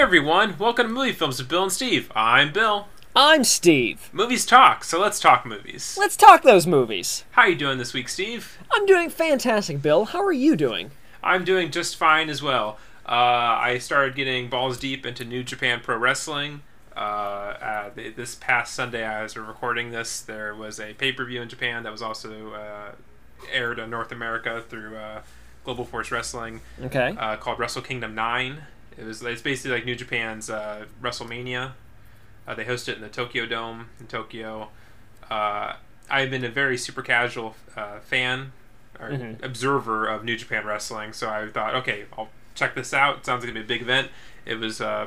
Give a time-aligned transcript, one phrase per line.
[0.00, 2.10] everyone, welcome to Movie Films with Bill and Steve.
[2.16, 2.88] I'm Bill.
[3.14, 4.08] I'm Steve.
[4.14, 5.94] Movies talk, so let's talk movies.
[6.00, 7.24] Let's talk those movies.
[7.32, 8.56] How are you doing this week, Steve?
[8.72, 10.06] I'm doing fantastic, Bill.
[10.06, 10.92] How are you doing?
[11.22, 12.78] I'm doing just fine as well.
[13.06, 13.10] Uh,
[13.60, 16.62] I started getting balls deep into New Japan Pro Wrestling.
[16.96, 21.24] Uh, uh, th- this past Sunday, as we're recording this, there was a pay per
[21.26, 22.92] view in Japan that was also uh,
[23.52, 25.20] aired in North America through uh,
[25.64, 27.14] Global Force Wrestling Okay.
[27.18, 28.62] uh, called Wrestle Kingdom Nine.
[28.98, 31.72] It was it's basically like New Japan's uh, WrestleMania.
[32.46, 34.68] Uh, they host it in the Tokyo Dome in Tokyo.
[35.30, 35.74] Uh,
[36.10, 38.52] I've been a very super casual uh, fan
[38.98, 39.42] or Mhm.
[39.42, 43.18] observer of New Japan wrestling, so I thought, okay, I'll check this out.
[43.18, 44.08] It sounds like it'd be a big event.
[44.44, 45.06] It was uh,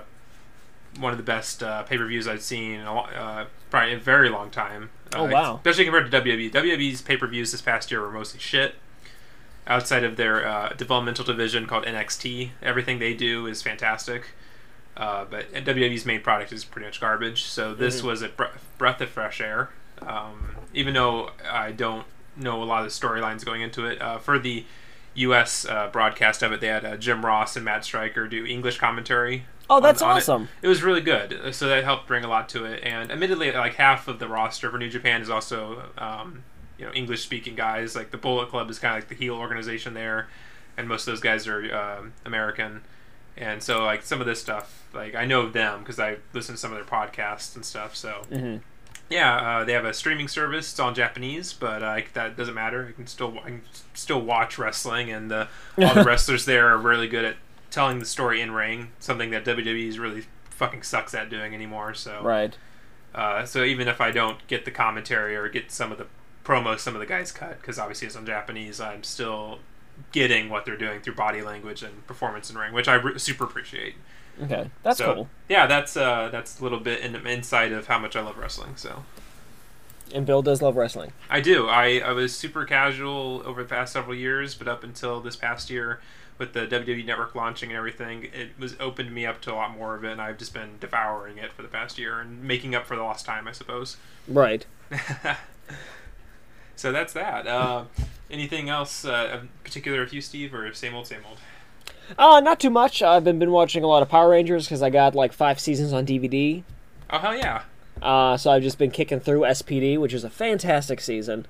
[0.97, 3.97] one of the best uh, pay per views I've seen in a, uh, probably in
[3.97, 4.89] a very long time.
[5.15, 5.57] Oh, wow.
[5.57, 6.49] Especially compared to WWE.
[6.51, 8.75] WWE's pay per views this past year were mostly shit
[9.67, 12.49] outside of their uh, developmental division called NXT.
[12.61, 14.31] Everything they do is fantastic.
[14.95, 17.43] Uh, but WWE's main product is pretty much garbage.
[17.43, 18.05] So this Mhm.
[18.05, 18.45] was a bre-
[18.77, 19.69] breath of fresh air.
[20.01, 24.17] Um, even though I don't know a lot of the storylines going into it, uh,
[24.19, 24.65] for the
[25.15, 25.65] U.S.
[25.65, 29.45] Uh, broadcast of it, they had uh, Jim Ross and Matt Striker do English commentary.
[29.69, 30.49] Oh, that's on- on awesome.
[30.61, 32.83] It was really good, so that helped bring a lot to it.
[32.83, 36.43] And admittedly, like half of the roster for New Japan is also, um,
[36.77, 37.95] you know, English-speaking guys.
[37.95, 40.27] Like the Bullet Club is kind of like the heel organization there,
[40.77, 42.81] and most of those guys are um, American.
[43.35, 46.59] And so, like some of this stuff, like I know them because I listen to
[46.61, 47.95] some of their podcasts and stuff.
[47.95, 48.57] So hmm
[49.09, 50.71] yeah, uh, they have a streaming service.
[50.71, 52.87] It's all Japanese, but uh, that doesn't matter.
[52.89, 53.61] I can still I can
[53.93, 57.35] still watch wrestling, and the, all the wrestlers there are really good at
[57.69, 58.91] telling the story in ring.
[58.99, 61.93] Something that WWE is really fucking sucks at doing anymore.
[61.93, 62.57] So Right.
[63.13, 66.07] uh, so even if I don't get the commentary or get some of the
[66.43, 69.59] promos some of the guys cut, because obviously it's in Japanese, I'm still
[70.11, 73.43] getting what they're doing through body language and performance in ring, which I re- super
[73.43, 73.95] appreciate.
[74.41, 74.69] Okay.
[74.81, 75.29] That's So, cool.
[75.47, 78.75] Yeah, that's uh, that's a little bit in insight of how much I love wrestling.
[78.75, 79.03] So.
[80.13, 81.13] And Bill does love wrestling.
[81.29, 81.67] I do.
[81.67, 85.69] I, I was super casual over the past several years, but up until this past
[85.69, 86.01] year,
[86.37, 89.71] with the WWE Network launching and everything, it was opened me up to a lot
[89.75, 92.75] more of it, and I've just been devouring it for the past year and making
[92.75, 93.97] up for the lost time, I suppose.
[94.27, 94.65] Right.
[96.75, 97.47] so that's that.
[97.47, 97.85] Uh,
[98.31, 101.37] anything else uh, of particular with you, Steve, or same old, same old?
[102.17, 103.01] Uh, not too much.
[103.01, 105.93] I've been been watching a lot of Power Rangers because I got like five seasons
[105.93, 106.63] on DVD.
[107.09, 107.61] Oh hell yeah,
[108.01, 111.45] Uh, so I've just been kicking through SPD, which is a fantastic season.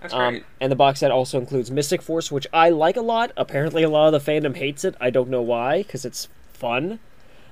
[0.00, 0.44] that's Um, great.
[0.60, 3.30] and the box set also includes Mystic Force, which I like a lot.
[3.36, 4.94] Apparently, a lot of the fandom hates it.
[5.00, 6.98] I don't know why, because it's fun.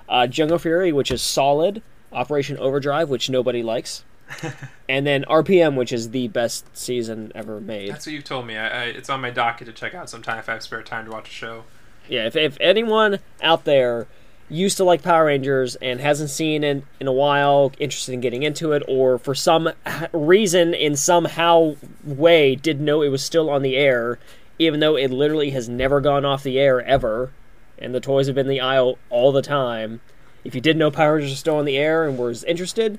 [0.08, 1.82] Uh, Jungle Fury, which is solid.
[2.12, 4.02] Operation Overdrive, which nobody likes.
[4.88, 7.90] and then RPM, which is the best season ever made.
[7.90, 8.56] That's what you've told me.
[8.56, 11.06] I, I, it's on my docket to check out sometime if I have spare time
[11.06, 11.64] to watch a show.
[12.08, 14.06] Yeah, if, if anyone out there
[14.48, 18.42] used to like Power Rangers and hasn't seen it in a while, interested in getting
[18.42, 19.70] into it, or for some
[20.12, 24.18] reason, in somehow way, didn't know it was still on the air,
[24.58, 27.30] even though it literally has never gone off the air ever,
[27.78, 30.00] and the toys have been in the aisle all the time.
[30.44, 32.98] If you didn't know Power Rangers was still on the air and was interested,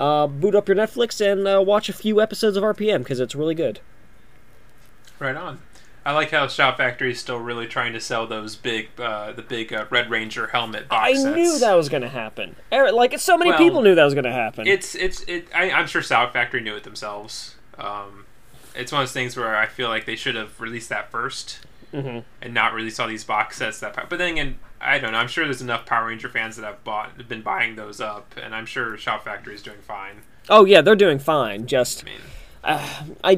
[0.00, 3.34] uh, boot up your Netflix and uh, watch a few episodes of RPM because it's
[3.34, 3.78] really good.
[5.18, 5.60] Right on.
[6.04, 9.42] I like how Shout Factory is still really trying to sell those big, uh, the
[9.42, 11.36] big uh, Red Ranger helmet box I sets.
[11.36, 12.56] knew that was going to happen.
[12.72, 14.66] Eric, Like so many Well, people knew that was going to happen.
[14.66, 15.46] It's it's it.
[15.54, 17.56] I, I'm sure Shout Factory knew it themselves.
[17.78, 18.24] Um,
[18.74, 21.58] it's one of those things where I feel like they should have released that 1st
[21.92, 22.24] Mhm.
[22.40, 23.78] and not release all these box sets.
[23.80, 24.08] That, part.
[24.08, 25.18] but then again, I don't know.
[25.18, 28.54] I'm sure there's enough Power Ranger fans that have bought, been buying those up, and
[28.54, 30.22] I'm sure Shout Factory is doing fine.
[30.48, 31.66] Oh yeah, they're doing fine.
[31.66, 32.20] Just I mean,
[33.24, 33.36] I,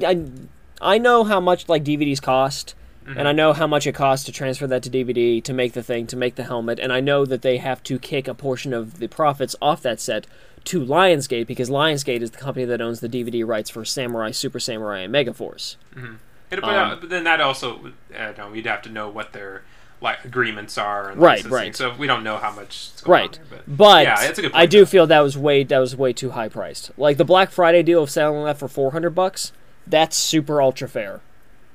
[0.81, 3.19] I, I know how much like DVDs cost, Mm-hmm.
[3.19, 5.83] and I know how much it costs to transfer that to DVD to make the
[5.83, 8.73] thing to make the helmet, and I know that they have to kick a portion
[8.73, 10.25] of the profits off that set
[10.67, 14.61] to Lionsgate because Lionsgate is the company that owns the DVD rights for Samurai, Super
[14.61, 15.75] Samurai, and Megaforce.
[15.97, 19.09] it, but, Um, uh, but then that also, I don't know, we'd have to know
[19.09, 19.65] what their
[20.03, 21.75] like agreements are and Right, right.
[21.77, 22.91] So we don't know how much.
[22.95, 24.53] Is going on Right, there, but yeah, it's a good.
[24.53, 24.87] point, I do though.
[24.87, 26.91] feel that was way that was way too high priced.
[26.99, 29.53] Like the Black Friday deal of selling that for four hundred bucks,
[29.87, 31.21] that's super ultra fair.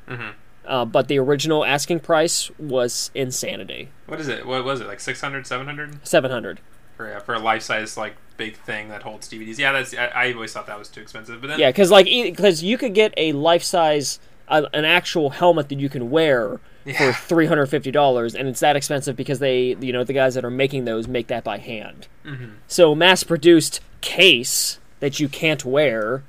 [0.08, 0.34] Mhm.
[0.66, 3.90] Uh, but the original asking price was insanity.
[4.06, 4.46] What is it?
[4.46, 4.88] What was it?
[4.88, 6.60] Like 600, 700 Seven hundred.
[6.98, 9.58] for yeah, for a life size like big thing that holds DVDs.
[9.58, 9.94] Yeah, that's.
[9.96, 11.40] I, I always thought that was too expensive.
[11.40, 14.20] But then Yeah, because like because you could get a life size
[14.50, 17.12] uh, an actual helmet that you can wear Yeah.
[17.12, 20.36] for three hundred fifty dollars, and it's that expensive because they you know the guys
[20.36, 22.08] that are making those make that by hand.
[22.26, 22.54] Mhm.
[22.68, 26.24] So mass produced case that you can't wear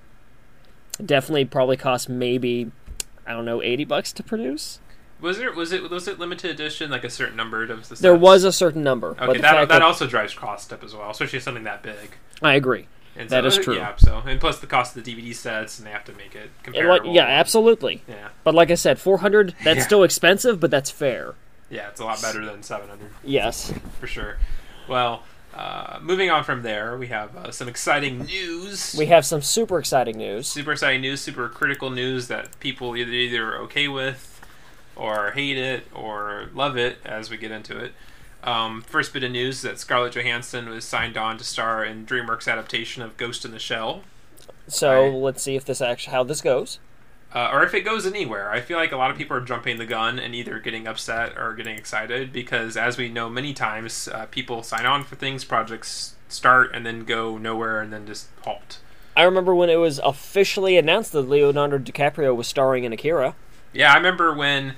[1.04, 2.70] definitely probably costs maybe
[3.26, 4.80] I don't know eighty bucks to produce.
[5.20, 7.98] Was there was it was it limited edition like a certain number of the stuff?
[7.98, 11.10] There was a certain number, Okay, that, that that, also drives cost up as well,
[11.10, 12.10] especially something that big.
[12.42, 12.86] I agree.
[13.18, 13.76] And That so, is true.
[13.76, 16.34] Yeah, so and plus the cost of the DVD sets, and they have to make
[16.36, 17.08] it comparable.
[17.08, 18.02] like, yeah, absolutely.
[18.08, 19.82] Yeah, But like I said, 400 that's Yeah.
[19.84, 21.34] still expensive, but that's fair.
[21.68, 23.72] yeah, it's a lot better than 700 Yes.
[24.00, 24.38] for sure.
[24.86, 25.24] Well,
[25.54, 28.94] uh, moving on from there, we have uh, some exciting news.
[28.96, 30.46] We have some super exciting news.
[30.46, 34.40] super exciting news, super critical news that people either either are okay with,
[34.94, 37.92] or hate it, or love it as we get into it.
[38.48, 42.50] Um, first bit of news that Scarlett Johansson was signed on to star in DreamWorks
[42.50, 44.02] adaptation of Ghost in the Shell.
[44.68, 45.12] So Right.
[45.12, 46.78] let's see if this actually how this goes.
[47.34, 48.50] uh, or if it goes anywhere.
[48.50, 51.36] I feel like a lot of people are jumping the gun and either getting upset
[51.36, 55.44] or getting excited because, as we know many times, uh, people sign on for things,
[55.44, 58.78] projects start and then go nowhere and then just halt.
[59.14, 63.34] I remember when it was officially announced that Leonardo DiCaprio was starring in Akira.
[63.74, 64.74] Yeah, I remember when.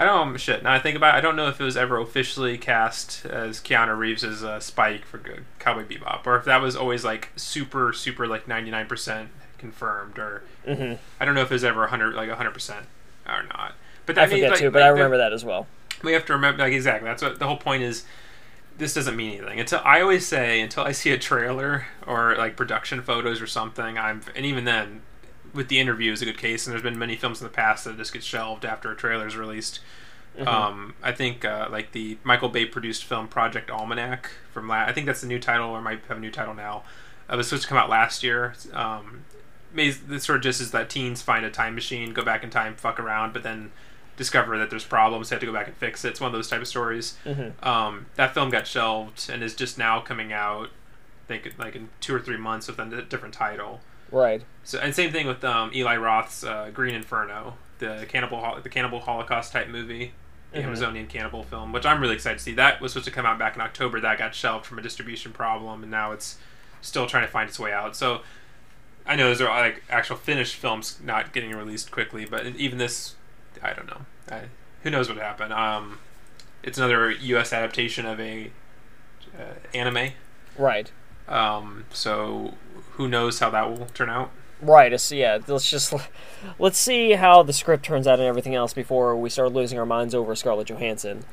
[0.00, 0.62] I don't shit.
[0.62, 3.60] Now I think about, it, I don't know if it was ever officially cast as
[3.60, 7.28] Keanu Reeves as uh, Spike for Go- Cowboy Bebop, or if that was always like
[7.36, 10.94] super, super like ninety nine percent confirmed, or Mm-hmm.
[11.20, 12.86] I don't know if it was ever hundred like hundred percent
[13.28, 13.74] or not.
[14.06, 15.66] But I that means, forget like, too, but like, I the- remember that as well.
[16.02, 18.04] we have to remember like exactly that's what the whole point is
[18.78, 22.56] this doesn't mean anything until i always say until i see a trailer or like
[22.56, 25.02] production photos or something i'm and even then
[25.54, 27.84] with the interview is a good case and there's been many films in the past
[27.84, 29.80] that just get shelved after a trailer is released.
[30.46, 34.92] Um, i think uh, like the michael bay produced film project almanac from la- i
[34.92, 36.84] think that's the new title or might have a new title now.
[37.28, 38.54] Uh, it was supposed to come out last year.
[38.72, 39.24] Um,
[39.74, 42.74] this sort of just is that teens find a time machine go back in time
[42.76, 43.70] fuck around but then
[44.16, 46.10] discover that there's problems they have to go back and fix it.
[46.10, 47.16] It's one of those type of stories.
[47.26, 47.52] Mhm.
[47.66, 50.70] um, that film got shelved and is just now coming out
[51.24, 53.80] I think like in two or three months with a different title
[54.10, 54.42] Right.
[54.64, 59.00] so and same thing with um, Eli Roth's uh, Green Inferno the cannibal the cannibal
[59.00, 60.12] holocaust type movie
[60.52, 60.64] the Mhm.
[60.64, 63.38] Amazonian cannibal film which I'm really excited to see that was supposed to come out
[63.38, 66.38] back in October that got shelved from a distribution problem and now it's
[66.80, 68.22] still trying to find its way out so
[69.06, 73.14] I know those are like actual finished films not getting released quickly, but even this,
[73.62, 74.02] I don't know.
[74.30, 74.42] I,
[74.82, 75.52] who knows what happened?
[75.54, 75.98] Um,
[76.62, 77.52] it's another U.S.
[77.52, 78.50] adaptation of a
[79.36, 80.12] uh, anime,
[80.58, 80.92] Right.
[81.28, 82.54] um, so
[82.92, 84.30] who knows how that will turn out?
[84.60, 84.92] Right.
[84.92, 85.38] It's, yeah.
[85.46, 85.94] Let's just
[86.58, 89.86] let's see how the script turns out and everything else before we start losing our
[89.86, 91.24] minds over Scarlett Johansson.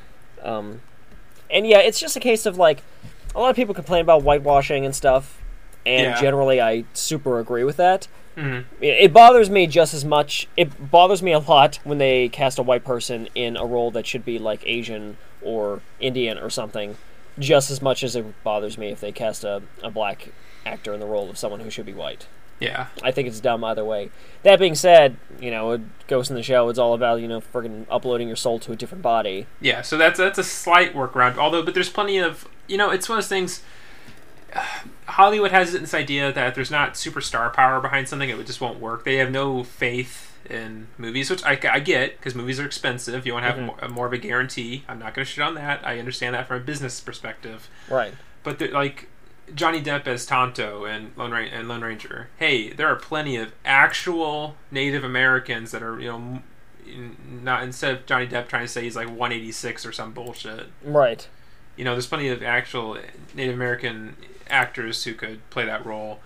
[0.42, 0.82] Um,
[1.50, 2.84] and yeah, it's just a case of like
[3.36, 5.42] a lot of people complain about whitewashing and stuff,
[5.86, 6.22] and Yeah.
[6.22, 8.08] generally I super agree with that.
[8.36, 10.48] hmm It, it bothers me just as much.
[10.56, 14.06] It bothers me a lot when they cast a white person in a role that
[14.08, 16.96] should be like Asian or Indian or something,
[17.38, 20.30] just as much as it bothers me if they cast a, a black
[20.68, 22.28] actor in the role of someone who should be white.
[22.60, 24.10] Yeah, I think it's dumb either way.
[24.44, 27.86] That being said, you know, Ghost in the Shell, it's all about, you know, friggin'
[27.90, 29.46] uploading your soul to a different body.
[29.62, 29.84] yeah.
[29.84, 31.38] So that's that's a slight workaround.
[31.38, 33.62] Although, but there's plenty of you know, it's one of those things.
[35.06, 38.80] Hollywood has this idea that if there's not superstar power behind something, it just won't
[38.80, 39.04] work.
[39.06, 43.26] They have no faith in movies, which I, I get because movies are expensive.
[43.26, 43.66] You want to have Mhm.
[43.82, 44.84] more, more of a guarantee.
[44.88, 45.82] I'm not going to shit on that.
[45.86, 47.70] I understand that from a business perspective.
[47.90, 48.14] Right.
[48.44, 49.10] But like
[49.56, 52.30] Johnny Depp as Tonto and Lone, Ra- and Lone Ranger.
[52.38, 56.40] Hey, there are plenty of actual Native Americans that are you know
[57.30, 60.68] not instead of Johnny Depp trying to say he's like 186 or some bullshit.
[60.84, 61.28] Right.
[61.76, 62.98] You know, there's plenty of actual
[63.36, 64.16] Native American
[64.50, 66.20] actors who could play that role.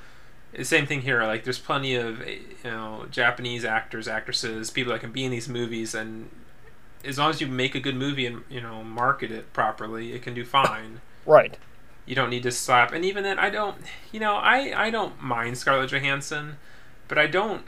[0.53, 1.23] The Same thing here.
[1.23, 5.31] Like, there's plenty of eh, you know Japanese actors, actresses, people that can be in
[5.31, 6.29] these movies, and
[7.03, 10.21] as long as you make a good movie and you know market it properly, it
[10.21, 11.57] can do fine Right.
[12.05, 12.91] You don't need to slap.
[12.93, 13.77] And even then i don't
[14.11, 16.57] you know i i don't mind scarlett johansson
[17.07, 17.63] but i don't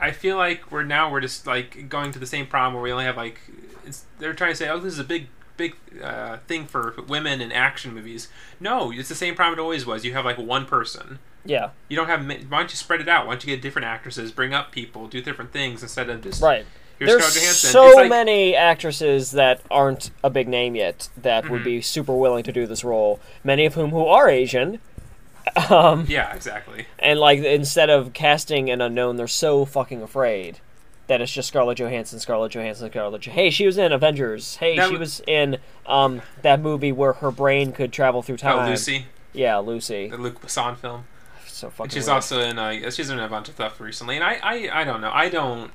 [0.00, 2.92] i feel like we're now we're just like going to the same problem where we
[2.92, 3.40] only have like
[3.86, 7.40] it's, they're trying to say oh this is a big big uh, thing for women
[7.40, 8.28] in action movies.
[8.58, 10.04] No it's the same problem it always was.
[10.04, 11.18] You have like one person.
[11.46, 11.70] Yeah.
[11.88, 13.26] you don't have why don't you spread it out?
[13.26, 16.42] Why don't you get different actresses bring up people do different things instead of just
[16.42, 16.66] Right.
[16.98, 21.64] Here's There's so like- many actresses that aren't a big name yet that would Mhm.
[21.64, 23.18] be super willing to do this role.
[23.42, 24.80] Many of whom who are Asian.
[25.70, 30.58] Um, yeah exactly and like instead of casting an unknown, they're so fucking afraid
[31.06, 33.20] that it's just Scarlett Johansson, Scarlett Johansson, Scarlett.
[33.20, 34.56] Jo- hey, she was in Avengers.
[34.56, 38.58] Hey, That she was in um that movie where her brain could travel through time.
[38.66, 40.08] oh lucy Yeah, Lucy.
[40.08, 41.04] the Luc Besson film
[41.46, 41.84] So fucking.
[41.84, 42.14] And she's weird.
[42.14, 45.02] also in uh, she's in a bunch of stuff recently, and I, I I don't
[45.02, 45.10] know.
[45.12, 45.70] I don't.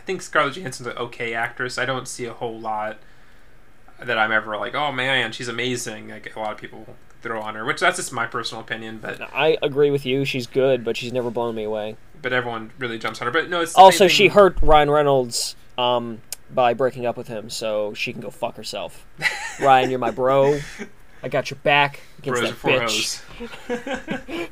[0.00, 1.76] I think Scarlett Johansson's an okay actress.
[1.76, 2.98] I don't see a whole lot
[4.02, 6.08] that I'm ever like, oh man, she's amazing.
[6.08, 8.98] Like a lot of people throw on her, which that's just my personal opinion.
[8.98, 10.24] But I agree with you.
[10.24, 11.96] She's good, but she's never blown me away.
[12.22, 13.32] but everyone really jumps on her.
[13.32, 17.92] But no, it's Also, she hurt Ryan Reynolds' um, by breaking up with him, so
[17.92, 19.06] she can go fuck herself.
[19.60, 20.58] Ryan, you're my bro.
[21.22, 24.48] I got your back against Bros that bitch.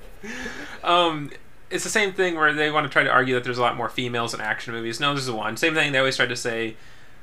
[0.85, 1.31] um,
[1.71, 3.77] it's the same thing where they want to try to argue that there's a lot
[3.77, 5.01] more females in action movies.
[5.01, 5.57] No, there's one.
[5.57, 5.93] Same thing.
[5.93, 6.77] They always try to say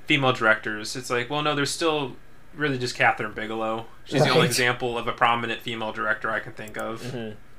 [0.05, 0.95] female directors.
[0.95, 2.15] It's like, well, no, there's still
[2.55, 3.85] really just Kathryn Bigelow.
[4.05, 7.03] She's the only example of a prominent female director I can think of.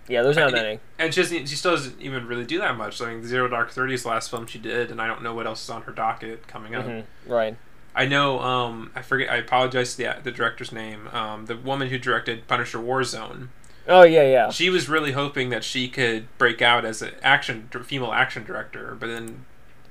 [0.08, 0.80] Yeah, there's not I- many.
[1.00, 3.02] And she, doesn't, she still doesn't even really do that much.
[3.02, 5.34] I mean, Zero Dark Thirty is the last film she did, and I don't know
[5.34, 6.86] what else is on her docket coming up.
[6.86, 7.04] Mhm.
[7.26, 7.56] Right.
[7.94, 8.38] I know.
[8.40, 9.28] Um, I forget.
[9.30, 11.08] I apologize to the the director's name.
[11.08, 13.48] Um, the woman who directed Punisher Warzone.
[13.88, 14.50] Oh yeah, yeah.
[14.50, 18.96] She was really hoping that she could break out as an action female action director,
[18.98, 19.44] but then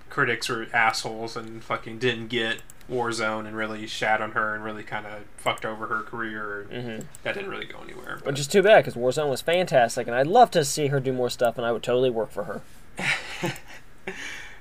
[0.10, 2.58] critics were assholes and fucking didn't get
[2.90, 6.68] Warzone and really shat on her and really kind of fucked over her career.
[6.70, 8.18] hmm That didn't really go anywhere.
[8.20, 11.00] but- Which is too bad because Warzone was fantastic, and I'd love to see her
[11.00, 12.62] do more stuff, and I would totally work for her.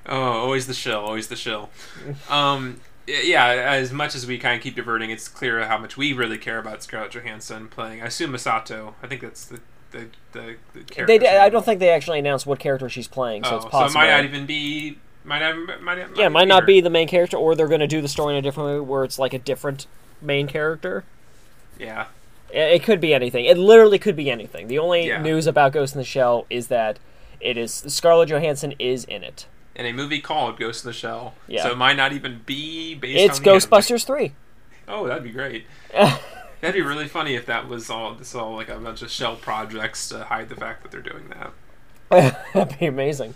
[0.06, 1.70] Oh, always the shill, always the shill.
[2.28, 6.12] um, yeah, as much as we kind of keep diverting, it's clear how much we
[6.12, 8.02] really care about Scarlett Johansson playing.
[8.02, 8.94] I assume Masato.
[9.02, 11.06] I think that's the the the, the character.
[11.06, 13.64] They, did, I don't think they actually announced what character she's playing, so Oh, it's
[13.66, 13.90] possible.
[13.90, 14.99] so it might not even be.
[15.25, 15.82] Might not.
[15.82, 16.66] Might, not- yeah, it might not her.
[16.66, 18.80] be the main character, or they're going to do the story in a different way
[18.80, 19.87] where it's like a different
[20.20, 21.04] main character.
[21.78, 22.06] Yeah.
[22.50, 23.44] It, it could be anything.
[23.46, 24.68] It literally could be anything.
[24.68, 25.20] The only Yeah.
[25.23, 26.99] news about Ghost in the Shell is that
[27.40, 29.46] it is Scarlett Johansson is in it.
[29.74, 31.34] In a movie called Ghost in the Shell.
[31.48, 31.64] Yeah.
[31.64, 33.18] So it might not even be based.
[33.18, 33.60] It's on the anime.
[33.60, 34.32] Ghostbusters three.
[34.86, 35.66] Oh, that'd be great.
[36.60, 38.14] That'd be really funny if that was all.
[38.14, 41.28] This all like a bunch of shell projects to hide the fact that they're doing
[41.28, 42.44] that.
[42.54, 43.34] That'd be amazing.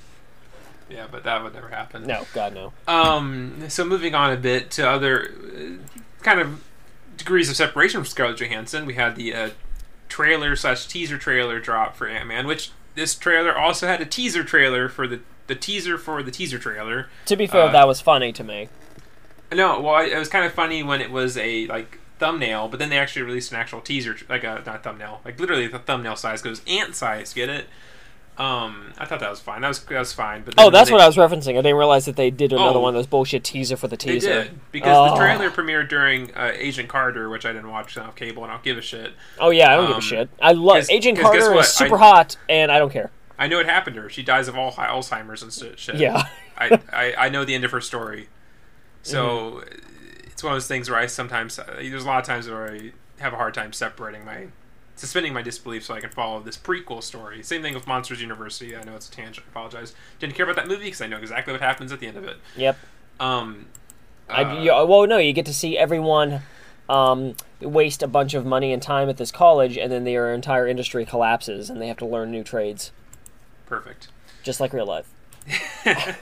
[0.88, 2.06] Yeah, but that would never happen.
[2.06, 2.72] No, God no.
[2.86, 6.64] Um, so moving on a bit to other uh, kind of
[7.18, 9.50] degrees of separation from Scarlett Johansson, we had the uh,
[10.08, 14.42] trailer slash teaser trailer drop for Ant Man, which this trailer also had a teaser
[14.42, 17.08] trailer for the the teaser for the teaser trailer.
[17.26, 18.68] To be fair, Uh, that was funny to me.
[19.52, 22.90] No, well, it was kind of funny when it was a like thumbnail, but then
[22.90, 26.40] they actually released an actual teaser, like a not thumbnail, like literally the thumbnail size
[26.42, 27.32] goes ant size.
[27.34, 27.66] Get it?
[28.36, 29.62] Um, I thought that was fine.
[29.62, 30.42] That was that was fine.
[30.44, 31.54] But then Oh, that's they- what I was referencing.
[31.54, 32.82] I didn't realize that they did another Oh.
[32.82, 34.28] one of those bullshit teaser for the teaser.
[34.28, 35.18] They did because the Oh.
[35.18, 38.62] trailer premiered during uh, Agent Carter, which I didn't watch on cable, and I don't
[38.64, 39.14] give a shit.
[39.40, 40.28] Oh yeah, I don't give a Um, shit.
[40.40, 43.10] I love Agent Carter is super I- hot, and I don't care.
[43.38, 44.08] I know what happened to her.
[44.10, 45.94] She dies of all Alzheimer's and shit.
[45.98, 46.26] Yeah.
[46.56, 48.28] I, I I know the end of her story.
[49.02, 50.26] So Mm-hmm.
[50.26, 52.70] it's one of those things where I sometimes uh, there's a lot of times where
[52.72, 54.48] I have a hard time separating my
[54.96, 57.42] suspending my disbelief so I can follow this prequel story.
[57.44, 58.76] Same thing with Monsters University.
[58.76, 59.46] I know it's a tangent.
[59.46, 59.94] I apologize.
[60.18, 62.24] Didn't care about that movie because I know exactly what happens at the end of
[62.24, 62.36] it.
[62.56, 62.76] Yep.
[63.20, 63.66] Um,
[64.28, 66.40] I, uh, you, well, no, you get to see everyone
[66.88, 70.66] um, waste a bunch of money and time at this college, and then their entire
[70.66, 72.90] industry collapses, and they have to learn new trades,
[73.68, 74.08] perfect.
[74.42, 75.08] just like real life.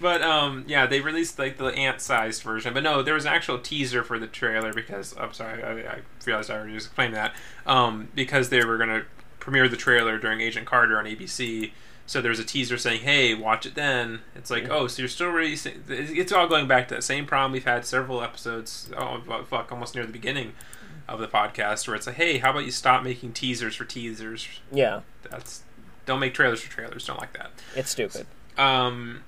[0.00, 2.74] But um, yeah, they released like the ant-sized version.
[2.74, 5.98] But no, there was an actual teaser for the trailer because I'm sorry, I, I
[6.26, 7.34] realized I already explained that.
[7.64, 9.04] Um, because they were gonna
[9.40, 11.72] premiere the trailer during Agent Carter on ABC.
[12.04, 15.08] So there was a teaser saying, "Hey, watch it then." It's like, oh, so you're
[15.08, 15.82] still releasing?
[15.88, 18.90] It's all going back to that same problem we've had several episodes.
[18.96, 20.52] Oh fuck, almost near the beginning
[21.08, 24.46] of the podcast, where it's like, "Hey, how about you stop making teasers for teasers?"
[24.70, 25.62] Yeah, That's
[26.06, 27.04] don't make trailers for trailers.
[27.06, 27.50] Don't like that.
[27.74, 28.26] it's stupid.
[28.56, 29.22] Um,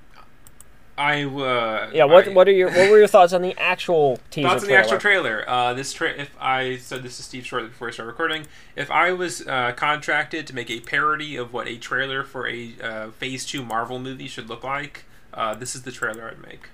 [0.97, 4.19] I uh, Yeah, what I- what are your what were your thoughts on the actual
[4.31, 5.45] teaser thoughts on the actual trailer?
[5.49, 8.91] Uh, this tra- if I said this is Steve shortly before I start recording, if
[8.91, 13.11] I was uh, contracted to make a parody of what a trailer for a uh,
[13.11, 15.05] Phase Two Marvel movie should look like,
[15.35, 16.69] uh, this is the trailer I'd make.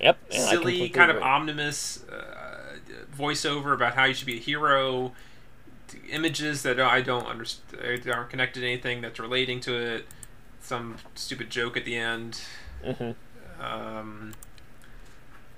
[0.00, 1.28] Yep, yeah, Silly, kind of agree.
[1.28, 2.76] omnibus uh,
[3.16, 5.12] voiceover about how you should be a hero.
[6.10, 10.06] Images that I don't understand aren't connected to anything that's relating to it.
[10.60, 12.40] Some stupid joke at the end.
[12.84, 13.14] Mhm.
[13.60, 14.32] Um,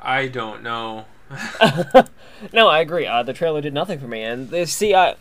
[0.01, 1.07] I don't know.
[2.53, 3.07] no, I agree.
[3.07, 4.23] Uh, the trailer did nothing for me.
[4.23, 5.17] And they, see, I,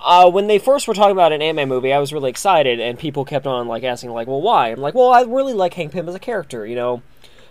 [0.00, 2.98] uh, when they first were talking about an Ant-Man movie, I was really excited, and
[2.98, 5.92] people kept on like asking, like, "Well, why?" I'm like, "Well, I really like Hank
[5.92, 6.66] Pym as a character.
[6.66, 7.02] You know,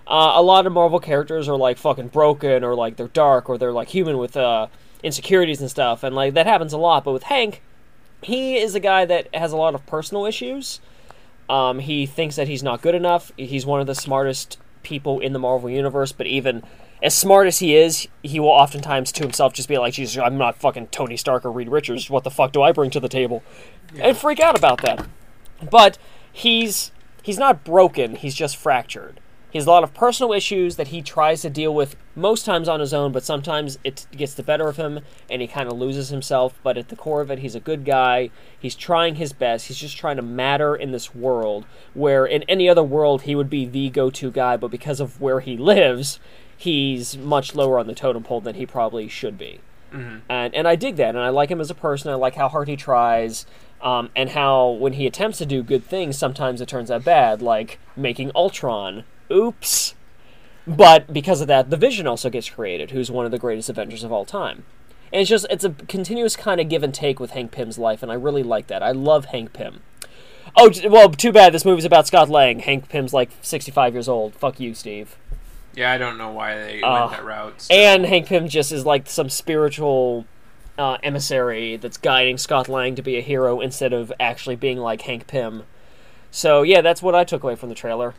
[0.07, 3.57] uh, a lot of Marvel characters are like fucking broken, or like they're dark, or
[3.57, 4.67] they're like human with uh,
[5.03, 7.03] insecurities and stuff, and like that happens a lot.
[7.03, 7.61] But with Hank,
[8.21, 10.79] he is a guy that has a lot of personal issues.
[11.49, 13.31] Um, he thinks that he's not good enough.
[13.37, 16.63] He's one of the smartest people in the Marvel universe, but even
[17.01, 20.37] as smart as he is, he will oftentimes to himself just be like, "Jesus, I'm
[20.37, 22.09] not fucking Tony Stark or Reed Richards.
[22.09, 23.43] What the fuck do I bring to the table?"
[23.99, 25.05] And freak out about that.
[25.69, 25.97] But
[26.31, 26.91] he's
[27.21, 28.15] he's not broken.
[28.15, 29.19] He's just fractured.
[29.53, 32.67] He has a lot of personal issues that he tries to deal with most times
[32.67, 35.77] on his own, but sometimes it gets the better of him and he kind of
[35.77, 36.55] loses himself.
[36.63, 38.31] But at the core of it, he's a good guy.
[38.59, 39.67] He's trying his best.
[39.67, 43.51] He's just trying to matter in this world where in any other world he would
[43.51, 46.19] be the go to guy, but because of where he lives,
[46.57, 49.59] he's much lower on the totem pole than he probably should be.
[49.93, 50.21] Mhm.
[50.29, 52.09] And and I dig that, and I like him as a person.
[52.09, 53.45] I like how hard he tries,
[53.83, 57.43] um, and how when he attempts to do good things, sometimes it turns out bad,
[57.43, 59.03] like making Ultron.
[59.31, 59.95] Oops.
[60.65, 64.03] But because of that, the Vision also gets created, who's one of the greatest Avengers
[64.03, 64.63] of all time.
[65.11, 68.01] And it's just it's a continuous kind of give and take with Hank Pym's life,
[68.01, 68.81] and I really like that.
[68.81, 69.81] I love Hank Pym.
[70.57, 72.59] Oh well, too bad this movie's about Scott Lang.
[72.59, 74.33] Hank Pym's like sixty-five years old.
[74.35, 75.17] Fuck you, Steve.
[75.75, 77.61] Yeah, I don't know why they Uh, went that route.
[77.63, 80.25] so- And Hank Pym just is like some spiritual
[80.77, 85.01] uh, emissary that's guiding Scott Lang to be a hero instead of actually being like
[85.01, 85.63] Hank Pym.
[86.31, 88.13] So yeah, that's what I took away from the trailer.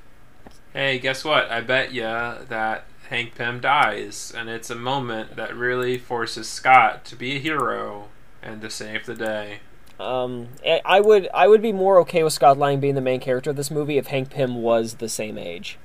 [0.75, 1.51] Hey, guess what?
[1.51, 7.05] I bet ya that Hank Pym dies, and it's a moment that really forces Scott
[7.07, 8.09] to be a hero
[8.43, 9.61] and to save the day.
[9.99, 10.49] Um,
[10.85, 13.57] I- would I would be more okay with Scott Lang being the main character of
[13.57, 15.79] this movie if Hank Pym was the same age.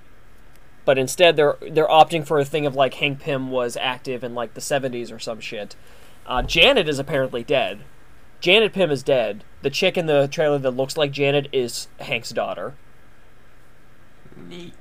[0.83, 4.33] But instead, they're they're opting for a thing of like Hank Pym was active in
[4.33, 5.75] like the '70s or some shit.
[6.25, 7.81] Uh, Janet is apparently dead.
[8.39, 9.43] Janet Pym is dead.
[9.61, 12.73] The chick in the trailer that looks like Janet is Hank's daughter.
[14.47, 14.73] Neat.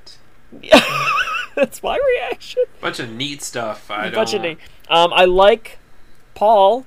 [1.55, 2.65] That's my reaction.
[2.81, 3.91] Bunch of neat stuff.
[3.91, 5.79] I A bunch of neat- Um, I like
[6.35, 6.87] Paul.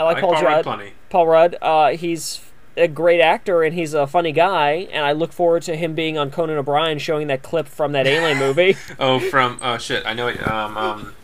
[0.00, 0.92] I like, like Paul, Paul Rudd plenty.
[1.10, 1.56] Paul Rudd.
[1.60, 2.40] Uh, he's
[2.76, 4.88] a great actor and he's a funny guy.
[4.90, 8.06] And I look forward to him being on Conan O'Brien, showing that clip from that
[8.06, 8.76] Alien movie.
[8.98, 10.46] Oh, from oh shit, I know it.
[10.48, 11.14] Um, um.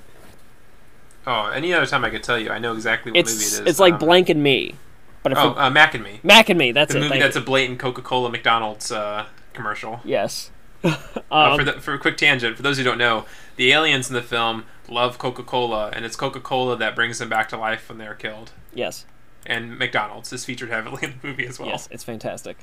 [1.27, 3.69] Oh, any other time I could tell you, I know exactly what movie it's it
[3.69, 3.81] is.
[3.81, 4.75] like um, Blank and Me,
[5.23, 6.21] but if Oh, uh, Mac and Me.
[6.23, 6.73] Mac and Me.
[6.73, 7.03] That's The it.
[7.03, 7.43] movie that's you.
[7.43, 10.01] a blatant Coca-Cola McDonald's uh, commercial.
[10.05, 10.51] yes.
[11.31, 14.09] Uh, Um, for the, for a quick tangent, for those who don't know, the aliens
[14.09, 17.99] in the film love Coca-Cola, and it's Coca-Cola that brings them back to life when
[17.99, 18.53] they're killed.
[18.73, 19.05] yes.
[19.47, 21.69] And McDonald's is featured heavily in the movie as well.
[21.69, 21.89] Yes.
[21.91, 22.59] It's fantastic.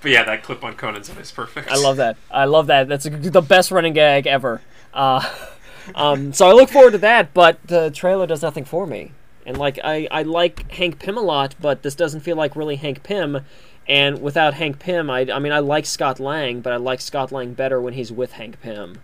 [0.00, 1.70] But yeah, that clip on Conan's is perfect.
[1.70, 2.16] I love that.
[2.30, 2.88] I love that.
[2.88, 4.62] That's a, the best running gag ever.
[4.94, 5.28] Uh,
[5.94, 9.12] um, so I look forward to that, but the trailer does nothing for me.
[9.44, 12.76] And like I, I like Hank Pym a lot, but this doesn't feel like really
[12.76, 13.44] Hank Pym.
[13.90, 17.32] And without Hank Pym, I, I mean, I like Scott Lang, but I like Scott
[17.32, 19.02] Lang better when he's with Hank Pym.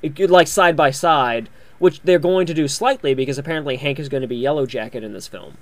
[0.00, 4.08] It, like side by side, which they're going to do slightly because apparently Hank is
[4.08, 5.58] going to be Yellow Jacket in this film,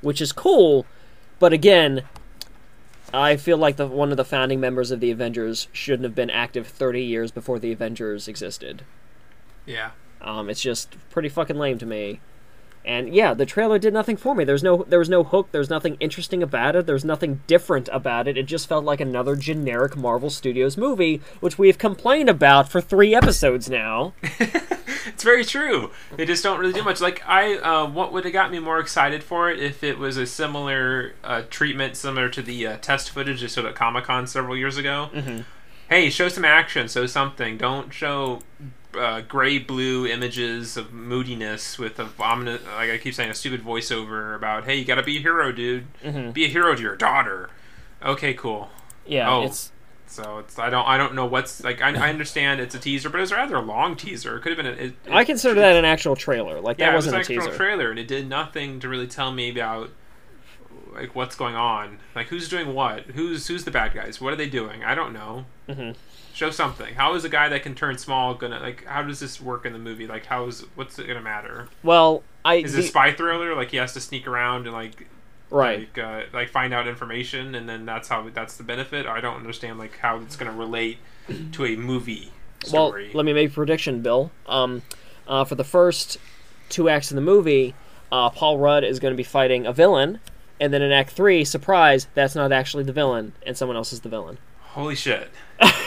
[0.00, 0.84] which is cool.
[1.38, 2.02] But again,
[3.14, 6.28] I feel like the one of the founding members of the Avengers shouldn't have been
[6.28, 8.82] active 30 years before the Avengers existed.
[9.64, 9.92] Yeah.
[10.20, 12.18] Um, it's just pretty fucking lame to me.
[12.84, 14.44] And yeah, the trailer did nothing for me.
[14.44, 18.26] There's no there was no hook, there's nothing interesting about it, there's nothing different about
[18.26, 18.36] it.
[18.36, 22.80] It just felt like another generic Marvel Studios movie, which we have complained about for
[22.80, 24.14] 3 episodes now.
[24.22, 25.90] it's very true.
[26.16, 27.00] They just don't really do much.
[27.00, 30.16] Like I, uh, what would have got me more excited for it if it was
[30.16, 34.26] a similar uh, treatment, similar to the uh, test footage they showed at Comic Con
[34.26, 35.10] several years ago.
[35.14, 35.44] Mhm.
[35.88, 37.58] Hey, show some action, show something.
[37.58, 38.40] Don't show
[38.96, 43.62] uh, gray blue images of moodiness with a ominous, like I keep saying, a stupid
[43.64, 45.86] voiceover about, hey, you gotta be a hero, dude.
[46.02, 46.32] Mhm.
[46.32, 47.50] Be a hero to your daughter.
[48.04, 48.70] Okay, cool.
[49.06, 49.44] Yeah, Oh.
[49.44, 49.70] it's
[50.06, 53.08] So it's I don't I don't know what's like I, I understand it's a teaser,
[53.08, 54.36] but it was a rather long teaser.
[54.36, 54.66] It could have been.
[54.78, 56.60] A, it, I consider that an actual trailer.
[56.60, 57.56] Like yeah, that it was wasn't an a actual teaser.
[57.56, 59.88] trailer, and it did nothing to really tell me about
[60.92, 64.36] like what's going on, like who's doing what, who's who's the bad guys, what are
[64.36, 64.84] they doing?
[64.84, 65.46] I don't know.
[65.66, 65.96] Mhm.
[66.42, 66.94] Show something.
[66.94, 68.84] How is a guy that can turn small gonna like?
[68.84, 70.08] How does this work in the movie?
[70.08, 71.68] Like, how is what's it gonna matter?
[71.84, 73.54] Well, I Is the- a spy thriller?
[73.54, 75.06] Like he has to sneak around and like
[75.50, 75.78] right.
[75.78, 79.06] like uh, like find out information, and then that's how that's the benefit.
[79.06, 80.98] I don't understand like how it's gonna relate
[81.52, 82.32] to a movie
[82.64, 83.04] story.
[83.04, 84.32] Well, let me make a prediction, Bill.
[84.46, 84.82] Um,
[85.28, 86.18] uh, for the first
[86.68, 87.76] two acts of the movie,
[88.10, 90.18] uh, Paul Rudd is going to be fighting a villain,
[90.58, 94.00] and then in Act Three, surprise, that's not actually the villain, and someone else is
[94.00, 94.38] the villain.
[94.72, 95.30] Holy shit.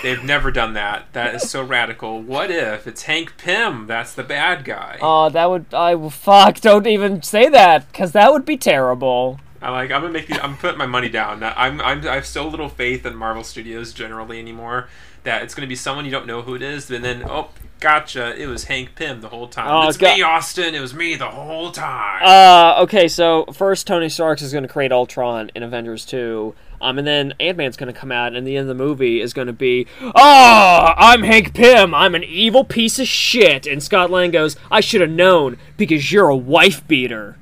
[0.03, 1.11] They've never done that.
[1.13, 2.21] That is so radical.
[2.21, 3.87] What if it's Hank Pym?
[3.87, 4.99] That's the bad guy.
[5.01, 6.61] Oh, that would I fuck!
[6.61, 9.39] Don't even say that, because that would be terrible.
[9.61, 9.91] I like.
[9.91, 10.27] I'm gonna make.
[10.27, 11.43] The, I'm putting my money down.
[11.43, 11.81] I'm.
[11.81, 12.07] I'm.
[12.07, 14.87] I have so little faith in Marvel Studios generally anymore
[15.23, 18.39] that it's gonna be someone you don't know who it is, and then oh, gotcha,
[18.39, 19.67] it was Hank Pym the whole time.
[19.69, 20.15] Oh, it's God.
[20.15, 20.75] me, Austin.
[20.75, 22.21] It was me the whole time.
[22.23, 26.55] Uh, okay, so first Tony Stark is going to create Ultron in Avengers 2.
[26.81, 29.21] Um, and then Ant Man's going to come out, and the end of the movie
[29.21, 31.93] is going to be, Ah, I'm Hank Pym.
[31.93, 33.65] I'm an evil piece of shit.
[33.65, 37.37] And Scott Lang goes, I should have known because you're a wife beater.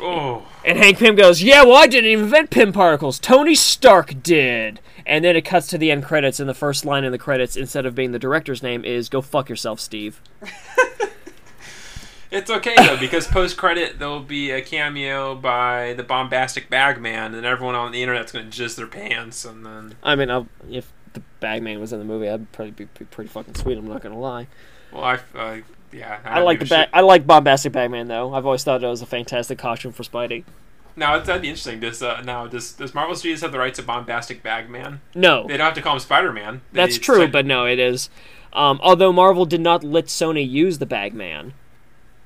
[0.00, 3.18] oh, And Hank Pym goes, Yeah, well, I didn't invent Pym particles.
[3.18, 4.80] Tony Stark did.
[5.06, 7.56] And then it cuts to the end credits, and the first line in the credits,
[7.56, 10.20] instead of being the director's name, is Go fuck yourself, Steve.
[12.36, 17.46] it's okay though because post credit there'll be a cameo by the bombastic Bagman, and
[17.46, 21.22] everyone on the internet's gonna jizz their pants, and then I mean, I'll, if the
[21.40, 23.78] Bagman was in the movie, I'd probably be, be pretty fucking sweet.
[23.78, 24.46] I'm not gonna lie.
[24.92, 25.56] Well, I, uh,
[25.92, 26.20] yeah.
[26.24, 28.34] I like the ba- I like bombastic Bagman though.
[28.34, 30.44] I've always thought it was a fantastic costume for Spidey.
[30.94, 31.80] Now that'd be interesting.
[31.80, 35.00] Does uh, now does does Marvel Studios have the rights to bombastic Bagman?
[35.14, 36.62] No, They don't have to call him Spider Man.
[36.72, 38.08] that's true, but no, it is.
[38.52, 41.52] Um, although Marvel did not let Sony use the Bagman,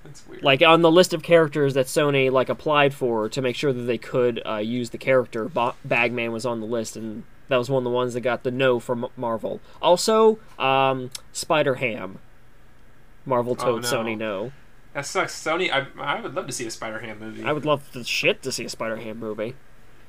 [0.05, 0.43] that's weird.
[0.43, 3.83] like on the list of characters that Sony like applied for to make sure that
[3.83, 7.69] they could uh, use the character, Ba- Bagman was on the list, and that was
[7.71, 9.61] one of the ones that got the no from Marvel.
[9.83, 12.19] Also, um, Spider Ham.
[13.27, 13.89] Marvel Oh, told no.
[13.89, 14.53] Sony no.
[14.95, 15.35] that sucks.
[15.35, 17.45] Sony, I, I would love to see a Spider Ham movie.
[17.45, 19.55] I would love the shit to see a Spider Ham movie.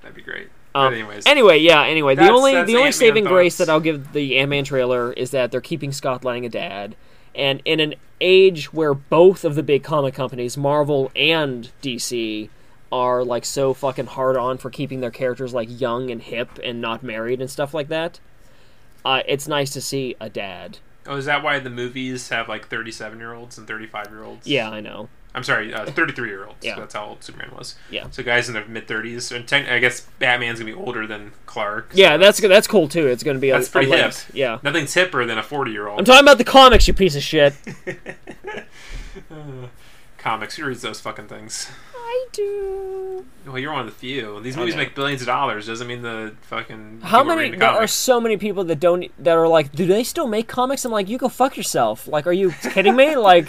[0.02, 0.50] That'd be great.
[0.74, 1.84] Um, anyways, Anyway, yeah.
[1.84, 4.50] Anyway, the That's- only that's the only Ant-Man saving grace that I'll give the Ant
[4.50, 6.96] Man trailer is that they're keeping Scott Lang a dad,
[7.36, 12.50] and in an age where both of the big comic companies, Marvel and DC,
[12.92, 16.82] are like so fucking hard on for keeping their characters like young and hip and
[16.82, 18.20] not married and stuff like that.
[19.06, 20.78] Uh, it's nice to see a dad.
[21.08, 24.46] oh, is that why the movies have like thirty-seven year olds and thirty-five year olds?
[24.46, 25.10] Yeah, I know.
[25.34, 26.58] I'm sorry, uh, thirty-three year olds.
[26.62, 26.76] Yeah.
[26.78, 27.76] that's how old Superman was.
[27.90, 28.08] Yeah.
[28.12, 31.32] So guys in their mid thirties, and tech I guess Batman's gonna be older than
[31.46, 31.94] Clark.
[31.94, 33.08] so Yeah, that's that's cool too.
[33.08, 34.04] It's going to be a, That's pretty a hip.
[34.04, 34.32] length.
[34.34, 34.60] Yeah.
[34.62, 36.00] Nothing's hipper than a forty-year-old.
[36.00, 37.54] I'm talking about the comics, you piece of shit.
[40.18, 41.68] Comics, who reads those fucking things?
[41.96, 43.26] I do.
[43.48, 44.40] Well, you're one of the few.
[44.42, 45.66] These movies make billions of dollars.
[45.66, 47.50] Doesn't mean the fucking How many?
[47.50, 50.48] the There are so many people that don't that are like, do they still make
[50.48, 50.86] comics?
[50.86, 52.08] I'm like, you go fuck yourself.
[52.08, 53.16] Like, are you kidding me?
[53.16, 53.48] like,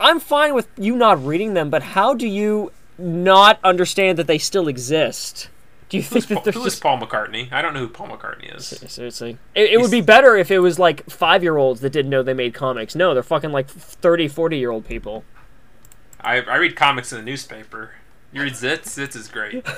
[0.00, 4.38] I'm fine with you not reading them, but how do you not understand that they
[4.38, 5.48] still exist?
[5.88, 7.52] Do you think Who's, that Paul, who is just Paul McCartney?
[7.52, 8.66] I don't know who Paul McCartney is.
[8.90, 9.38] seriously?
[9.54, 12.22] It, it would be better if it was like five year olds that didn't know
[12.22, 12.94] they made comics.
[12.94, 15.24] No, they're fucking like 30, 40 year old people.
[16.20, 17.92] I, I read comics in the newspaper.
[18.32, 18.84] You read Zits?
[18.86, 19.64] Zits is great.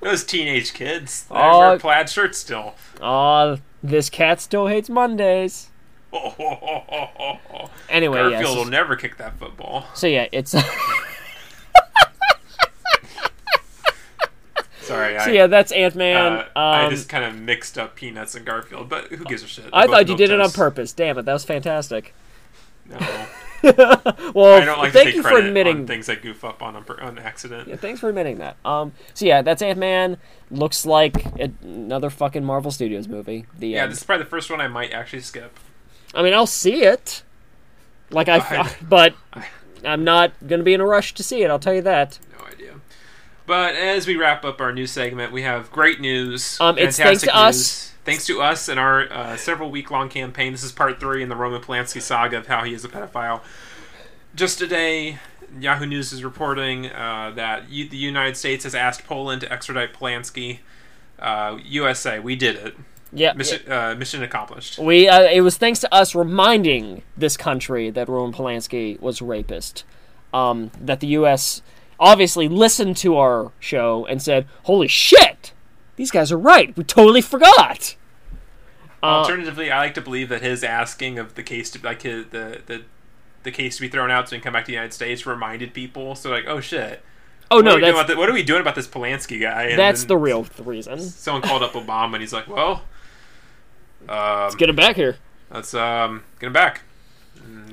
[0.00, 1.24] Those teenage kids.
[1.24, 1.60] They Oh.
[1.60, 2.74] wear plaid shirts still.
[3.00, 5.70] Aw, this cat still hates Mondays.
[7.88, 8.56] Anyway, Garfield yes.
[8.56, 9.86] will never kick that football.
[9.94, 10.52] So yeah, it's
[14.80, 16.32] Sorry, so I, yeah, that's Ant Man.
[16.32, 19.46] uh, um, I just kind of mixed up Peanuts and Garfield, but who gives a
[19.46, 19.64] shit?
[19.72, 20.92] I They're both thought you did it on purpose.
[20.92, 22.14] Damn it, that was fantastic.
[22.86, 22.98] No,
[23.62, 25.86] well, I don't like thank you for admitting.
[25.86, 27.66] things I goof up on on, on accident.
[27.66, 28.56] Yeah, thanks for admitting that.
[28.62, 30.18] Um, so yeah, that's Ant Man.
[30.50, 31.24] Looks like
[31.62, 33.46] another fucking Marvel Studios movie.
[33.58, 33.92] The Yeah, end.
[33.92, 35.58] this is probably the first one I might actually skip.
[36.14, 37.22] I mean, I'll see it.
[38.10, 39.14] Like I, I- but
[39.84, 41.50] I'm not gonna be in a rush to see it.
[41.50, 42.18] I'll tell you that.
[42.38, 42.74] No idea.
[43.46, 46.58] But as we wrap up our new segment, we have great news.
[46.60, 47.56] Um, it's fantastic thanks to us.
[47.56, 47.90] news.
[48.04, 50.52] Thanks to us and our uh, several week long campaign.
[50.52, 53.40] This is part three in the Roman Polanski saga of how he is a pedophile.
[54.34, 55.18] Just today,
[55.58, 59.94] Yahoo News is reporting uh, that U- the United States has asked Poland to extradite
[59.94, 60.58] Polanski.
[61.18, 62.76] Uh, USA, we did it.
[63.14, 63.32] Yeah.
[63.34, 64.78] Mission, uh, mission accomplished.
[64.78, 69.24] We uh, it was thanks to us reminding this country that Roman Polanski was a
[69.24, 69.84] rapist.
[70.32, 71.62] Um, that the U.S.
[72.00, 75.52] obviously listened to our show and said, "Holy shit,
[75.96, 76.76] these guys are right.
[76.76, 77.94] We totally forgot."
[79.02, 82.26] Uh, Alternatively, I like to believe that his asking of the case to like his,
[82.30, 82.82] the the
[83.44, 85.26] the case to be thrown out so he can come back to the United States
[85.26, 86.14] reminded people.
[86.14, 87.02] So like, oh shit.
[87.50, 89.64] oh what no, are that's the- what are we doing about this Polanski guy?
[89.64, 90.98] And that's the real reason.
[91.00, 92.82] Someone called up Obama and he's like, well,
[94.08, 95.16] um, Get him back here.
[95.50, 96.82] let's um, get him back.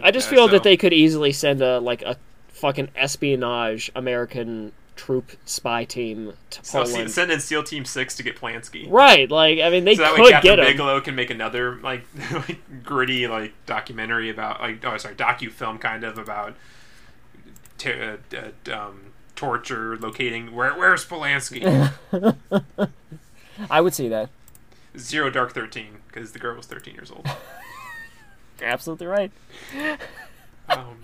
[0.02, 2.18] I just uh, feel so- that they could easily send a like a
[2.50, 7.10] fucking espionage American troop spy team to so Poland.
[7.10, 8.86] send in SEAL Team Six to get Polanski.
[8.90, 10.66] right, like I mean, they so that way could Captain get him.
[10.66, 15.78] Bigelow can make another like, like gritty like documentary about like oh sorry docu film
[15.80, 16.56] kind of about
[17.80, 19.00] ter- uh, uh, um,
[19.36, 21.92] torture locating where where's Polanski
[23.70, 24.30] I would see that.
[24.98, 27.26] Zero Dark Thirteen because the girl was thirteen years old.
[28.60, 29.32] You're absolutely right.
[30.70, 31.02] Um,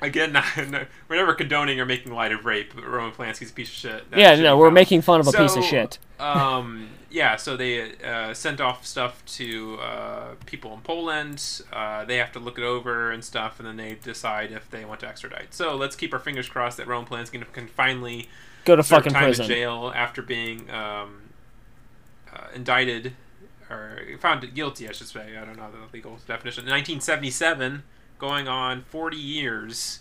[0.00, 2.72] again, not, no, we're never condoning or making light of rape.
[2.74, 4.10] But Roman Polanski's a piece of shit.
[4.10, 5.98] That yeah, no, we're making fun of a piece of shit.
[6.18, 11.62] um, yeah, so they uh, sent off stuff to uh, people in Poland.
[11.72, 14.84] Uh, they have to look it over and stuff, and then they decide if they
[14.84, 15.54] want to extradite.
[15.54, 18.28] So let's keep our fingers crossed that Roman Polanski can finally
[18.64, 19.44] Go to fucking time prison.
[19.46, 21.22] in jail after being um,
[22.32, 23.14] uh, indicted
[23.70, 25.36] or found guilty, I should say.
[25.36, 26.64] I don't know the legal definition.
[26.64, 27.82] 1977,
[28.18, 30.00] going on 40 years,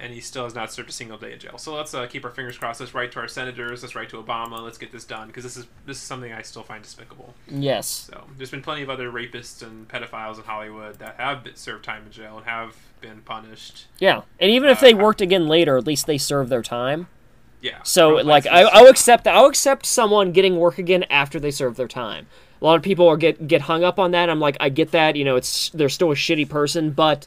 [0.00, 1.58] and he still has not served a single day in jail.
[1.58, 2.80] So let's uh, keep our fingers crossed.
[2.80, 3.82] Let's write to our senators.
[3.82, 4.62] Let's write to Obama.
[4.62, 7.34] Let's get this done because this is this is something I still find despicable.
[7.48, 7.86] Yes.
[7.88, 11.84] So there's been plenty of other rapists and pedophiles in Hollywood that have been, served
[11.84, 13.86] time in jail and have been punished.
[13.98, 17.08] Yeah, and even if they Uh, worked again later, at least they served their time.
[17.60, 17.82] Yeah.
[17.82, 19.34] So, like, I, I'll accept that.
[19.34, 22.28] I'll accept someone getting work again after they serve their time.
[22.60, 24.28] A lot of people are get get hung up on that.
[24.30, 25.16] I'm like, I get that.
[25.16, 27.26] You know, it's they're still a shitty person, but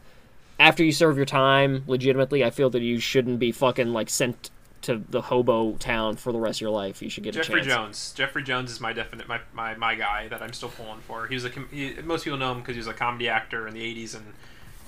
[0.60, 4.52] after you serve your time, legitimately, I feel that you shouldn't be fucking like sent
[4.84, 7.02] to the hobo town for the rest of your life.
[7.02, 7.76] You should get Jeffrey a chance.
[7.76, 8.14] Jones.
[8.16, 11.28] Jeffrey Jones is my definite my, my, my guy that I'm still pulling for.
[11.28, 13.68] He was a com- he, most people know him because he was a comedy actor
[13.68, 14.34] in the '80s and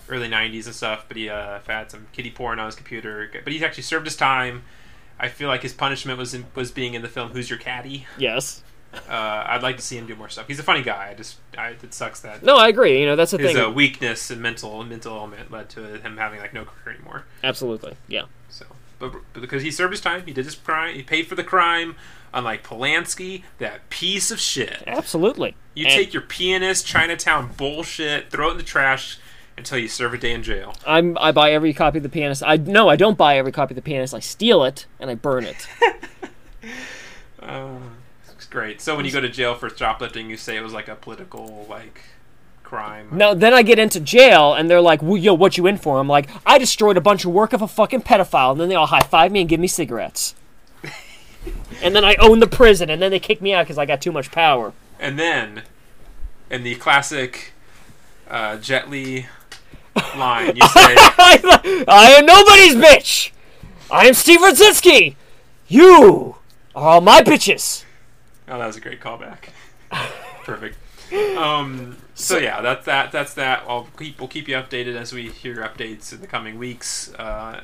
[0.09, 1.05] early '90s and stuff.
[1.07, 3.29] But he uh, had some kiddie porn on his computer.
[3.43, 4.63] But he actually served his time.
[5.19, 8.07] I feel like his punishment was in, was being in the film Who's Your Caddy.
[8.17, 8.63] Yes.
[9.09, 10.47] Uh, I'd like to see him do more stuff.
[10.47, 11.09] He's a funny guy.
[11.11, 12.99] I just I, it sucks that No, I agree.
[12.99, 13.61] You know, that's the his thing.
[13.61, 17.25] uh, weakness and mental mental element led to him having like no career anymore.
[17.43, 17.95] Absolutely.
[18.07, 18.23] Yeah.
[18.49, 18.65] So,
[18.99, 21.43] but, but because he served his time, he did his crime, he paid for the
[21.43, 21.95] crime.
[22.35, 24.83] Unlike Polanski, that piece of shit.
[24.87, 25.55] Absolutely.
[25.75, 29.19] You And take your pianist Chinatown bullshit, throw it in the trash
[29.55, 30.73] until you serve a day in jail.
[30.85, 32.41] I'm I buy every copy of the pianist.
[32.43, 34.15] I no, I don't buy every copy of the pianist.
[34.15, 35.67] I steal it and I burn it.
[38.53, 38.81] Great.
[38.81, 41.65] So when you go to jail for shoplifting, you say it was like a political
[41.67, 42.01] like
[42.61, 43.07] crime.
[43.11, 45.97] No, then I get into jail and they're like, well, "Yo, what you in for?"
[45.97, 48.75] I'm like, "I destroyed a bunch of work of a fucking pedophile." And then they
[48.75, 50.35] all high five me and give me cigarettes.
[51.81, 54.03] and then I own the prison, and then they kick me out because I got
[54.03, 54.71] too much power.
[54.99, 55.63] And then,
[56.51, 57.53] in the classic
[58.29, 59.25] uh, Jet Li
[60.15, 63.31] line, you say, I, I am nobody's bitch.
[63.89, 65.15] I am Steve Rudzinski.
[65.67, 66.35] You
[66.75, 67.83] are all my bitches.
[68.47, 69.49] "Oh, that was a great callback."
[70.43, 70.77] Perfect.
[71.37, 73.11] Um, so yeah, that's that.
[73.11, 73.63] That's that.
[73.67, 77.13] I'll keep we'll keep you updated as we hear updates in the coming weeks.
[77.13, 77.61] Uh,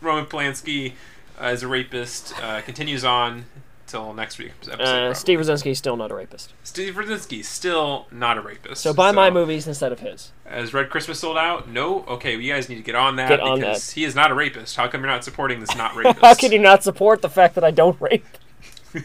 [0.00, 0.92] Roman Polanski
[1.40, 3.46] uh, as a rapist uh, continues on
[3.86, 5.10] till next week's episode.
[5.10, 5.14] Uh.
[5.14, 6.52] Steve Rudzinski is still not a rapist.
[6.62, 8.82] Steve Rudzinski still not a rapist.
[8.82, 10.30] So buy my movies instead of his.
[10.46, 11.68] As Red Christmas sold out?
[11.68, 12.04] No.
[12.04, 13.94] Okay, well, you guys need to get on that Get on because that.
[13.94, 14.76] he is not a rapist.
[14.76, 16.20] How come you're not supporting this not rapist?
[16.20, 18.24] How can you not support the fact that I don't rape?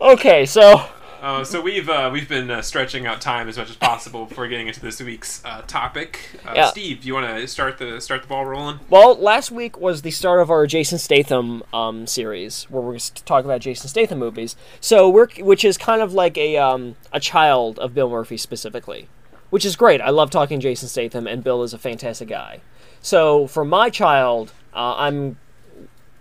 [0.00, 0.82] okay, so
[1.22, 4.46] Uh, so we've uh, we've been uh, stretching out time as much as possible before
[4.46, 6.20] getting into this week's uh, topic.
[6.46, 6.66] Uh, Yeah.
[6.70, 8.78] Steve, do you want to start the start the ball rolling?
[8.90, 13.00] Well, last week was the start of our Jason Statham um, series, where we're going
[13.00, 14.56] to talk about Jason Statham movies.
[14.80, 19.08] So we're, which is kind of like a um, a child of Bill Murphy specifically,
[19.50, 20.00] which is great.
[20.02, 22.60] I love talking Jason Statham, and Bill is a fantastic guy.
[23.00, 25.38] So for my child, uh, I'm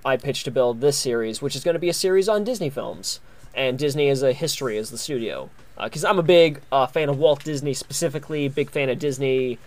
[0.06, 2.70] I pitched to Bill this series, which is going to be a series on Disney
[2.70, 3.20] films,
[3.56, 5.50] and Disney as a history as the studio.
[5.82, 9.60] Because I'm a big uh, fan of Walt Disney specifically, big fan of Disney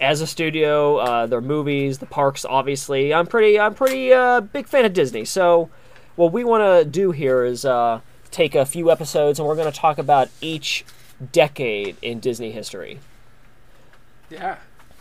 [0.00, 2.44] as a studio, uh, their movies, the parks.
[2.44, 5.24] Obviously, I'm pretty, I'm pretty uh, big fan of Disney.
[5.24, 5.70] So,
[6.14, 9.70] what we want to do here is uh, take a few episodes, and we're going
[9.70, 10.84] to talk about each
[11.32, 13.00] decade in Disney history.
[14.30, 14.58] Yeah,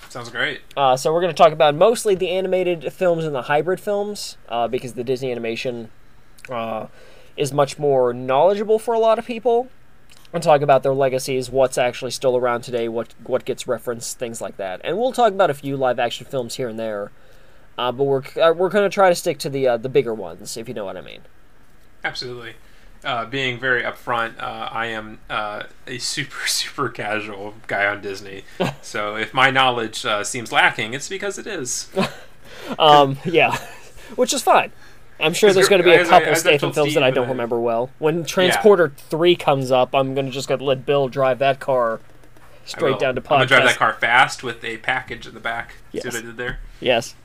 [0.10, 0.62] sounds great.
[0.78, 4.38] Uh, so we're going to talk about mostly the animated films and the hybrid films,
[4.50, 5.90] uh, because the Disney animation
[6.50, 6.88] uh,
[7.38, 9.68] is much more knowledgeable for a lot of people.
[10.34, 14.42] And talk about their legacies, what's actually still around today, what what gets referenced, things
[14.42, 14.82] like that.
[14.84, 17.12] And we'll talk about a few live action films here and there,
[17.78, 20.14] uh, but we're uh, we're going to try to stick to the uh, the bigger
[20.14, 21.22] ones, if you know what I mean.
[22.04, 22.56] Absolutely.
[23.06, 28.44] Uh, being very upfront, uh, I am uh, a super super casual guy on Disney.
[28.82, 31.90] so if my knowledge uh, seems lacking, it's because it is.
[32.80, 33.58] Um, yeah,
[34.16, 34.72] which is fine.
[35.20, 37.12] I'm sure there's going to be a I- couple as I Statham films that I
[37.12, 37.90] don't uh, remember well.
[38.00, 42.00] When Transporter Three comes up, I'm going to just gonna let Bill drive that car
[42.66, 43.32] straight down to podcast.
[43.32, 45.76] I'm gonna drive that car fast with a package in the back.
[45.92, 46.06] See Yes.
[46.06, 46.60] what I did there?
[46.82, 47.16] Yes.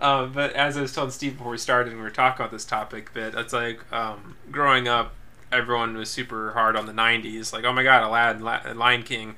[0.00, 2.52] Um, but as I was telling Steve before we started, and we were talking about
[2.52, 5.14] this topic, that it's like um, growing up,
[5.52, 7.52] everyone was super hard on the '90s.
[7.52, 9.36] Like, oh my god, Aladdin, La- Lion King,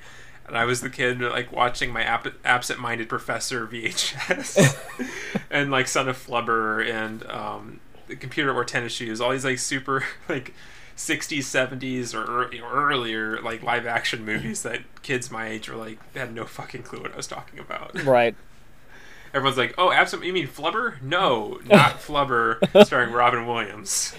[0.49, 4.77] and I was the kid like watching my ap- absent-minded professor VHS,
[5.51, 9.21] and like Son of Flubber and um, the computer wore tennis shoes.
[9.21, 10.53] All these like super like.
[10.97, 15.97] 60s, 70s, or, or earlier, like live action movies that kids my age were like
[16.13, 18.03] had no fucking clue what I was talking about.
[18.03, 18.35] Right.
[19.33, 20.25] Everyone's like, "Oh, absent?
[20.25, 21.01] You mean Flubber?
[21.01, 24.13] No, not Flubber." starring Robin Williams.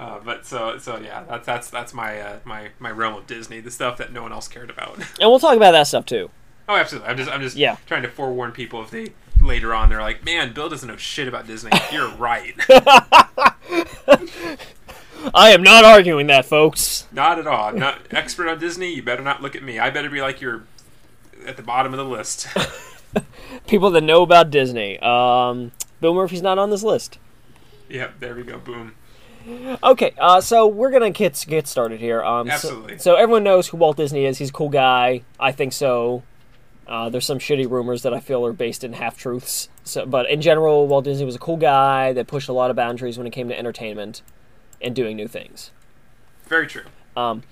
[0.00, 3.60] Uh, but so so yeah, that's that's that's my uh, my my realm of Disney,
[3.60, 4.96] the stuff that no one else cared about.
[5.20, 6.30] And we'll talk about that stuff too.
[6.68, 7.08] oh, absolutely.
[7.10, 7.76] I'm just I'm just Yeah.
[7.86, 11.28] trying to forewarn people if they later on they're like, "Man, Bill doesn't know shit
[11.28, 12.54] about Disney." You're right.
[15.34, 17.06] I am not arguing that, folks.
[17.12, 17.68] not at all.
[17.68, 18.94] I'm not expert on Disney.
[18.94, 19.78] You better not look at me.
[19.78, 20.64] I better be like you're
[21.46, 22.48] at the bottom of the list.
[23.66, 24.98] People that know about Disney.
[25.00, 27.18] Um, Bill Murphy's not on this list.
[27.88, 28.58] yep, there we go.
[28.58, 28.94] Boom.
[29.82, 32.22] Okay, uh, so we're gonna get get started here.
[32.22, 32.98] Um, so- Absolutely.
[32.98, 34.38] So, everyone knows who Walt Disney is.
[34.38, 35.22] He's a cool guy.
[35.38, 36.22] I think so.
[36.88, 39.68] Uh, there's some shitty rumors that I feel are based in half truths.
[39.84, 42.76] So, but in general, Walt Disney was a cool guy that pushed a lot of
[42.76, 44.22] boundaries when it came to entertainment.
[44.82, 45.70] and doing new things.
[46.46, 46.84] Very true.
[47.16, 47.42] Um,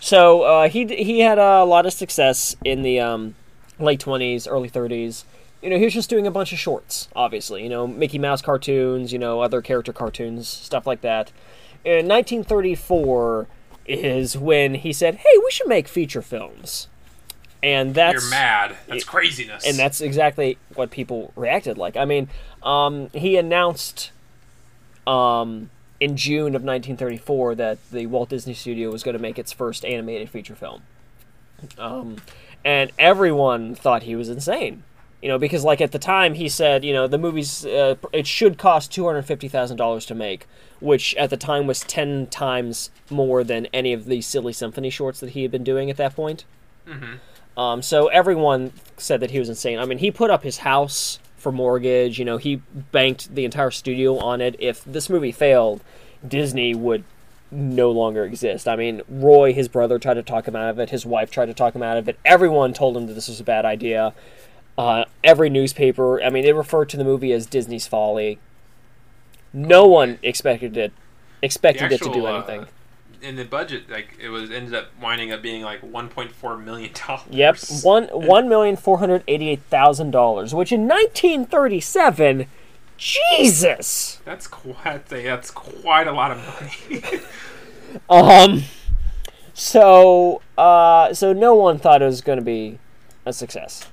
[0.00, 3.34] So uh, he he had a lot of success in the um,
[3.78, 5.24] late twenties, early thirties.
[5.64, 7.62] You know, he was just doing a bunch of shorts, obviously.
[7.62, 11.32] You know, Mickey Mouse cartoons, you know, other character cartoons, stuff like that.
[11.86, 13.46] In 1934
[13.86, 16.88] is when he said, "Hey, we should make feature films,"
[17.62, 18.76] and that's You're mad.
[18.86, 19.66] That's craziness.
[19.66, 21.96] and that's exactly what people reacted like.
[21.96, 22.28] I mean,
[22.62, 24.10] um, he announced
[25.06, 29.50] um, in June of 1934 that the Walt Disney Studio was going to make its
[29.50, 30.82] first animated feature film,
[31.78, 32.16] um,
[32.66, 34.82] and everyone thought he was insane.
[35.24, 38.26] You know, because like at the time he said, you know, the movie's uh, it
[38.26, 40.46] should cost two hundred fifty thousand dollars to make,
[40.80, 45.20] which at the time was ten times more than any of the silly symphony shorts
[45.20, 46.44] that he had been doing at that point.
[47.56, 49.78] Um, so everyone said that he was insane.
[49.78, 52.18] I mean, he put up his house for mortgage.
[52.18, 52.56] You know, he
[52.92, 54.56] banked the entire studio on it.
[54.58, 55.82] If this movie failed,
[56.26, 57.02] Disney would
[57.50, 58.68] no longer exist.
[58.68, 60.90] I mean, Roy, his brother, tried to talk him out of it.
[60.90, 62.18] His wife tried to talk him out of it.
[62.26, 64.12] Everyone told him that this was a bad idea.
[64.76, 68.38] Uh, every newspaper, I mean, they referred to the movie as Disney's Folly.
[69.52, 70.92] No one expected it
[71.42, 72.66] expected it to do uh, anything.
[73.22, 77.22] in the budget, like it was ended up winding up being like 1.4 million dollars.
[77.30, 82.46] Yep, one one million four hundred eighty-eight thousand dollars, which in nineteen thirty-seven,
[82.96, 84.20] Jesus.
[84.24, 85.06] That's quite.
[85.06, 86.38] That's quite a lot of
[86.90, 87.20] money.
[88.10, 88.64] Um,
[89.52, 92.80] so uh, so no one thought it was going to be
[93.24, 93.86] a success,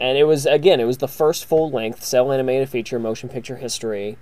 [0.00, 3.56] and it was again, it was the first full-length cel animated feature in motion picture
[3.56, 4.16] history.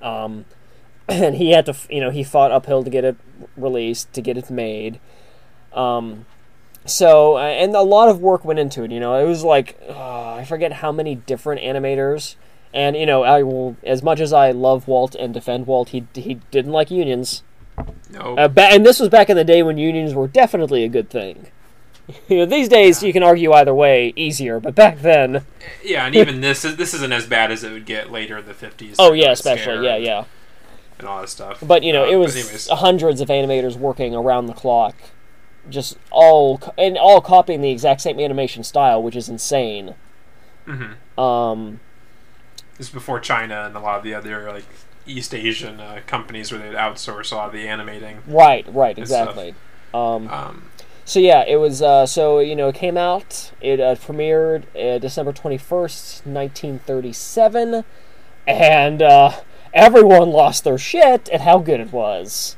[0.00, 0.44] Um,
[1.08, 3.16] and he had to, you know, he fought uphill to get it
[3.56, 5.00] released, to get it made.
[5.72, 6.26] Um,
[6.86, 8.90] so, and a lot of work went into it.
[8.90, 12.36] You know, it was like uh, I forget how many different animators.
[12.72, 16.06] And you know, I will as much as I love Walt and defend Walt, he
[16.14, 17.42] he didn't like unions.
[18.10, 18.36] no.
[18.36, 21.10] Uh, ba- and this was back in the day when unions were definitely a good
[21.10, 21.48] thing.
[22.28, 25.46] You know, these days you can argue either way easier, but back then,
[25.82, 28.44] yeah, and even this is this isn't as bad as it would get later in
[28.46, 28.96] the 50s.
[28.98, 30.24] oh yeah, especially yeah, yeah.
[30.98, 31.58] and all that stuff.
[31.66, 34.94] But you know, Uh, it was hundreds of animators working around the clock,
[35.70, 39.94] just all and all copying the exact same animation style, which is insane.
[40.66, 40.96] Mhm.
[41.18, 41.80] Um,
[42.76, 44.66] this is before China and a lot of the other like
[45.06, 48.18] East Asian uh, companies where they'd outsource a lot of the animating.
[48.26, 49.54] right, right, exactly.
[49.94, 50.64] Um, Um,
[51.04, 51.82] So yeah, it was.
[51.82, 53.52] Uh, so you know, it came out.
[53.60, 57.84] It uh, premiered uh, December twenty first, nineteen thirty seven,
[58.46, 59.32] and uh,
[59.72, 62.56] everyone lost their shit at how good it was.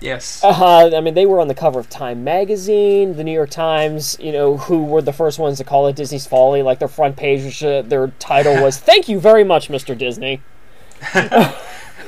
[0.00, 0.40] yes.
[0.44, 4.16] Uh, I mean, they were on the cover of Time magazine, the New York Times.
[4.20, 6.62] You know, who were the first ones to call it Disney's Folly?
[6.62, 9.96] Like their front page, was, uh, their title was "Thank you very much, Mr.
[9.98, 10.42] Disney."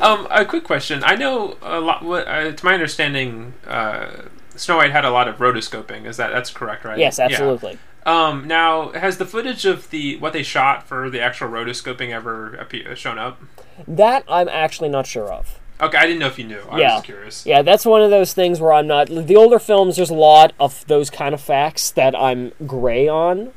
[0.00, 1.04] Um, a quick question.
[1.04, 2.02] I know a lot.
[2.04, 4.22] Uh, to my understanding, uh,
[4.62, 6.06] Snow White had a lot of rotoscoping.
[6.06, 6.98] Is that that's correct, right?
[6.98, 7.26] Yes, Yeah.
[7.26, 7.78] absolutely.
[8.06, 12.58] Um, now, has the footage of the what they shot for the actual rotoscoping ever
[12.60, 13.40] appe- shown up?
[13.86, 15.58] That I'm actually not sure of.
[15.80, 16.62] Okay, I didn't know if you knew.
[16.70, 16.94] I Yeah.
[16.96, 17.44] was curious.
[17.46, 19.08] Yeah, that's one of those things where I'm not.
[19.08, 23.50] The older films, there's a lot of those kind of facts that I'm gray on,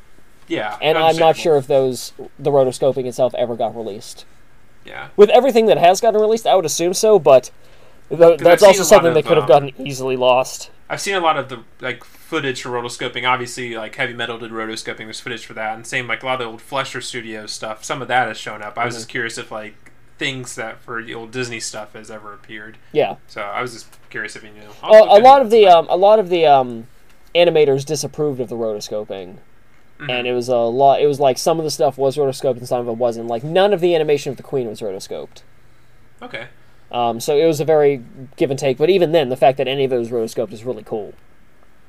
[0.48, 4.24] Yeah, and I'm not sure if those the rotoscoping itself ever got released.
[4.84, 7.50] Yeah, With everything that has gotten released, I would assume so, but
[8.08, 10.70] th- that's also something that could have um, gotten easily lost.
[10.88, 13.28] I've seen a lot of the like footage for rotoscoping.
[13.28, 14.98] Obviously, like Heavy Metal did rotoscoping.
[14.98, 17.84] There's footage for that, and same like a lot of the old Fleischer Studios stuff.
[17.84, 18.78] Some of that has shown up.
[18.78, 18.98] I was Mm-hmm.
[19.00, 19.74] just curious if like
[20.18, 22.78] things that for the old Disney stuff has ever appeared.
[22.92, 24.62] Yeah, So I was just curious if you knew.
[24.68, 26.86] Look a, a lot of the um, a lot of the um,
[27.34, 29.38] animators disapproved of the rotoscoping.
[29.98, 30.10] Mm-hmm.
[30.10, 31.00] And it was a lot.
[31.00, 33.28] It was like some of the stuff was rotoscoped and some of it wasn't.
[33.28, 35.42] Like none of the animation of the Queen was rotoscoped.
[36.22, 36.48] okay.
[36.92, 38.04] Um, so it was a very
[38.36, 38.78] give and take.
[38.78, 41.14] But even then, the fact that any of those rotoscoped is really cool.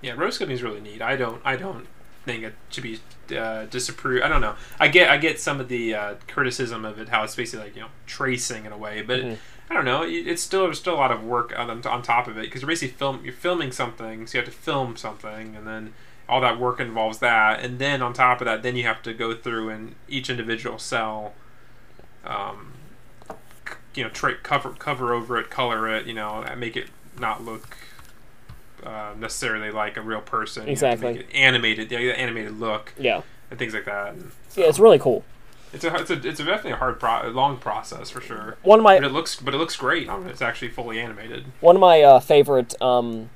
[0.01, 1.01] Yeah, rotoscoping is really neat.
[1.01, 1.41] I don't.
[1.45, 1.87] I don't
[2.25, 2.99] think it should be
[3.37, 4.23] uh, disapproved.
[4.23, 4.55] I don't know.
[4.79, 5.09] I get.
[5.09, 7.89] I get some of the uh, criticism of it, how it's basically like you know
[8.05, 9.37] tracing in a way, but Mhm.
[9.69, 10.03] I don't know.
[10.05, 12.69] It's still there's still a lot of work on on top of it because you're
[12.69, 13.21] basically film.
[13.23, 15.93] You're filming something, so you have to film something, and then
[16.29, 19.13] all that work involves that, and then on top of that, then you have to
[19.13, 21.33] go through and each individual cel.
[22.25, 22.73] Um,
[23.97, 26.87] you know, tra- cover cover over it, color it, you know, make it
[27.19, 27.75] not look
[28.85, 30.65] uh, necessarily like a real person.
[30.67, 31.13] You Exactly.
[31.13, 34.13] make it animated, yeah, animated look Yeah, and things like that.
[34.13, 35.25] And yeah, it's really cool.
[35.73, 38.57] it's a it's a it's a definitely a hard pro- long process for sure.
[38.63, 40.07] One of my But it looks but it looks great.
[40.27, 41.45] It's actually fully animated.
[41.59, 43.29] one of my uh, favorite um,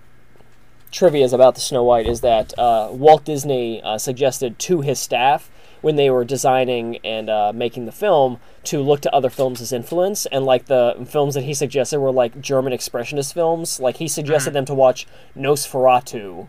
[0.92, 5.50] trivia's about the Snow White is that uh, Walt Disney uh, suggested to his staff
[5.82, 9.74] when they were designing and uh, making the film to look to other films as
[9.74, 10.26] influence.
[10.28, 13.80] And like the films that he suggested were like German expressionist films.
[13.80, 15.08] Like he suggested them to watch
[15.56, 16.48] Nosferatu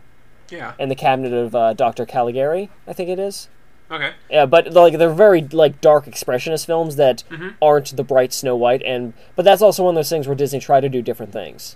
[0.49, 0.73] Yeah.
[0.79, 2.05] and the Cabinet of uh, Dr.
[2.05, 3.49] Caligari, I think it is.
[3.91, 4.11] Okay.
[4.29, 7.23] Yeah, but like they're very like dark expressionist films that
[7.61, 10.59] aren't the bright Snow White, and but that's also one of those things where Disney
[10.59, 11.75] tried to do different things.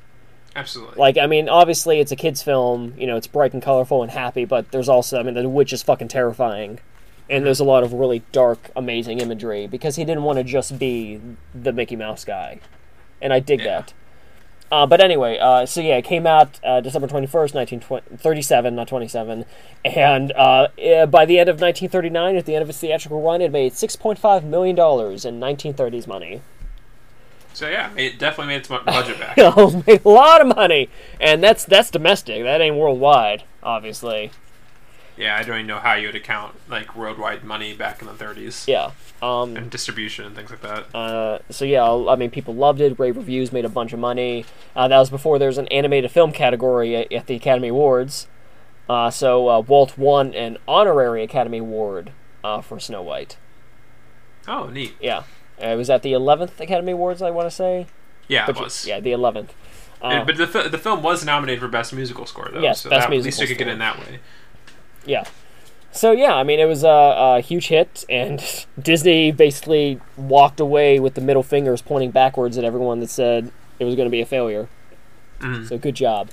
[0.56, 0.96] Absolutely.
[0.98, 4.10] Like, I mean, obviously it's a kids' film, you know, it's bright and colorful and
[4.12, 6.80] happy, but there's also, I mean, the witch is fucking terrifying,
[7.30, 10.78] and there's a lot of really dark, amazing imagery because he didn't want to just
[10.80, 11.20] be
[11.54, 12.60] the Mickey Mouse guy,
[13.22, 13.66] and I dig Yeah.
[13.82, 13.94] that.
[14.70, 19.46] Uh, but anyway, uh, so yeah, it came out uh, December 21st, 1937, not 27.
[19.86, 20.68] And uh,
[21.06, 24.44] by the end of 1939, at the end of its theatrical run, it made $6.5
[24.44, 26.42] million in 1930s money.
[27.54, 29.38] so yeah, it definitely made its budget back.
[29.88, 30.90] Made a lot of money.
[31.22, 32.44] And that's that's domestic.
[32.44, 34.32] That ain't worldwide, obviously.
[35.18, 38.14] Yeah, I don't even know how you would account like worldwide money back in the
[38.14, 38.92] 30s Yeah.
[39.22, 40.94] Um, and distribution and things like that.
[40.96, 43.00] uh, so yeah, I mean, people loved it.
[43.00, 44.46] Rave reviews, made a bunch of money.
[44.76, 48.28] Uh, that was before there was an animated film category at, at the Academy Awards.
[48.88, 52.12] Uh, so uh, Walt won an honorary Academy Award
[52.44, 53.38] uh, for Snow White.
[54.48, 54.96] oh, neat.
[55.02, 55.24] Yeah,
[55.62, 57.88] Uh, it was at the 11th Academy Awards, I want to say.
[58.28, 58.86] Yeah, But it was.
[58.88, 59.50] yeah, the 11th.
[60.02, 62.60] Uh, And- but the, the film was nominated for best musical score though.
[62.62, 64.20] Yes, so Best that, at least Musical you could get in that way.
[65.08, 65.24] Yeah.
[65.92, 66.88] So yeah, I mean, it was a,
[67.38, 68.40] a huge hit, and
[68.80, 73.86] Disney basically walked away with the middle fingers pointing backwards at everyone that said it
[73.86, 74.68] was going to be a failure.
[75.40, 75.68] Mhm.
[75.68, 76.30] So good job.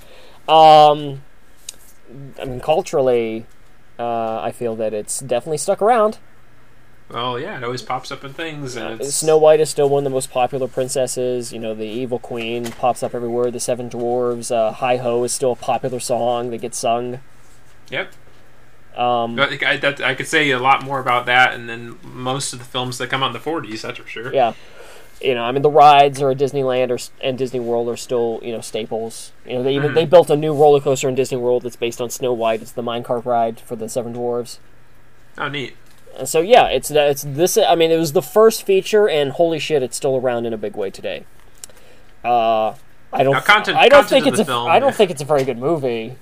[0.49, 1.23] Um,
[2.41, 3.47] I mean, culturally,
[3.99, 6.19] uh, I feel that it's definitely stuck around.
[7.11, 10.01] Well, yeah, it always pops up in things, and it's Snow White is still one
[10.01, 11.53] of the most popular princesses.
[11.53, 13.51] You know, the Evil Queen pops up everywhere.
[13.51, 17.21] The Seven Dwarves, uh, Hi Ho is still a popular song that gets sung.
[17.91, 18.13] Yep.
[18.97, 22.59] Um, I, that, I could say a lot more about that, and then most of
[22.61, 23.83] the films that come out in the '40s.
[23.83, 24.33] That's for sure.
[24.33, 24.53] yeah,
[25.21, 28.53] you know, I mean, the rides or Disneyland or and Disney World are still you
[28.53, 29.33] know staples.
[29.47, 32.01] You know, they even they built a new roller coaster in Disney World that's based
[32.01, 32.63] on Snow White.
[32.63, 34.59] It's the minecart ride for the Seven Dwarves.
[35.37, 35.75] Oh, neat.
[36.17, 37.57] And so yeah, it's it's this.
[37.59, 40.59] I mean, it was the first feature, and holy shit, it's still around in a
[40.59, 41.25] big way today.
[42.25, 42.75] Uh,
[43.13, 43.33] I don't.
[43.33, 44.45] Now, content- I don't think it's a.
[44.45, 46.17] film- I don't think it's a very good movie.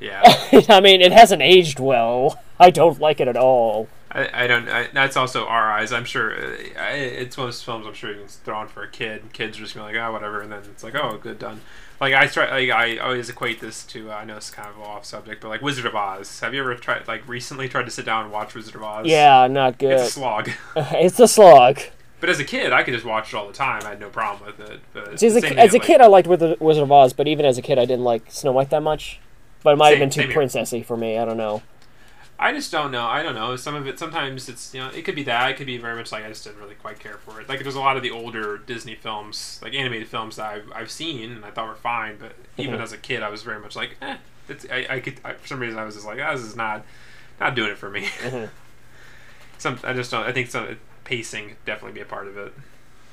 [0.00, 0.22] Yeah.
[0.68, 2.40] I mean, it hasn't aged well.
[2.58, 3.88] I don't like it at all.
[4.14, 4.68] I, I don't.
[4.68, 5.92] I, that's also our eyes.
[5.92, 7.84] I'm sure uh, I, it's one of those films.
[7.86, 9.32] I'm sure you can throw on for a kid.
[9.32, 11.60] Kids are just gonna be like, oh, whatever, and then it's like, oh, good, done.
[12.00, 12.48] Like I try.
[12.48, 14.12] Like, I always equate this to.
[14.12, 16.40] Uh, I know it's kind of off subject, but like Wizard of Oz.
[16.40, 19.06] Have you ever tried, like, recently tried to sit down and watch Wizard of Oz?
[19.06, 19.92] Yeah, not good.
[19.92, 20.50] It's a slog.
[20.76, 21.80] it's a slog.
[22.20, 23.82] but as a kid, I could just watch it all the time.
[23.84, 24.80] I had no problem with it.
[24.92, 27.44] But See, as a, as a kid, I liked Wiz- Wizard of Oz, but even
[27.44, 29.18] as a kid, I didn't like Snow White that much.
[29.64, 30.36] But it might have been too here.
[30.36, 31.18] princessy for me.
[31.18, 31.62] I don't know.
[32.38, 33.04] I just don't know.
[33.06, 33.56] I don't know.
[33.56, 35.50] Some of it, sometimes it's you know, it could be that.
[35.50, 37.48] It could be very much like I just didn't really quite care for it.
[37.48, 40.90] Like there's a lot of the older Disney films, like animated films that I've, I've
[40.90, 42.82] seen and I thought were fine, but even Mhm.
[42.82, 44.16] as a kid, I was very much like, eh.
[44.48, 46.54] It's, I, I could I, for some reason I was just like, oh, this is
[46.56, 46.84] not
[47.40, 48.02] not doing it for me.
[48.22, 48.50] Mhm.
[49.58, 50.26] some I just don't.
[50.26, 52.52] I think some pacing definitely be a part of it.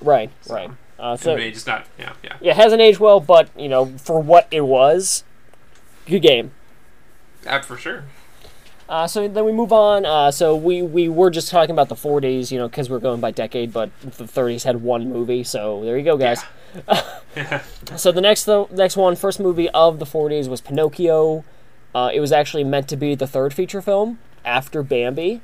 [0.01, 0.71] Right, So, right.
[0.99, 1.85] Uh, So just not.
[1.99, 2.37] Yeah, yeah.
[2.41, 5.23] yeah, it hasn't aged well, but you know, for what it was,
[6.05, 6.51] good game.
[7.45, 8.03] Uh, for sure.
[8.87, 10.05] Uh, so then we move on.
[10.05, 13.21] Uh, so we, we were just talking about the 40s, you know, because we're going
[13.21, 15.43] by decade, but the 30s had one movie.
[15.45, 16.43] So there you go, guys.
[17.35, 17.61] Yeah.
[17.95, 21.45] So the next the next one, first movie of the 40s was Pinocchio.
[21.95, 25.41] Uh, it was actually meant to be the third feature film after Bambi,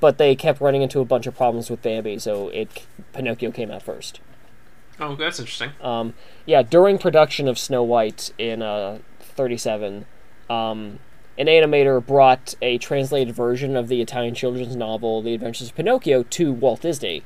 [0.00, 3.70] but they kept running into a bunch of problems with Bambi, so it Pinocchio came
[3.70, 4.20] out first.
[5.00, 5.70] Oh, that's interesting.
[5.80, 6.14] Um,
[6.46, 10.06] yeah, during production of Snow White in uh, 37,
[10.48, 10.98] um,
[11.36, 16.22] an animator brought a translated version of the Italian children's novel The Adventures of Pinocchio
[16.22, 17.22] to Walt Disney.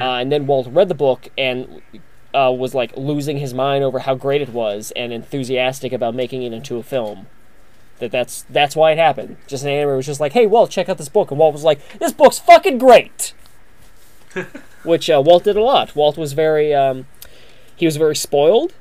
[0.00, 1.82] Uh, and then Walt read the book and
[2.34, 6.42] uh, was like losing his mind over how great it was and enthusiastic about making
[6.42, 7.26] it into a film.
[7.98, 9.36] That that's that's why it happened.
[9.46, 11.64] Just an animator was just like, "Hey, Walt, check out this book," and Walt was
[11.64, 13.34] like, "This book's fucking great."
[14.84, 15.94] Which uh, Walt did a lot.
[15.94, 17.06] Walt was very um,
[17.76, 18.74] he was very spoiled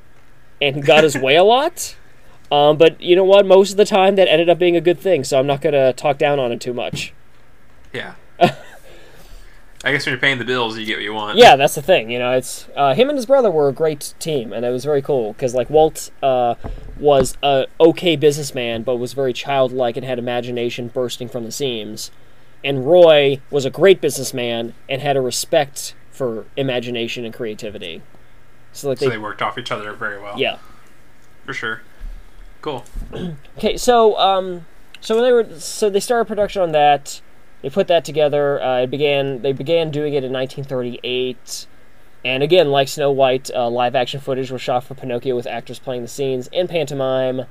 [0.62, 1.96] and got his way a lot.
[2.52, 3.46] Um, but you know what?
[3.46, 5.24] Most of the time, that ended up being a good thing.
[5.24, 7.14] So I'm not gonna talk down on it too much.
[7.94, 8.16] Yeah.
[9.84, 11.38] I guess when you're paying the bills, you get what you want.
[11.40, 12.12] Yeah, that's the thing.
[12.12, 14.86] You know, it's uh, him and his brother were a great team, and it was
[14.86, 16.56] very cool because like Walt uh,
[17.00, 22.12] was a okay businessman, but was very childlike and had imagination bursting from the seams.
[22.64, 28.02] And Roy was a great businessman and had a respect for imagination and creativity.
[28.74, 30.38] So like So they, they worked off each other very well.
[30.40, 30.58] yeah.
[31.46, 31.82] For sure.
[32.62, 32.86] Cool.
[33.58, 34.66] Okay, so um,
[35.00, 37.22] so when they were so they started production on that.
[37.64, 38.62] they put that together.
[38.62, 39.42] Uh, it began.
[39.42, 41.68] They began doing it in 1938,
[42.24, 45.80] and again, like Snow White, uh, live action footage was shot for Pinocchio with actors
[45.80, 47.46] playing the scenes in pantomime.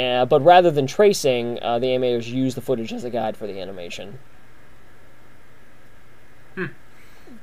[0.00, 3.46] Uh, but rather than tracing, uh, the animators use the footage as a guide for
[3.46, 4.18] the animation.
[6.54, 6.66] Hmm.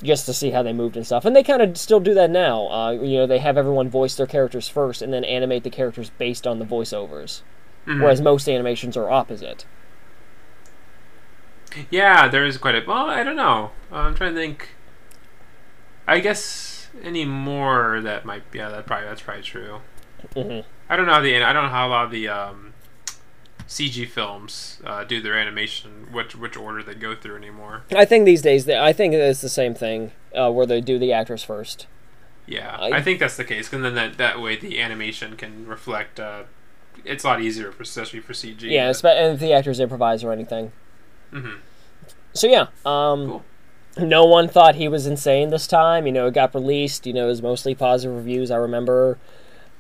[0.02, 2.30] Just to see how they moved and stuff, and they kind of still do that
[2.30, 2.68] now.
[2.68, 6.10] Uh, you know, they have everyone voice their characters first, and then animate the characters
[6.18, 7.42] based on the voiceovers.
[7.86, 8.02] Mhm.
[8.02, 9.66] Whereas most animations are opposite.
[11.90, 12.84] Yeah, there is quite a.
[12.88, 13.72] Well, I don't know.
[13.92, 14.70] I'm trying to think.
[16.08, 18.50] I guess any more that might.
[18.52, 19.82] Be yeah, that probably that's probably true.
[20.34, 20.60] hmm
[20.90, 22.74] I don't know how the I don't know how a lot of the um,
[23.68, 26.08] CG films uh, do their animation.
[26.12, 27.84] Which which order they go through anymore.
[27.96, 30.98] I think these days, they, I think it's the same thing uh, where they do
[30.98, 31.88] the actors first.
[32.46, 33.74] Yeah, I- I, think that's the case.
[33.74, 36.20] and then that that way the animation can reflect.
[36.20, 36.44] Uh,
[37.04, 38.62] it's a lot easier, for, especially for CG.
[38.62, 40.72] Yeah, espe- and if the actors improvise or anything.
[41.32, 41.56] hmm
[42.34, 43.46] So yeah, um, Cool.
[44.00, 46.06] no one thought he was insane this time.
[46.08, 47.06] You know, it got released.
[47.06, 48.50] You know, it was mostly positive reviews.
[48.50, 49.18] I remember,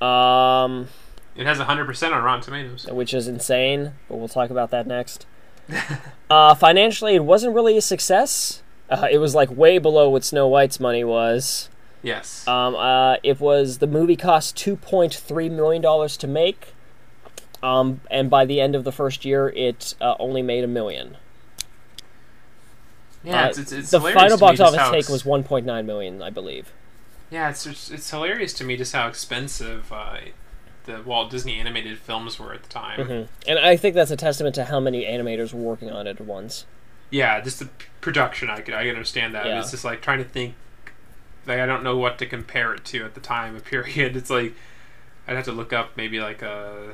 [0.01, 0.87] um,
[1.35, 2.87] It has 100% on Rotten Tomatoes.
[2.87, 3.93] which is insane.
[4.07, 5.25] But we'll talk about that next.
[6.29, 8.61] uh, financially, it wasn't really a success.
[8.89, 11.69] Uh, it was like way below what Snow White's money was.
[12.03, 12.47] Yes.
[12.47, 16.73] Um, uh, it was the movie cost two point three million dollars to make,
[17.61, 21.17] um, and by the end of the first year, it uh, only made a million.
[23.23, 26.21] yeah, uh, it's, it's, it's the final box office take was one point nine million,
[26.21, 26.71] I believe.
[27.29, 30.17] Yeah, it's it's, it's hilarious to me just how expensive uh,
[30.85, 33.05] the Walt Disney animated films were at the time.
[33.05, 36.19] hmm And I think that's a testament to how many animators were working on it
[36.19, 36.65] at once.
[37.09, 39.45] Yeah, just the p- production, I could I understand that.
[39.45, 39.59] Yeah.
[39.59, 40.55] It's just like trying to think.
[41.45, 43.55] Like I don't know what to compare it to at the time.
[43.55, 44.15] A period.
[44.15, 44.53] It's like
[45.27, 46.93] I'd have to look up maybe like uh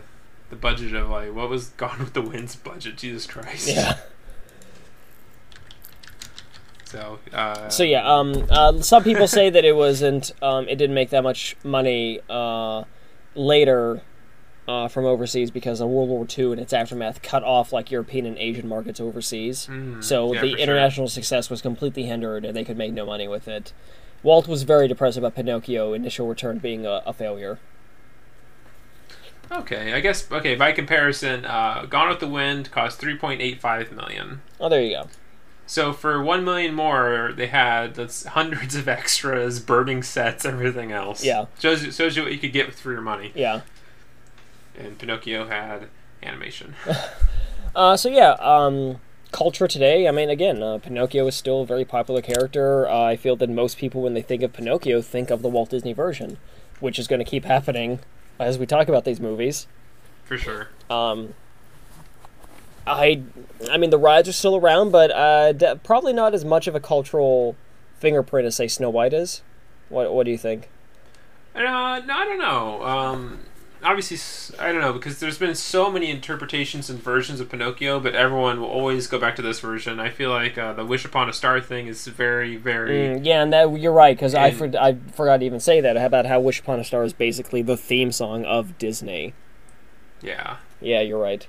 [0.49, 2.97] the budget of like what was Gone with the Wind's budget.
[2.97, 3.67] Jesus Christ.
[3.67, 3.97] Yeah.
[6.93, 7.17] So.
[7.33, 11.09] Uh, So yeah, um, uh, some people say that it wasn't, um, it didn't make
[11.09, 12.83] that much money uh,
[13.33, 14.03] later
[14.67, 18.25] uh, from overseas because of World War II and its aftermath cut off like European
[18.27, 19.67] and Asian markets overseas.
[19.69, 20.63] Mm, So yeah, the for sure.
[20.63, 23.73] international success was completely hindered, and they could make no money with it.
[24.21, 27.57] Walt was very depressed about Pinocchio initial return being a, a failure.
[29.51, 30.55] Okay, I guess okay.
[30.55, 34.41] By comparison, uh, Gone with the Wind cost three point eight five million.
[34.59, 35.09] Oh, there you go.
[35.65, 41.23] So for one million more, they had that's hundreds of extras, burning sets, everything else.
[41.23, 41.45] Yeah.
[41.59, 43.31] shows you, shows you what you could get for your money.
[43.33, 43.61] Yeah.
[44.77, 45.87] And Pinocchio had
[46.21, 46.75] animation.
[47.75, 48.99] Uh, so yeah, um,
[49.31, 50.07] culture today.
[50.07, 52.87] I mean, again, uh, Pinocchio is still a very popular character.
[52.87, 55.71] Uh, I feel that most people, when they think of Pinocchio, think of the Walt
[55.71, 56.37] Disney version,
[56.79, 57.99] which is going to keep happening
[58.37, 59.65] as we talk about these movies.
[60.23, 60.69] for sure.
[60.87, 61.33] Um,
[62.85, 63.23] I,
[63.71, 66.75] I mean, the rides are still around, but uh, de- probably not as much of
[66.75, 67.55] a cultural
[67.99, 69.41] fingerprint as say Snow White is.
[69.89, 70.69] What What do you think?
[71.55, 72.83] Uh, no, I don't know.
[72.83, 73.39] Um,
[73.83, 78.15] obviously, I don't know because there's been so many interpretations and versions of Pinocchio, but
[78.15, 79.99] everyone will always go back to this version.
[79.99, 83.19] I feel like uh, the Wish Upon a Star thing is very, very.
[83.19, 85.95] Mm, yeah, and that you're right because I for, I forgot to even say that
[85.95, 89.33] about how Wish Upon a Star is basically the theme song of Disney.
[90.21, 90.57] Yeah.
[90.81, 91.47] Yeah, you're right.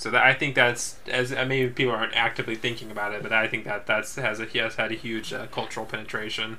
[0.00, 3.34] So that I think that's as uh, maybe people aren't actively thinking about it, but
[3.34, 6.56] I think that that's has a has had a huge uh, cultural penetration,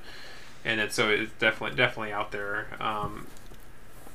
[0.64, 2.68] and it's so it's definitely definitely out there.
[2.78, 3.26] Um,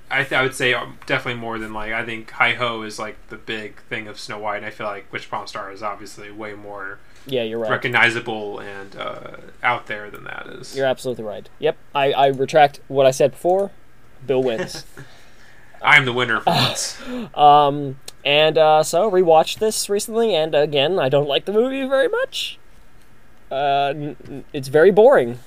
[0.10, 2.98] I th- I would say um, definitely more than like I think Hi Ho is
[3.00, 4.58] like the big thing of Snow White.
[4.60, 7.70] And I feel like Witch a Star is obviously way more Yeah, you're right.
[7.70, 10.74] recognizable and uh, out there than that is.
[10.74, 11.50] You're absolutely right.
[11.60, 13.72] Yep, I, I retract what I said before.
[14.26, 14.86] Bill wins.
[15.82, 16.98] I am the winner for once.
[17.36, 22.10] um, and uh, so rewatched this recently, and again, I don't like the movie very
[22.10, 22.60] much.
[23.50, 24.14] Uh,
[24.52, 25.40] it's very boring.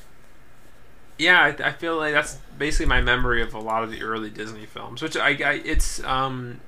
[1.18, 4.30] Yeah, I, I feel like that's basically my memory of a lot of the early
[4.30, 6.62] Disney films, which I, I it's um,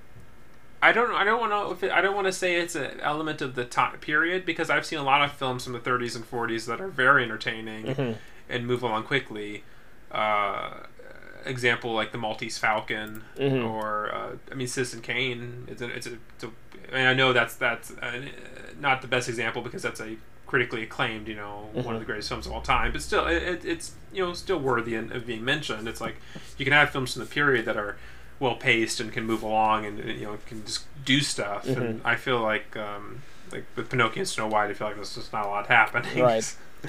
[0.83, 3.55] I don't I don't want to I don't want to say it's an element of
[3.55, 6.67] the time period because I've seen a lot of films from the 30s and 40s
[6.67, 8.17] that are very entertaining Mhm.
[8.51, 9.65] and move along quickly.
[10.11, 10.81] Uh,
[11.45, 13.69] example like the Maltese Falcon Mhm.
[13.69, 15.67] or uh, I mean Citizen Kane.
[15.69, 16.51] It's a, it's a, it's a
[16.93, 18.21] I mean I know that's that's uh,
[18.81, 20.17] not the best example because that's a
[20.47, 23.43] critically acclaimed you know one of the greatest films of all time, but still it,
[23.43, 25.89] it, it's you know still worthy of being mentioned.
[25.89, 26.17] It's like
[26.59, 27.97] you can have films from the period that are
[28.39, 31.67] well paced and can move along and you know can just do stuff.
[31.67, 35.15] And I feel like um, like with Pinocchio and Snow White, I feel like there's
[35.15, 36.23] just not a lot happening.
[36.23, 36.55] Right.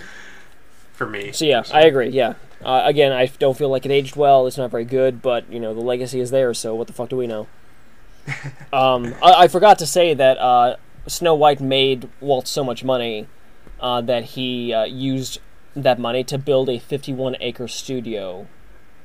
[1.04, 1.32] For me.
[1.34, 2.10] So yeah, I agree.
[2.10, 2.36] Yeah.
[2.64, 4.48] Uh, again, I don't feel like it aged well.
[4.48, 6.54] It's not very good, but you know the legacy is there.
[6.54, 7.48] So what the fuck do we know?
[8.72, 10.78] um, I, I forgot to say that uh,
[11.08, 13.28] Snow White made Walt so much money
[13.82, 15.40] uh, that he uh, used
[15.76, 18.48] that money to build a 51 acre studio,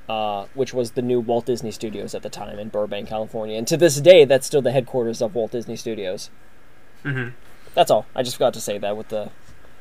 [0.09, 3.59] uh, which was the new Walt Disney Studios at the time in Burbank, California.
[3.59, 6.31] And to this day, that's still the headquarters of Walt Disney Studios.
[7.05, 7.33] Mhm.
[7.75, 8.07] That's all.
[8.15, 9.31] I just forgot to say that with the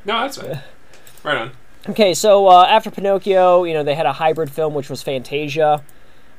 [0.04, 0.58] No, that's right.
[1.24, 1.52] Right on.
[1.88, 5.82] Okay, so uh, after Pinocchio, you know, they had a hybrid film, which was Fantasia.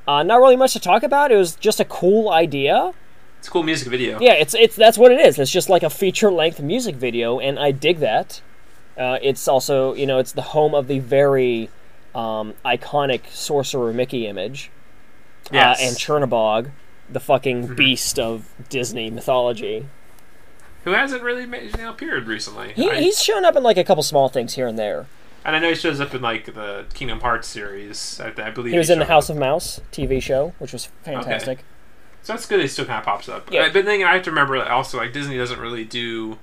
[0.07, 1.31] Uh, not really much to talk about.
[1.31, 2.93] It was just a cool idea.
[3.39, 4.19] It's a cool music video.
[4.19, 5.39] Yeah, it's it's that's what it is.
[5.39, 8.41] It's just like a feature length music video, and I dig that.
[8.97, 11.69] Uh, it's also, you know, it's the home of the very
[12.13, 14.71] um, iconic Sorcerer Mickey image,
[15.53, 15.79] Yes.
[15.79, 16.71] uh, and Chernabog,
[17.09, 19.85] the fucking beast of Disney mythology.
[20.83, 22.73] Who hasn't really made, you know, appeared recently.
[22.73, 25.05] He, I- he's shown up in like a couple small things here and there.
[25.45, 28.19] And I know he shows up in like the Kingdom Hearts series.
[28.19, 29.35] I, I believe He was in the House up.
[29.35, 31.59] of Mouse TV show, which was fantastic.
[32.23, 32.59] So that's good.
[32.59, 33.51] He still kind of pops up.
[33.51, 33.69] Yeah.
[33.71, 36.37] But then I have to remember also like Disney doesn't really do.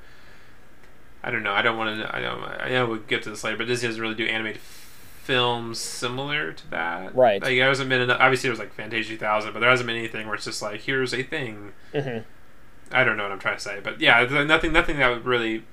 [1.23, 1.53] I don't know.
[1.53, 2.15] I don't want to.
[2.17, 2.43] I don't.
[2.43, 4.61] I know we'll get to this later, but Disney doesn't really do animated
[5.23, 7.15] films similar to that.
[7.15, 7.43] Right.
[7.43, 8.01] Like there hasn't been.
[8.03, 10.63] Enough, obviously, there was like Fantasia 2000, but there hasn't been anything where it's just
[10.63, 11.73] like here's a thing.
[11.93, 12.19] hmm
[12.93, 14.73] I don't know what I'm trying to say, but yeah, nothing.
[14.73, 15.65] Nothing that would really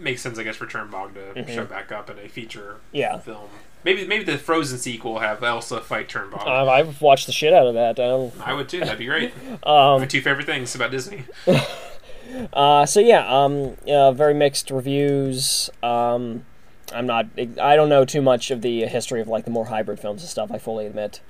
[0.00, 1.54] make sense, I guess, for Chernabog to Mhm.
[1.54, 3.18] show back up in a feature Yeah.
[3.18, 3.48] film.
[3.84, 6.46] Maybe maybe the Frozen sequel will have Elsa fight Chernabog.
[6.46, 7.98] Uh, I've watched the shit out of that.
[7.98, 8.80] Um, I would too.
[8.80, 9.32] That'd be great.
[9.64, 11.24] um, My two favorite things about Disney.
[12.52, 15.70] uh, so yeah, um, uh, very mixed reviews.
[15.82, 16.44] Um,
[16.92, 17.26] I'm not.
[17.60, 20.30] I don't know too much of the history of like the more hybrid films and
[20.30, 20.50] stuff.
[20.52, 21.20] I fully admit.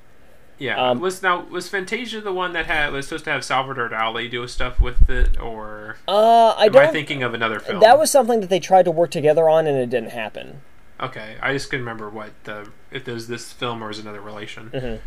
[0.60, 0.76] Yeah.
[0.90, 4.30] Um, was now was Fantasia the one that had was supposed to have Salvador Dali
[4.30, 6.92] do stuff with it, or Uh, I am I don't.
[6.92, 7.80] thinking of another film?
[7.80, 10.60] that was something that they tried to work together on, and it didn't happen.
[11.00, 11.36] okay.
[11.42, 15.00] I just couldn't remember what the if there was this film or was another relation.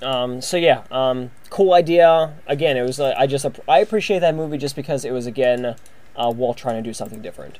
[0.00, 2.34] Um, so yeah, um, cool idea.
[2.46, 2.98] Again, it was.
[3.00, 3.46] Uh, I just.
[3.68, 5.74] I appreciate that movie just because it was again,
[6.16, 7.58] uh, Walt trying to do something different.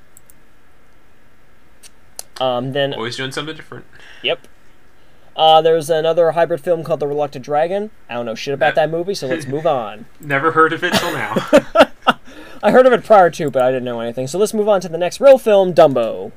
[2.41, 3.85] Um, then Always doing something different.
[4.23, 4.47] Yep.
[5.35, 7.91] Uh, there's another hybrid film called The Reluctant Dragon.
[8.09, 10.07] I don't know shit about That- movie, so let's move on.
[10.21, 11.35] Never heard of it till now.
[12.63, 14.27] I heard of it prior to, but I didn't know anything.
[14.29, 16.33] So let's move on to the next real film, Dumbo.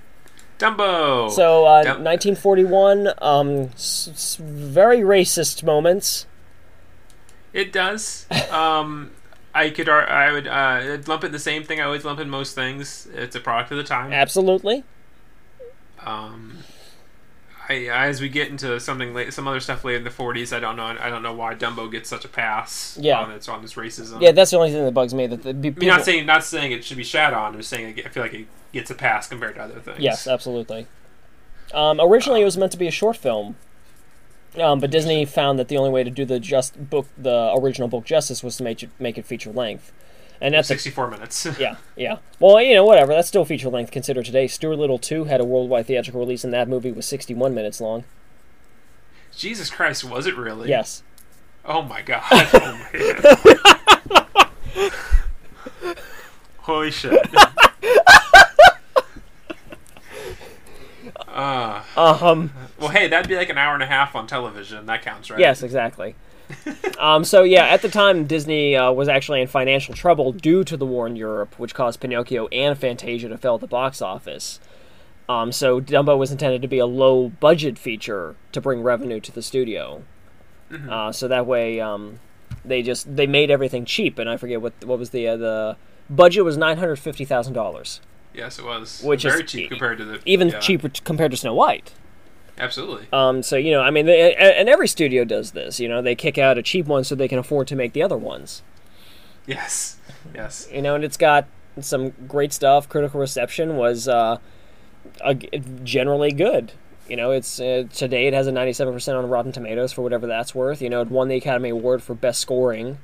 [0.57, 1.29] Dumbo.
[1.29, 6.25] So, uh, Dum- 1941, um, s- s- very racist moments.
[7.53, 8.25] it does.
[8.49, 9.11] Um,
[9.53, 12.55] I could I would uh, lump it the same thing I always lump in most
[12.55, 13.07] things.
[13.13, 14.11] It's a product of the time.
[14.13, 14.83] Absolutely.
[16.05, 16.59] Um,
[17.69, 20.59] I, as we get into something late, some other stuff later in the 40s, I
[20.59, 20.83] don't know.
[20.85, 22.97] I don't know why Dumbo gets such a pass.
[23.01, 23.19] Yeah.
[23.19, 24.21] on its on this racism.
[24.21, 25.27] Yeah, that's the only thing that bugs me.
[25.27, 27.53] That the I people, mean, not saying not saying it should be shat on.
[27.53, 29.99] I'm just saying I feel like it gets a pass compared to other things.
[29.99, 30.87] Yes, absolutely.
[31.73, 33.55] Um, originally, it was meant to be a short film,
[34.59, 37.87] um, but Disney found that the only way to do the just book, the original
[37.87, 39.91] book justice, was to make it make it feature length,
[40.45, 41.47] and that's a 64 minutes.
[41.59, 42.17] Yeah, yeah.
[42.39, 43.13] Well, you know, whatever.
[43.13, 44.47] That's still feature length considered today.
[44.47, 48.03] Stuart Little 2 had a worldwide theatrical release, and that movie was 61 minutes long.
[49.35, 50.69] Jesus Christ, was it really?
[50.69, 51.03] Yes.
[51.65, 52.23] Oh my god.
[55.87, 55.93] Oh.
[56.59, 57.13] Holy shit.
[61.27, 62.53] Uh, Um.
[62.79, 64.85] well, hey, that'd be like an hour and a half on television.
[64.85, 65.39] That counts, right?
[65.39, 66.15] Yes, exactly.
[66.99, 67.23] um.
[67.23, 70.85] So yeah, at the time, Disney uh, was actually in financial trouble due to the
[70.85, 74.59] war in Europe, which caused Pinocchio and Fantasia to fail at the box office.
[75.27, 75.51] Um.
[75.51, 79.41] So Dumbo was intended to be a low budget feature to bring revenue to the
[79.41, 80.03] studio.
[80.89, 81.11] Uh.
[81.11, 82.19] So that way, um,
[82.63, 85.77] they just they made everything cheap, and I forget what what was the uh, the
[86.09, 88.01] budget was nine hundred fifty thousand dollars.
[88.33, 89.01] Yes, it was.
[89.03, 91.93] Which is very cheap compared to the even yeah, cheaper t- compared to Snow White.
[92.57, 93.07] Absolutely.
[93.11, 95.79] Um, so you know, I mean, they, and every studio does this.
[95.79, 98.01] You know, they kick out a cheap one so they can afford to make the
[98.01, 98.61] other ones.
[99.45, 99.97] Yes.
[100.33, 100.67] Yes.
[100.71, 101.47] You know, and it's got
[101.81, 102.87] some great stuff.
[102.87, 104.37] Critical reception was uh,
[105.21, 105.33] a,
[105.83, 106.71] generally good.
[107.09, 110.25] You know, it's uh, today it has a ninety-seven percent on Rotten Tomatoes for whatever
[110.25, 110.81] that's worth.
[110.81, 112.97] You know, it won the Academy Award for Best Scoring.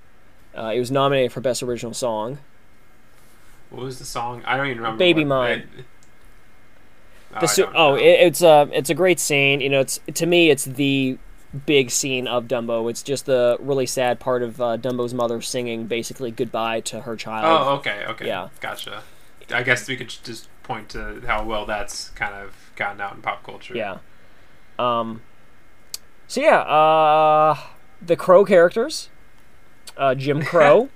[0.57, 2.39] Uh, it was nominated for Best Original Song.
[3.69, 4.43] What was the song?
[4.45, 4.97] I don't even remember.
[4.97, 5.69] Baby what- Mine.
[5.77, 5.83] I-
[7.39, 9.61] The su- oh, it, it's a it's a great scene.
[9.61, 11.17] You know, it's to me it's the
[11.65, 12.89] big scene of Dumbo.
[12.89, 17.15] It's just the really sad part of uh, Dumbo's mother singing basically goodbye to her
[17.15, 17.45] child.
[17.45, 18.27] Oh, okay, okay.
[18.27, 18.49] Yeah.
[18.59, 19.03] Gotcha.
[19.53, 23.21] I guess we could just point to how well that's kind of gotten out in
[23.21, 23.75] pop culture.
[23.75, 23.97] Yeah.
[24.79, 25.21] Um.
[26.27, 27.57] So yeah, uh,
[28.01, 29.09] the Crow characters,
[29.97, 30.89] uh, Jim Crow,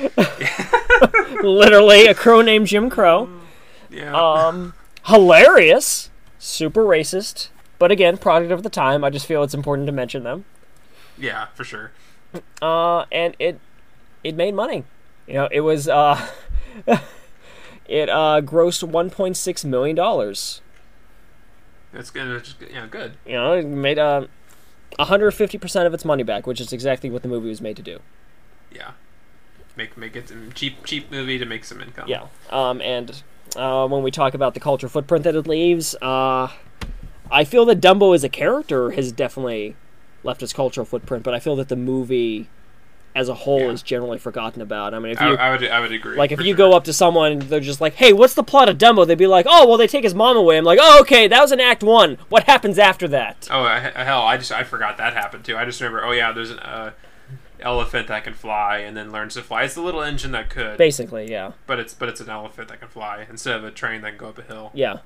[1.42, 3.28] literally a crow named Jim Crow.
[3.90, 4.12] Yeah.
[4.12, 4.74] Um,
[5.06, 7.48] hilarious, super racist,
[7.78, 9.04] but again, product of the time.
[9.04, 10.44] I just feel it's important to mention them.
[11.18, 11.92] yeah, for sure.
[12.62, 13.60] Uh, and it
[14.24, 14.84] it made money.
[15.26, 16.28] You know, it was uh,
[16.86, 20.60] it uh grossed 1.6 million dollars.
[21.92, 22.42] That's good.
[22.42, 23.14] Just, yeah, good.
[23.26, 24.26] You know, it made uh
[24.96, 27.82] 150 percent of its money back, which is exactly what the movie was made to
[27.82, 27.98] do.
[28.70, 28.92] Yeah.
[29.76, 32.08] Make make it cheap cheap movie to make some income.
[32.08, 32.26] Yeah.
[32.50, 33.22] Um, and
[33.56, 36.48] uh, when we talk about the culture footprint that it leaves, uh,
[37.30, 39.76] I feel that Dumbo as a character has definitely
[40.24, 42.48] left its cultural footprint, but I feel that the movie
[43.14, 43.70] as a whole Yeah.
[43.72, 44.94] is generally forgotten about.
[44.94, 46.16] I mean, if I, you I would I would agree.
[46.16, 46.70] like if you sure.
[46.70, 49.18] go up to someone and they're just like, "Hey, what's the plot of Dumbo?" They'd
[49.18, 51.52] be like, "Oh, well, they take his mom away." I'm like, "Oh, okay, that was
[51.52, 52.16] in Act One.
[52.30, 54.22] What happens after that?" Oh I- hell!
[54.22, 55.58] I just I forgot that happened too.
[55.58, 56.02] I just remember.
[56.06, 56.92] Oh yeah, there's an uh,
[57.62, 59.62] elephant that can fly and then learns to fly.
[59.64, 62.80] It's the little engine that could, Basically, yeah, but it's but it's an elephant that
[62.80, 64.70] can fly instead of a train that can go up a hill.
[64.74, 64.98] yeah.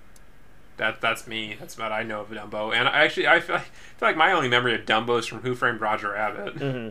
[0.78, 1.56] That that's me.
[1.58, 2.74] That's what I know of Dumbo.
[2.74, 5.24] And I actually I feel, like, I feel like my only memory of Dumbo is
[5.26, 6.56] from Who Framed Roger Rabbit.
[6.56, 6.90] Mm-hmm.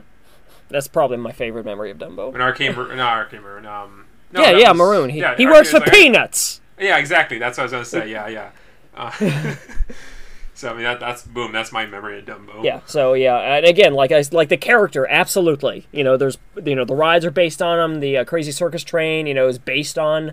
[0.69, 2.31] That's probably my favorite memory of Dumbo.
[2.31, 2.69] When R.K.
[2.69, 3.37] Mar- no R.K.
[3.37, 3.67] Maroon.
[3.67, 5.09] Um, no, yeah, yeah, was- Maroon.
[5.11, 6.61] He, yeah, he works for like- peanuts.
[6.79, 7.37] Yeah, exactly.
[7.37, 8.09] That's what I was gonna say.
[8.09, 8.49] Yeah, yeah.
[8.95, 9.11] Uh,
[10.55, 11.51] so I mean that that's boom.
[11.51, 12.63] That's my memory of Dumbo.
[12.63, 12.79] Yeah.
[12.85, 15.85] So yeah, and again, like I like the character, absolutely.
[15.91, 17.99] You know, there's you know the rides are based on him.
[17.99, 20.31] The uh, Crazy Circus Train, you know, is based on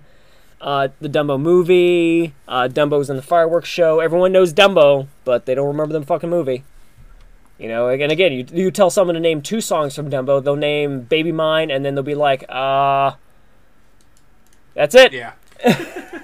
[0.60, 2.34] uh, the Dumbo movie.
[2.46, 3.98] Uh, Dumbo's in the fireworks show.
[3.98, 6.62] Everyone knows Dumbo, but they don't remember the fucking movie.
[7.58, 10.56] You know, and again, you you tell someone to name two songs from Dumbo, they'll
[10.56, 13.12] name "Baby Mine," and then they'll be like, uh,
[14.74, 15.12] that's it.
[15.12, 15.32] Yeah.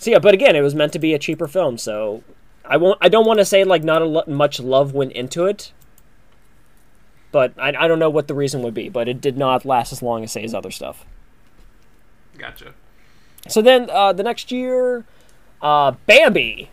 [0.00, 2.22] So yeah, but again, it was meant to be a cheaper film, so
[2.70, 2.96] I won't.
[3.02, 5.72] I don't want to say like not a lo- much love went into it,
[7.32, 8.88] but I, I don't know what the reason would be.
[8.88, 11.04] But it did not last as long as say his other stuff.
[12.38, 12.72] Gotcha.
[13.48, 15.04] So then uh, the next year,
[15.60, 16.70] uh, Bambi,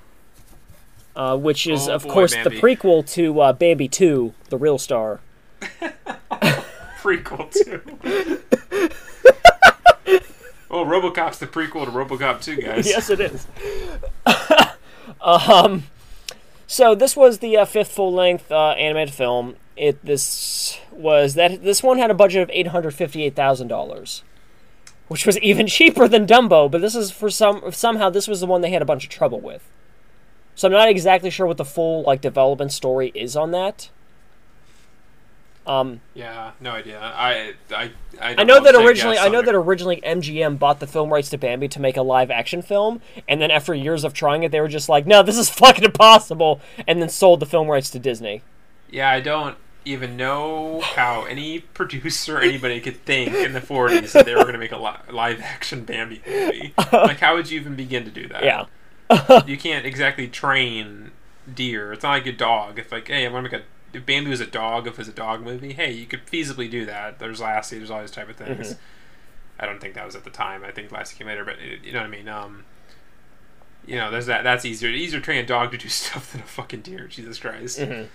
[1.15, 2.49] uh, which is Oh of boy, course Bambi.
[2.51, 5.19] the prequel to uh, Bambi Two, the real star.
[7.01, 7.81] Prequel two.
[10.69, 12.85] oh, RoboCop's the prequel to RoboCop 2, guys.
[12.87, 13.47] yes, it is.
[15.22, 15.84] um,
[16.68, 19.55] so this was the uh, fifth full-length uh, animated film.
[19.76, 24.24] It this was that this one had a budget of eight hundred fifty-eight thousand dollars,
[25.08, 26.70] which was even cheaper than Dumbo.
[26.70, 29.10] But this is for some somehow this was the one they had a bunch of
[29.10, 29.70] trouble with.
[30.55, 33.89] So I'm not exactly sure what the full like development story is on that.
[35.68, 36.99] Um, Yeah, no idea.
[36.99, 37.91] I I
[38.22, 41.38] I, I know that originally, I know that originally MGM bought the film rights to
[41.38, 44.61] Bambi to make a live action film, and then after years of trying it, they
[44.61, 47.99] were just like, "No, this is fucking impossible," and then sold the film rights to
[47.99, 48.41] Disney.
[48.89, 54.11] Yeah, I don't even know how any producer or anybody could think in the 40s
[54.11, 56.74] that they were going to make a li- live action Bambi movie.
[56.91, 58.43] like, how would you even begin to do that?
[58.43, 61.11] Yeah, You can't exactly train
[61.53, 61.93] deer.
[61.93, 62.80] It's not like a dog.
[62.80, 64.99] It's like, hey, I want to make a if Bambi was a dog, if it
[64.99, 67.19] was a dog movie, hey, you could feasibly do that.
[67.19, 68.69] There's Lassie, there's all these type of things.
[68.69, 68.79] Mm-hmm.
[69.59, 70.63] I don't think that was at the time.
[70.63, 72.27] I think Lassie came later, but it, you know what I mean.
[72.27, 72.65] Um,
[73.85, 74.43] you know, there's that.
[74.43, 74.89] That's easier.
[74.89, 77.07] Easier to train a dog to do stuff than a fucking deer.
[77.07, 77.79] Jesus Christ.
[77.79, 78.05] Mm-hmm.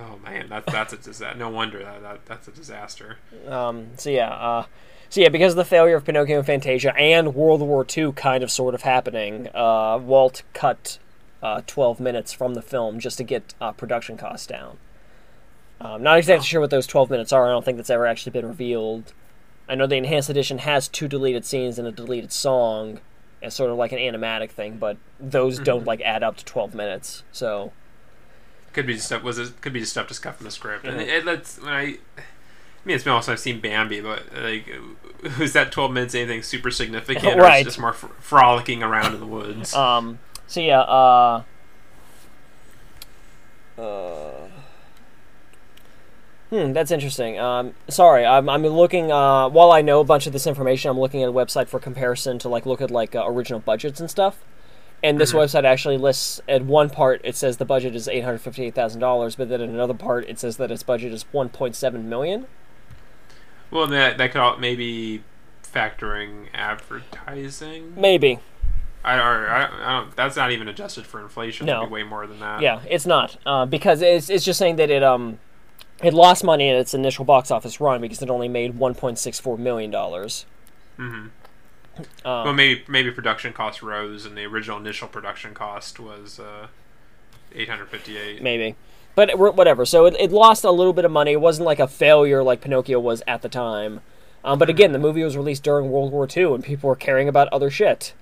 [0.00, 1.38] Oh man, that's that's a disaster.
[1.38, 3.18] No wonder that, that that's a disaster.
[3.46, 4.64] um, so yeah, uh,
[5.10, 8.42] so yeah, because of the failure of Pinocchio and Fantasia and World War II kind
[8.42, 10.98] of sort of happening, uh, Walt cut
[11.42, 14.78] uh, 12 minutes from the film just to get uh, production costs down.
[15.80, 17.46] I'm not exactly sure what those 12 minutes are.
[17.46, 19.12] I don't think that's ever actually been revealed.
[19.68, 23.00] I know the enhanced edition has two deleted scenes and a deleted song
[23.42, 26.74] as sort of like an animatic thing, but those don't like add up to 12
[26.74, 27.22] minutes.
[27.30, 27.72] So
[28.72, 29.22] Could be just stuff.
[29.22, 29.60] Was it?
[29.60, 30.84] Could be just stuff just cut from the script.
[30.84, 31.02] And Mhm.
[31.02, 31.80] it, it lets when I.
[31.82, 34.66] I mean, it's been also I've seen Bambi, but like,
[35.38, 37.38] was that twelve minutes anything super significant?
[37.38, 37.56] Or Right.
[37.60, 39.74] is it just more fr- frolicking around in the woods?
[39.74, 40.18] Um.
[40.48, 40.80] So yeah.
[40.80, 41.42] Uh.
[43.78, 44.48] Uh.
[46.50, 47.38] Hmm, that's interesting.
[47.38, 49.12] Um, sorry, I'm, I'm looking.
[49.12, 51.78] Uh, while I know a bunch of this information, I'm looking at a website for
[51.78, 54.38] comparison to like look at like uh, original budgets and stuff.
[55.02, 55.40] And this Mhm.
[55.40, 58.74] website actually lists at one part it says the budget is eight hundred fifty eight
[58.74, 61.76] thousand dollars, but then in another part it says that its budget is one point
[61.76, 62.46] seven million.
[63.70, 65.22] well, that that could all, maybe
[65.62, 67.92] factoring advertising.
[67.94, 68.40] Maybe.
[69.04, 70.16] I, I, I don't.
[70.16, 71.66] That's not even adjusted for inflation.
[71.66, 71.78] No.
[71.78, 72.60] It'd be way more than that.
[72.60, 75.38] Yeah, it's not uh, because it's it's just saying that it um
[76.02, 79.18] it lost money in its initial box office run because it only made one point
[79.18, 80.46] six four million dollars.
[80.96, 81.26] hmm
[81.98, 86.66] Um, well, maybe maybe production cost rose, and the original initial production cost was uh,
[87.54, 88.42] eight hundred fifty-eight.
[88.42, 88.74] maybe,
[89.14, 89.84] but it- whatever.
[89.86, 91.32] So it, it lost a little bit of money.
[91.32, 94.00] It wasn't like a failure like Pinocchio was at the time.
[94.44, 97.28] Um, but again, the movie was released during World War II, and people were caring
[97.28, 98.12] about other shit.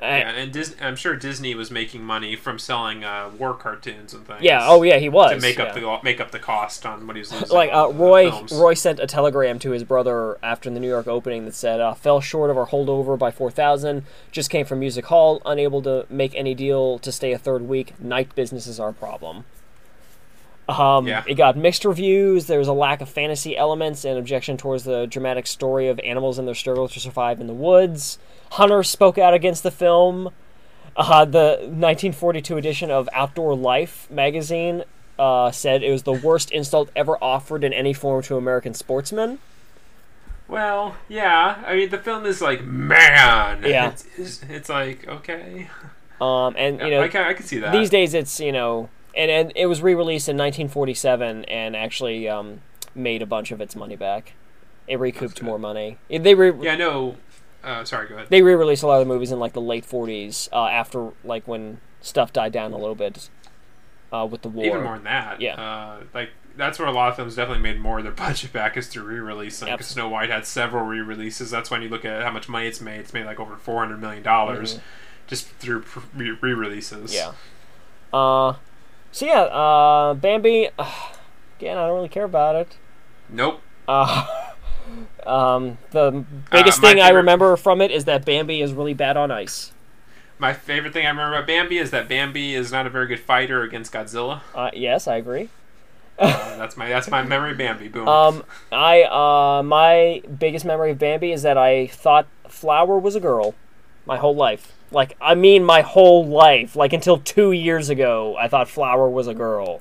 [0.00, 4.26] Yeah, and Dis- I'm sure Disney was making money from selling uh, war cartoons and
[4.26, 4.42] things.
[4.42, 4.60] Yeah.
[4.62, 4.98] Oh, yeah.
[4.98, 5.80] He was to make up yeah.
[5.80, 7.48] the make up the cost on what he was losing.
[7.48, 8.30] like uh, Roy.
[8.52, 11.94] Roy sent a telegram to his brother after the New York opening that said uh,
[11.94, 14.04] fell short of our holdover by four thousand.
[14.32, 17.98] Just came from Music Hall, unable to make any deal to stay a third week.
[18.00, 19.44] Night business is our problem.
[20.68, 21.22] Um, Yeah.
[21.26, 22.46] It got mixed reviews.
[22.46, 26.38] There was a lack of fantasy elements and objection towards the dramatic story of animals
[26.38, 28.18] and their struggle to survive in the woods.
[28.52, 30.30] Hunter spoke out against the film.
[30.96, 34.84] Uh, the 1942 edition of Outdoor Life magazine
[35.18, 39.38] uh, said it was the worst insult ever offered in any form to American sportsmen.
[40.46, 41.62] Well, yeah.
[41.66, 43.62] I mean, the film is like man.
[43.64, 43.88] Yeah.
[43.90, 45.68] It's, it's, it's like okay.
[46.20, 47.72] Um, and you know, I can I can see that.
[47.72, 52.60] these days it's you know, and, and it was re-released in 1947 and actually um,
[52.94, 54.34] made a bunch of its money back.
[54.86, 55.98] It recouped more money.
[56.10, 56.76] They re- Yeah.
[56.76, 57.16] No.
[57.62, 58.08] Uh, sorry.
[58.08, 58.28] Go ahead.
[58.28, 61.48] they re-released a lot of the movies in like the late 40s uh, after like
[61.48, 63.30] when stuff died down a little bit
[64.12, 64.66] uh, with the war.
[64.66, 65.40] Even more than that.
[65.40, 65.54] Yeah.
[65.54, 68.76] Uh, like that's where a lot of films definitely made more of their budget back
[68.76, 69.66] is through re-releasing.
[69.66, 70.02] Because Absolutely.
[70.02, 71.50] Snow White had several re-releases.
[71.50, 73.00] That's when you look at how much money it's made.
[73.00, 74.78] It's made like over four hundred million dollars
[75.26, 75.84] just through
[76.14, 77.14] re- re-releases.
[77.14, 77.32] Mm-hmm.
[78.12, 78.18] Yeah.
[78.18, 78.56] Uh,
[79.14, 80.68] so yeah, uh, Bambi.
[81.58, 82.76] again, I don't really care about it.
[83.28, 83.62] Nope.
[83.86, 84.26] Uh,
[85.26, 88.92] um, the biggest Uh, my thing I remember from it is that Bambi is really
[88.92, 89.72] bad on ice.
[90.38, 93.20] My favorite thing I remember about Bambi is that Bambi is not a very good
[93.20, 94.40] fighter against Godzilla.
[94.52, 95.48] Uh, yes, I agree.
[96.16, 97.54] Uh, that's my that's my memory.
[97.54, 97.88] Bambi.
[97.88, 98.06] Boom.
[98.06, 103.20] Um, I uh, my biggest memory of Bambi is that I thought Flower was a
[103.20, 103.56] girl,
[104.06, 104.74] my whole life.
[104.94, 106.76] Like I mean, my whole life.
[106.76, 109.80] Like until two years ago, I thought Flower was a girl.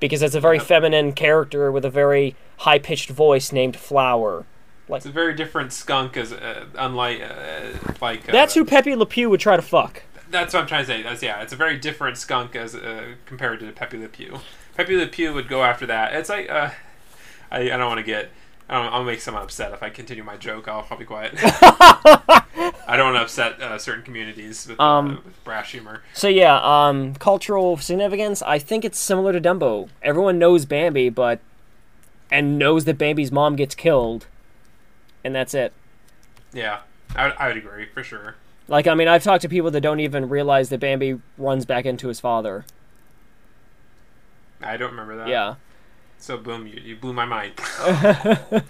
[0.00, 0.66] Because it's a very Yep.
[0.66, 4.44] feminine character with a very high pitched voice named Flower.
[4.88, 8.28] it's a very different skunk as uh, unlike uh, like.
[8.28, 10.02] Uh, That's who Pepe Le Pew would try to fuck.
[10.30, 11.02] That's what I'm trying to say.
[11.02, 11.40] That's yeah.
[11.42, 14.40] It's a very different skunk as uh, compared to Pepe Le Pew.
[14.76, 16.12] Pepe Le Pew would go after that.
[16.12, 16.70] It's like uh,
[17.50, 18.30] I, I don't want to get.
[18.68, 20.68] I don't, I'll make someone upset if I continue my joke.
[20.68, 21.34] I'll, I'll be quiet.
[22.86, 26.02] I don't want to upset uh, certain communities with, uh, Um, with brash humor.
[26.14, 28.40] So yeah, um, cultural significance.
[28.42, 29.88] I think it's similar to Dumbo.
[30.02, 31.40] Everyone knows Bambi, but
[32.30, 34.26] and knows that Bambi's mom gets killed,
[35.22, 35.72] and that's it.
[36.52, 36.80] Yeah,
[37.14, 38.36] I would, I would agree for sure.
[38.66, 41.84] Like, I mean, I've talked to people that don't even realize that Bambi runs back
[41.84, 42.64] into his father.
[44.62, 45.28] I don't remember that.
[45.28, 45.56] Yeah.
[46.18, 47.54] So boom, you, you blew my mind.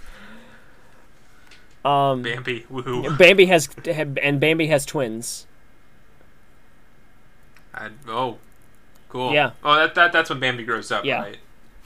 [1.84, 3.16] Um, Bambi, woohoo.
[3.18, 3.68] Bambi has
[4.22, 5.46] and Bambi has twins.
[7.74, 8.38] I, oh,
[9.10, 9.34] cool.
[9.34, 9.50] Yeah.
[9.62, 11.20] Oh, that, that that's when Bambi grows up, Yeah.
[11.20, 11.36] right?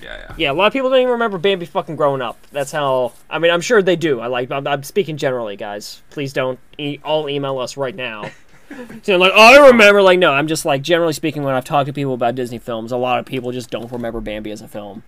[0.01, 0.35] Yeah, yeah.
[0.37, 2.39] Yeah, a lot of people don't even remember Bambi fucking growing up.
[2.53, 3.13] That's how.
[3.29, 4.21] I mean, I'm sure they do.
[4.21, 4.53] I like.
[4.53, 6.03] I'm, I'm speaking generally, guys.
[6.11, 8.31] Please don't e- all email us right now.
[9.03, 10.01] so like, oh, I remember.
[10.01, 11.43] Like, no, I'm just like generally speaking.
[11.43, 14.21] When I've talked to people about Disney films, a lot of people just don't remember
[14.21, 15.03] Bambi as a film.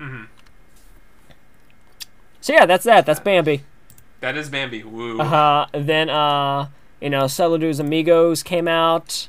[0.00, 0.26] Mhm.
[2.40, 3.04] So yeah, that's that.
[3.06, 3.64] That's Bambi.
[4.20, 4.82] That is Bambi.
[4.82, 5.20] Woo.
[5.20, 6.68] Uh, then uh,
[7.00, 9.28] you know, Saludos Amigos came out,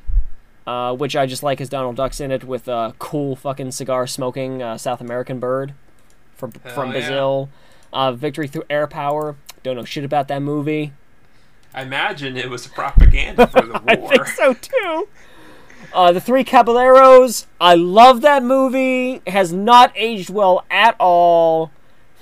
[0.66, 4.08] uh, which I just like as Donald Duck's in it with a cool fucking cigar
[4.08, 5.74] smoking uh, South American bird
[6.36, 6.92] from from Hell yeah.
[6.92, 7.50] Brazil.
[7.94, 9.36] Uh, Victory through Air Power.
[9.64, 10.94] Don't know shit about that movie.
[11.74, 13.82] I imagine it was propaganda for the war.
[13.88, 15.08] I think so too.
[15.94, 17.48] Uh, the Three Caballeros.
[17.60, 19.22] I love that movie.
[19.26, 21.72] It has not aged well at all,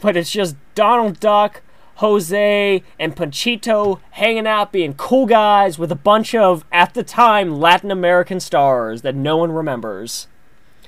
[0.02, 1.62] but it's just Donald Duck,
[1.96, 7.60] Jose, and Panchito hanging out, being cool guys with a bunch of, at the time,
[7.60, 10.28] Latin American stars that no one remembers.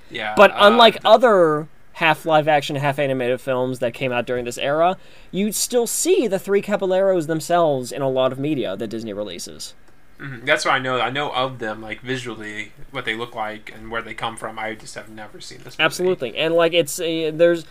[0.10, 0.34] Yeah.
[0.36, 4.58] But uh, unlike other half live action, half animated films that came out during this
[4.58, 4.98] era,
[5.30, 9.74] you'd still see the Three Caballeros themselves in a lot of media that Disney releases.
[10.22, 11.00] Mhm, that's what I know.
[11.02, 14.60] I know of them, like visually, what they look like and where they come from.
[14.60, 15.76] I just have never seen this.
[15.78, 15.84] Movie.
[15.84, 17.66] Absolutely, and like it's uh, there's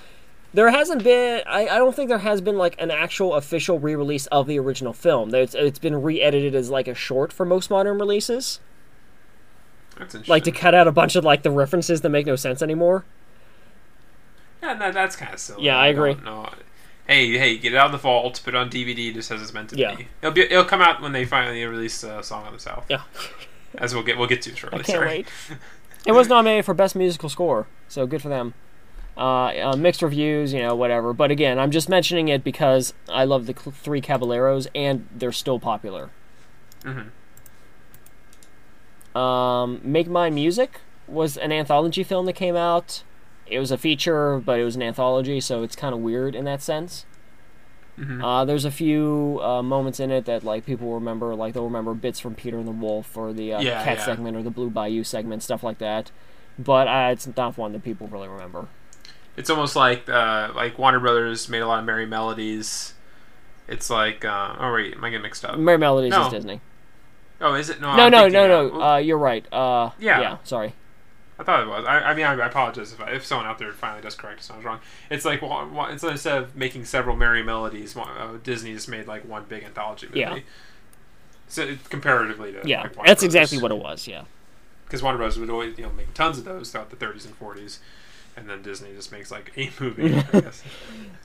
[0.53, 4.27] there hasn't been I, I don't think there has been like an actual official re-release
[4.27, 5.31] of the original film.
[5.31, 8.59] There's, it's been re-edited as like a short for most modern releases,
[9.99, 10.33] That's interesting.
[10.33, 13.05] like to cut out a bunch of like the references that make no sense anymore.
[14.63, 15.65] yeah, that, that's kind of silly.
[15.65, 16.17] Yeah, I agree.
[17.07, 19.53] Hey, hey, get it out of the vault, put it on DVD just as it's
[19.53, 19.95] meant to Yeah.
[19.97, 20.09] be.
[20.23, 20.43] It'll be.
[20.43, 23.03] It'll come out when they finally release uh, "Song of the South," Yeah,
[23.79, 24.81] as we'll get we'll get to shortly.
[24.81, 25.09] I can't sorry.
[25.09, 25.27] wait.
[26.07, 28.55] It was nominated for best musical score, so good for them.
[29.19, 31.13] Uh, uh, mixed reviews, you know, whatever.
[31.13, 35.31] But again, I'm just mentioning it because I love the cl- Three Caballeros, and they're
[35.31, 36.09] still popular.
[36.85, 37.09] Mm-hmm.
[39.19, 43.03] Um, Make Mine Music was an anthology film that came out.
[43.51, 46.45] It was a feature, but it was an anthology, so it's kind of weird in
[46.45, 47.05] that sense.
[48.23, 51.93] Uh, there's a few uh, moments in it that like people remember, like they'll remember
[51.93, 54.05] bits from Peter and the Wolf or the uh, Yeah, Cat yeah.
[54.07, 56.11] segment or the Blue Bayou segment, stuff like that.
[56.59, 58.69] But uh, it's not one that people really remember.
[59.37, 62.95] It's almost like uh, like Warner Brothers made a lot of Merrie Melodies.
[63.69, 65.57] It's like uh, oh wait, am I getting mixed up?
[65.59, 66.27] Merrie Melodies No.
[66.27, 66.63] is Disney.
[67.39, 67.83] Oh, is it?
[67.83, 68.83] No, No, I'm no, no, no.
[68.83, 69.45] Uh, you're right.
[69.53, 70.21] Uh, Yeah.
[70.21, 70.37] yeah.
[70.45, 70.73] Sorry.
[71.41, 71.85] I thought it was.
[71.87, 74.41] I, I mean, I, I apologize if, I, if someone out there finally does correct
[74.41, 74.51] us.
[74.51, 74.81] I was wrong.
[75.11, 79.27] It's like well, it's instead of making several Merrie Melodies, uh, Disney just made like
[79.27, 80.21] one big anthology movie.
[80.21, 80.39] Yeah.
[81.49, 83.23] So it, comparatively to Yeah, like, that's Brothers.
[83.25, 84.07] exactly what it was.
[84.07, 84.25] Yeah.
[84.85, 85.39] because Warner Bros.
[85.39, 87.79] would always you know make tons of those throughout the 30s and 40s,
[88.37, 90.15] and then Disney just makes like a movie.
[90.17, 90.63] I guess.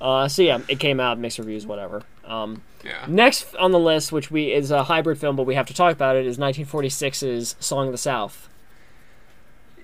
[0.01, 2.03] Uh, so yeah, it came out, mixed reviews, whatever.
[2.25, 3.05] Um, Yeah.
[3.07, 5.93] next on the list, which we is a hybrid film, but we have to talk
[5.93, 8.49] about it, is 1946's "Song of the South."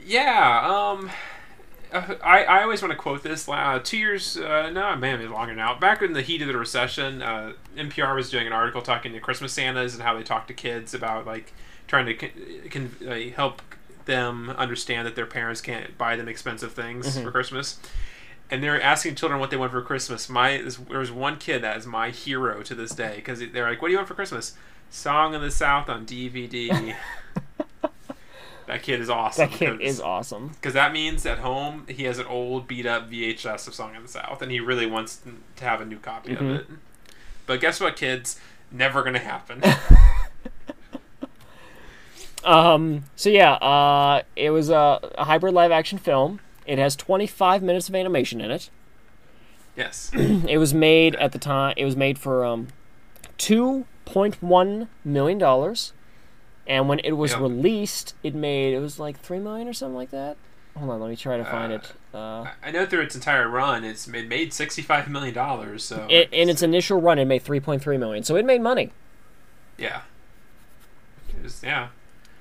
[0.05, 0.61] Yeah.
[0.67, 1.09] Um.
[1.93, 3.49] I, I always want to quote this.
[3.49, 5.77] Uh, two years, uh, no, man, maybe longer now.
[5.77, 9.19] Back in the heat of the recession, uh, NPR was doing an article talking to
[9.19, 11.51] Christmas Santas and how they talk to kids about like
[11.87, 12.29] trying to con-
[12.69, 13.61] con- uh, help
[14.05, 17.77] them understand that their parents can't buy them expensive things for Christmas.
[18.49, 20.29] And they're asking children what they want for Christmas.
[20.29, 23.69] My this- there was one kid that is my hero to this day because they're
[23.69, 24.53] like, "What do you want for Christmas?"
[24.89, 26.95] Song of the South on DVD.
[28.71, 29.49] that kid is awesome.
[29.49, 30.47] That kid because- is awesome.
[30.49, 34.01] because that means at home he has an old beat up VHS of Song of
[34.03, 35.21] the South, and he really wants
[35.57, 36.39] to have a new copy Mhm.
[36.41, 36.67] of it.
[37.45, 38.39] But guess what, kids?
[38.71, 39.61] Never gonna happen.
[42.43, 46.39] Um, so yeah, uh, it was a, a hybrid live action film.
[46.65, 48.71] It has 25 minutes of animation in it.
[49.77, 50.09] yes.
[50.15, 51.75] It was made at the time.
[51.77, 52.69] It was made for um,
[53.37, 55.93] 2.1 million dollars,
[56.71, 60.11] and when it was released, it made it was like three million or something like
[60.11, 60.37] that.
[60.77, 61.93] Hold on, let me try to find Uh, it.
[62.13, 65.83] Uh, I know through its entire run, it's made, made sixty five million dollars.
[65.83, 68.91] So it, in its initial run, it made 3.3 million, so it made money.
[69.77, 70.01] yeah,
[71.43, 71.89] was- yeah.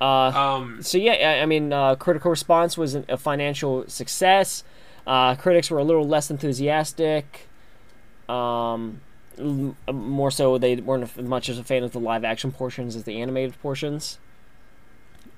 [0.00, 4.62] Uh, Um, so yeah, I- I mean, uh, critical response was a financial success.
[5.06, 7.48] Uh, critics were a little less enthusiastic.
[8.28, 9.00] Um,
[9.92, 13.04] more so, they weren't as much as a fan of the live action portions as
[13.04, 14.18] the animated portions.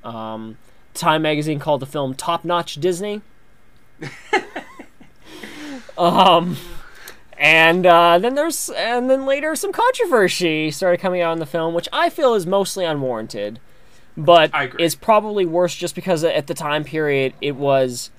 [0.04, 0.58] Um,
[0.94, 3.22] Time magazine called the film top notch Disney.
[5.96, 6.56] um,
[7.38, 11.72] and uh, then there's and then later some controversy started coming out in the film,
[11.72, 13.58] which I feel is mostly unwarranted
[14.16, 18.10] but it's probably worse just because at the time period it was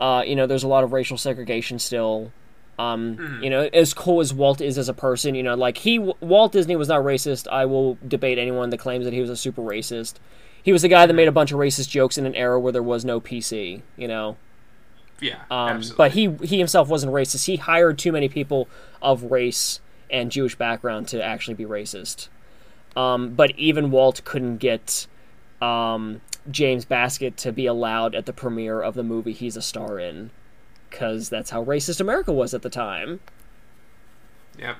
[0.00, 2.32] uh, you know there's a lot of racial segregation still
[2.78, 3.42] um, Mm-hmm.
[3.44, 6.52] you know as cool as walt is as a person you know like he walt
[6.52, 7.48] disney was not racist.
[7.50, 10.14] I will debate anyone that claims that he was a super racist.
[10.62, 12.72] He was the guy that made a bunch of racist jokes in an era where
[12.72, 14.36] there was no pc you know?
[15.20, 17.46] Yeah, um, but he he himself wasn't racist.
[17.46, 18.68] He hired too many people
[19.00, 22.28] of race and jewish background to actually be racist.
[22.94, 25.06] Um, but even walt couldn't get
[25.62, 26.20] um,
[26.50, 30.30] James Baskett to be allowed at the premiere of the movie he's a star in,
[30.96, 33.20] because that's how racist America was at the time.
[34.58, 34.78] Yep.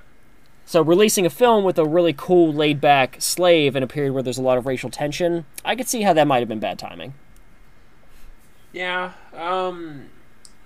[0.64, 4.38] So releasing a film with a really cool, laid-back slave in a period where there's
[4.38, 7.12] a lot of racial tension, I could see how that might have been bad timing.
[8.72, 9.12] Yeah.
[9.34, 10.06] Um,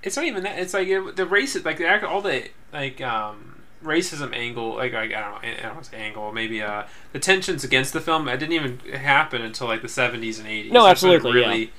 [0.04, 0.58] it's not even that.
[0.58, 4.76] It's like it, the race, like the all the like um racism angle.
[4.76, 5.38] Like I, I don't know.
[5.42, 6.32] I don't want to angle.
[6.32, 8.28] Maybe uh the tensions against the film.
[8.28, 10.72] It didn't even happen until like the seventies and eighties.
[10.72, 11.46] No, That's when it absolutely, yeah.
[11.48, 11.72] really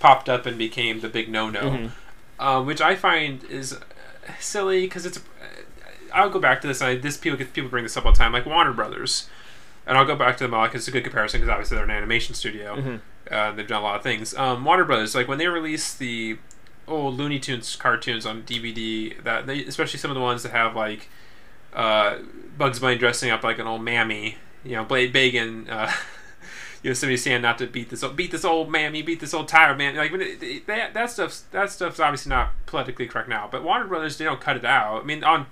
[0.00, 1.90] popped up and became the big no no.
[2.38, 3.78] Uh, which I find is uh,
[4.40, 5.18] silly because it's.
[5.18, 5.20] Uh,
[6.12, 6.80] I'll go back to this.
[6.82, 9.28] I, this people people bring this up all the time, like Warner Brothers,
[9.86, 11.90] and I'll go back to them because it's a good comparison because obviously they're an
[11.90, 12.76] animation studio.
[12.76, 13.00] Mhm.
[13.30, 14.34] Uh, they've done a lot of things.
[14.36, 16.38] Um, Warner Brothers, like when they released the
[16.86, 20.76] old Looney Tunes cartoons on DVD, that they, especially some of the ones that have
[20.76, 21.08] like
[21.74, 22.18] uh,
[22.56, 25.68] Bugs Bunny dressing up like an old mammy, you know, Blade Bagan.
[25.68, 25.90] Uh,
[26.94, 29.76] somebody saying not to beat this old, beat this old mammy, beat this old tired
[29.78, 29.96] man.
[29.96, 33.48] Like it, it- that that stuff's that stuff's obviously not politically correct now.
[33.50, 35.02] But Warner Brothers they don't cut it out.
[35.02, 35.46] I mean on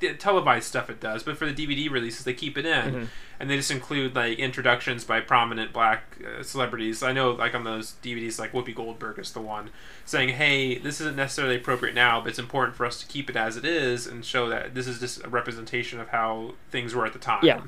[0.00, 3.08] the televised stuff it does, but for the DVD releases they keep it in,
[3.40, 7.02] and they just include like introductions by prominent black uh, celebrities.
[7.02, 9.70] I know like on those DVDs like Whoopi Goldberg is the one
[10.04, 13.34] saying, "Hey, this isn't necessarily appropriate now, but it's important for us to keep it
[13.34, 17.04] as it is and show that this is just a representation of how things were
[17.04, 17.60] at the time." Yeah.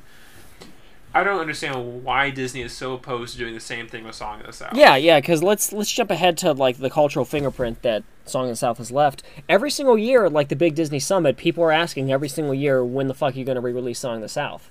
[1.12, 4.40] I don't understand why Disney is so opposed to doing the same thing with Song
[4.40, 4.74] of the South.
[4.74, 8.50] Yeah, yeah, because let's let's jump ahead to like the cultural fingerprint that Song of
[8.50, 9.22] the South has left.
[9.48, 13.08] Every single year, like the big Disney Summit, people are asking every single year when
[13.08, 14.70] the fuck are you going to re-release Song of the South.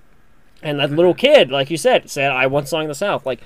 [0.64, 3.26] And that little kid, like you said, said I want Song of the South.
[3.26, 3.42] Like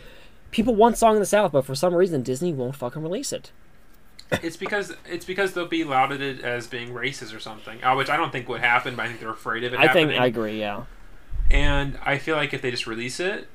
[0.52, 3.52] people want Song of the South, but for some reason Disney won't fucking release it.
[4.32, 8.18] it's because it's because they'll be lauded as being racist or something, uh, which I
[8.18, 8.96] don't think would happen.
[8.96, 9.80] But I think they're afraid of it.
[9.80, 10.12] I think.
[10.12, 10.60] I agree.
[10.60, 10.86] Yeah.
[11.52, 13.48] And I feel like if they just release it,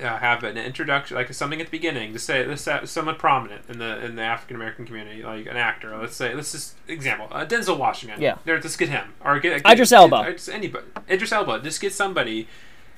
[0.00, 3.78] uh, have an introduction, like something at the beginning, to say this someone prominent in
[3.78, 5.96] the in the African American community, like an actor.
[5.96, 8.20] Let's say, let's just example uh, Denzel Washington.
[8.20, 8.38] Yeah.
[8.44, 10.32] there, just get him or get, get Idris Elba.
[10.32, 10.84] Just anybody.
[11.08, 11.60] Idris Elba.
[11.60, 12.48] Just get somebody.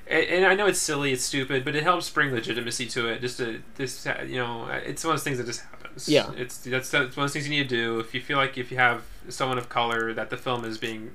[0.09, 3.21] And, and I know it's silly, it's stupid, but it helps bring legitimacy to it.
[3.21, 6.09] Just to this, you know, it's one of those things that just happens.
[6.09, 6.31] Yeah.
[6.37, 8.57] it's that's, that's one of those things you need to do if you feel like
[8.57, 11.11] if you have someone of color that the film is being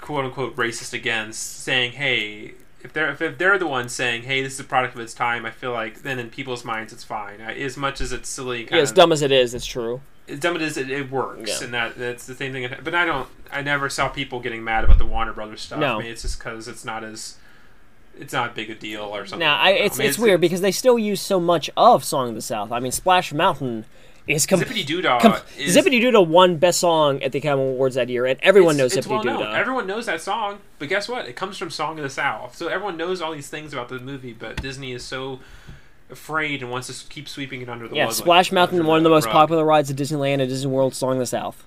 [0.00, 4.54] quote unquote racist against, saying, "Hey, if they're if they're the ones saying, "Hey, this
[4.54, 7.40] is a product of its time," I feel like then in people's minds it's fine.
[7.40, 9.66] I, as much as it's silly, kind Yeah, as of, dumb as it is, it's
[9.66, 10.00] true.
[10.28, 11.64] as dumb as it is, it, it works, Yeah.
[11.64, 12.68] and that that's the same thing.
[12.84, 15.78] But I don't, I never saw people getting mad about the Warner Brothers stuff.
[15.80, 15.96] No.
[15.96, 17.36] I mean, it's just because it's not as,
[18.18, 19.40] it's not a big a deal or something.
[19.40, 19.84] Now, I, don't know.
[19.86, 22.78] it's it's weird because they still use so much of "Song of the South." I
[22.80, 23.86] mean, Splash Mountain
[24.28, 27.94] is com- Zippity Doodah com- is Zippity Doodah won Best Song at the Academy Awards
[27.96, 29.40] that year, and everyone knows it's Zippity well.
[29.40, 29.54] Doodah.
[29.54, 31.26] Everyone knows that song, but guess what?
[31.26, 33.98] It comes from Song of the South, so everyone knows all these things about the
[33.98, 34.32] movie.
[34.32, 35.40] But Disney is so
[36.10, 38.08] afraid and wants to keep sweeping it under the yeah, rug.
[38.10, 39.32] like- Splash Mountain, one of the most rug.
[39.32, 41.64] popular rides at Disneyland and Disney World, "Song of the South."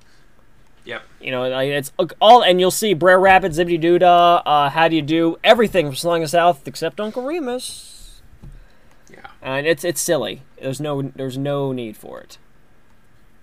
[0.83, 1.03] Yep.
[1.21, 5.03] You know, it's all, and you'll see Brer Rabbit, Zippity Doodah, uh, How Do You
[5.03, 8.21] Do, everything from Song of the South except Uncle Remus.
[9.11, 9.27] Yeah.
[9.43, 10.41] And it's it's silly.
[10.59, 12.39] There's no there's no need for it.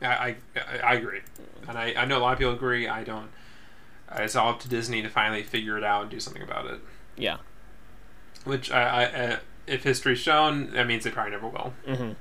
[0.01, 0.36] I, I,
[0.84, 1.20] I agree,
[1.68, 2.86] and I, I know a lot of people agree.
[2.88, 3.30] I don't.
[4.16, 6.80] It's all up to Disney to finally figure it out and do something about it.
[7.16, 7.38] Yeah.
[8.44, 11.74] Which I, I uh, if history's shown, that means they probably never will.
[11.86, 12.12] hmm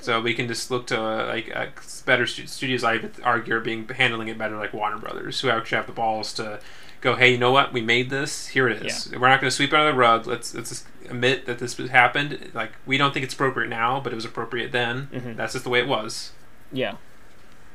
[0.00, 1.66] So we can just look to uh, like uh,
[2.04, 2.84] better stu- studios.
[2.84, 6.34] I argue are being handling it better, like Warner Brothers, who actually have the balls
[6.34, 6.60] to
[7.00, 7.72] go, "Hey, you know what?
[7.72, 8.48] We made this.
[8.48, 9.10] Here it is.
[9.12, 10.26] We're not going to sweep it under the rug.
[10.26, 12.50] Let's let's admit that this happened.
[12.52, 15.08] Like we don't think it's appropriate now, but it was appropriate then.
[15.12, 15.36] Mhm.
[15.36, 16.32] That's just the way it was.
[16.72, 16.96] Yeah.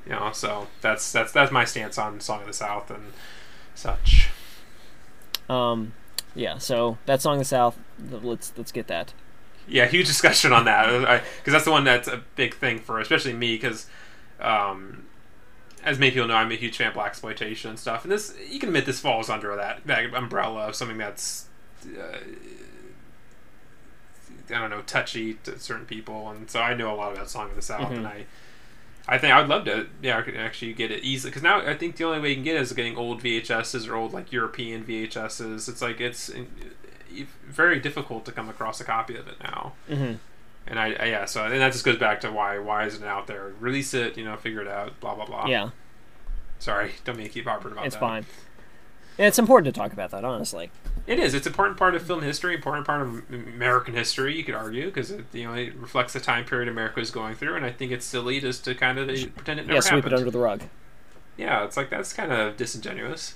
[0.06, 0.32] You know.
[0.34, 3.14] So that's that's that's my stance on Song of the South and
[3.76, 4.30] such.
[5.50, 5.94] Um,
[6.36, 6.58] yeah.
[6.58, 7.78] So that song, of "The South."
[8.10, 9.14] Let's let's get that.
[9.68, 13.34] Yeah, huge discussion on that because that's the one that's a big thing for especially
[13.34, 13.86] me because,
[14.40, 15.06] um,
[15.84, 18.36] as many people know, I'm a huge fan of black exploitation and stuff, and this
[18.50, 21.46] you can admit this falls under that that umbrella of something that's.
[21.86, 22.18] Uh,
[24.54, 27.50] I don't know, touchy to certain people, and so I know a lot about Song
[27.50, 27.98] of the South, Mhm.
[27.98, 28.26] and I,
[29.08, 31.60] I think I would love to, yeah, I could actually get it easily because now
[31.60, 34.14] I think the only way you can get it is getting old VHSs or old
[34.14, 35.68] like European VHSs.
[35.68, 36.44] It's like it's uh,
[37.48, 39.74] very difficult to come across a copy of it now.
[39.88, 40.14] hmm
[40.68, 43.08] And I, I yeah, so and that just goes back to why why isn't it
[43.08, 43.52] out there?
[43.60, 45.48] Release it, you know, figure it out, blah blah blah.
[45.48, 45.72] Yeah,
[46.60, 47.88] Sorry, don't mean to keep harping about that.
[47.88, 48.00] it's that.
[48.00, 48.26] fine.
[49.18, 50.72] And it's important to talk about that, honestly.
[51.12, 51.34] It is.
[51.34, 54.34] It's an important part of film history, important part of American history.
[54.38, 57.36] You could argue because it you know it reflects the time period America is going
[57.36, 60.06] through, and I think it's silly just to kind of pretend it never yeah, sweep
[60.06, 60.14] happened.
[60.14, 60.62] it under the rug.
[61.36, 63.36] Yeah, it's like that's kind of disingenuous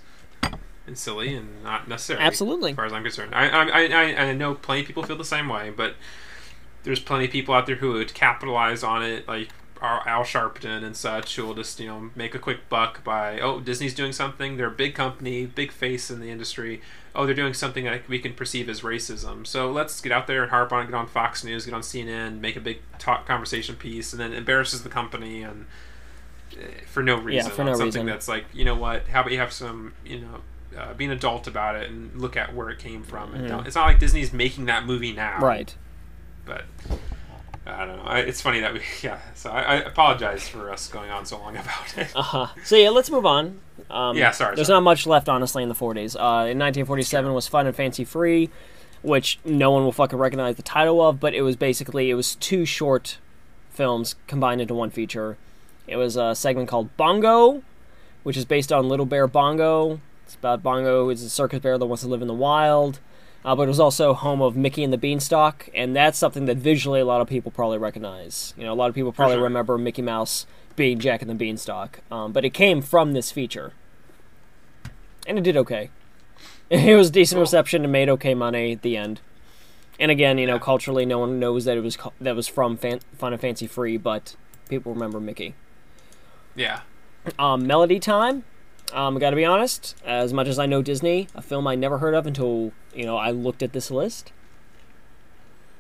[0.88, 2.22] and silly and not necessary.
[2.22, 2.72] Absolutely.
[2.72, 3.36] as far as I'm concerned.
[3.36, 5.96] I I, I, I know plenty of people feel the same way, but
[6.84, 9.50] there's plenty of people out there who would capitalize on it, like
[9.82, 13.60] Al Sharpton and such, who will just you know make a quick buck by oh
[13.60, 14.58] Disney's doing something.
[14.58, 16.82] They're a big company, big face in the industry.
[17.14, 19.48] Oh, they're doing something that we can perceive as racism.
[19.48, 20.86] So let's get out there and harp on it.
[20.88, 24.34] Get on Fox News, get on CNN, make a big talk conversation piece, and then
[24.34, 25.66] embarrasses the company and
[26.54, 27.50] eh, for no reason.
[27.50, 28.06] yeah, for no something reason.
[28.06, 29.08] that's like you know what?
[29.08, 30.42] How about you have some you know
[30.78, 33.34] uh, be an adult about it and look at where it came from.
[33.34, 35.76] And don't, it's not like Disney's making that movie now, Right.
[36.46, 36.66] But
[37.66, 38.04] I don't know.
[38.04, 39.20] I, it's funny that we yeah.
[39.34, 42.12] So I, I apologize for us going on so long about it.
[42.16, 42.48] Uh huh.
[42.64, 43.60] So yeah, let's move on.
[43.90, 44.78] Um, Yeah, sorry, There's sorry.
[44.78, 46.16] not much left, honestly, in the 40s.
[46.16, 48.50] Uh, in 1947 was Fun and Fancy Free,
[49.02, 52.36] which no one will fucking recognize the title of, but it was basically it was
[52.36, 53.18] two short
[53.72, 55.38] films combined into one feature.
[55.88, 57.62] It was a segment called Bongo,
[58.24, 60.00] which is based on Little Bear Bongo.
[60.26, 63.00] It's about Bongo, who's a circus bear that wants to live in the wild.
[63.46, 66.58] Uh, but it was also home of Mickey and the Beanstalk, and that's something that
[66.58, 68.56] visually a lot of people probably recognize.
[68.58, 69.44] You know, a lot of people probably sure.
[69.44, 73.74] remember Mickey Mouse being Jack and the Beanstalk, um, but it came from this feature,
[75.28, 75.90] and it did okay.
[76.72, 77.42] It was decent Cool.
[77.44, 79.22] reception and made okay money at the end.
[80.00, 80.60] And again, you know, Yeah.
[80.60, 83.98] culturally, no one knows that it was that was from fan- Fun and Fancy Free,
[83.98, 84.36] but
[84.68, 85.54] people remember Mickey.
[86.56, 86.80] Yeah.
[87.38, 88.44] Um, Melody Time.
[88.94, 89.96] Um, I gotta be honest.
[90.06, 93.18] As much as I know Disney, a film I never heard of until you know
[93.18, 94.32] I looked at this list.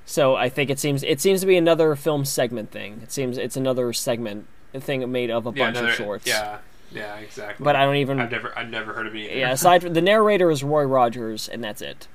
[0.05, 2.99] So I think it seems it seems to be another film segment thing.
[3.03, 5.65] It seems it's another segment thing made of a Yeah.
[5.65, 6.27] bunch another- of shorts.
[6.27, 6.57] Yeah.
[6.91, 7.15] Yeah.
[7.17, 7.63] Exactly.
[7.63, 8.19] But I don't even.
[8.19, 9.51] I've never I've never heard of it yeah.
[9.51, 12.07] Aside from the narrator is Roy Rogers, and that's it.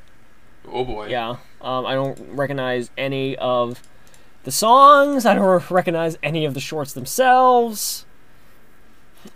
[0.70, 1.08] Oh boy.
[1.08, 1.36] Yeah.
[1.60, 3.82] Um, I don't recognize any of
[4.44, 5.26] the songs.
[5.26, 8.04] I don't recognize any of the shorts themselves.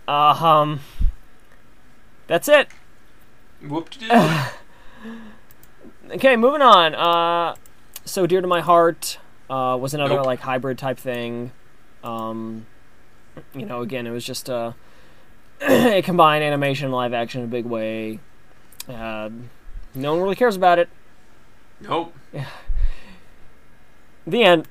[0.07, 0.11] Uh,
[0.43, 0.79] um,
[2.27, 2.67] that's it.
[3.61, 3.89] Whoop
[6.11, 6.93] Okay, moving on.
[6.93, 7.55] Uh,
[8.05, 9.17] so dear to my heart
[9.49, 10.25] uh, was another Nope.
[10.25, 11.51] like hybrid type thing.
[12.03, 12.67] Um,
[13.55, 14.73] you know, again, it was just uh,
[15.61, 18.19] a combined animation and live action in a big way.
[18.87, 19.29] Uh,
[19.95, 20.89] no one really cares about it.
[21.81, 22.15] Nope.
[24.27, 24.67] The end.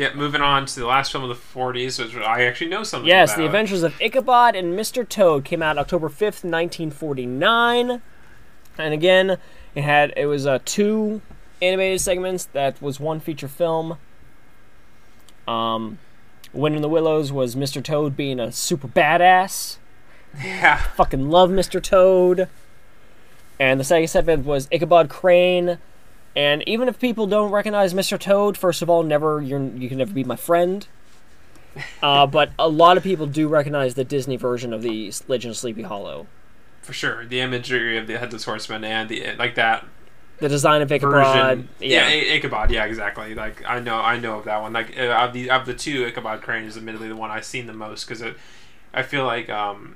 [0.00, 3.06] Yeah, moving on to the last film of the 40s, which I actually know something
[3.06, 3.36] Yes, about.
[3.36, 5.06] The Adventures of Ichabod and Mr.
[5.06, 8.00] Toad came out October 5th, 1949.
[8.78, 9.36] And again,
[9.74, 11.20] it had it was uh, two
[11.60, 13.98] animated segments that was one feature film.
[15.46, 15.98] Um
[16.54, 17.84] Wind in the Willows was Mr.
[17.84, 19.76] Toad being a super badass.
[20.42, 20.78] Yeah.
[20.78, 21.82] Fucking love Mr.
[21.82, 22.48] Toad.
[23.58, 25.76] And the second segment was Ichabod Crane.
[26.36, 28.18] And even if people don't recognize Mr.
[28.18, 30.86] Toad, first of all, never you're, you can never be my friend.
[32.02, 35.56] Uh, but a lot of people do recognize the Disney version of the Legend of
[35.56, 36.26] Sleepy Hollow.
[36.82, 37.24] For sure.
[37.24, 39.86] The imagery of the Headless Horseman and the like that
[40.38, 41.12] The design of Ichabod.
[41.58, 41.68] version.
[41.78, 42.06] Yeah.
[42.08, 42.72] I- Ichabod.
[42.72, 43.36] Yeah, exactly.
[43.36, 44.72] Like I know, I know of that one.
[44.72, 47.68] Like uh, of the of the two, Ichabod Crane is admittedly the one I've seen
[47.68, 48.36] the most because it.
[48.92, 49.94] I feel like um,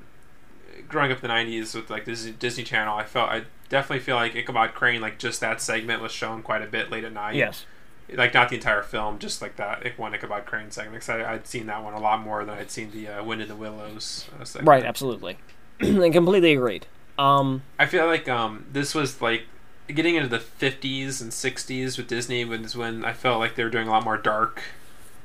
[0.87, 4.15] growing up in the '90s with like Disney, Disney Channel, I felt I definitely feel
[4.15, 7.35] like Ichabod Crane, like just that segment was shown quite a bit late at night.
[7.35, 7.65] Yes.
[8.13, 11.03] Like not the entire film, just like that one Ichabod Crane segment.
[11.03, 13.47] Because I'd seen that one a lot more than I'd seen the uh, Wind in
[13.47, 14.67] the Willows uh, segment.
[14.67, 15.37] Right, absolutely.
[15.79, 16.85] and completely agreed.
[17.17, 19.43] Um, I feel like um, this was like
[19.87, 23.69] getting into the 50s and 60s with Disney was when I felt like they were
[23.69, 24.61] doing a lot more dark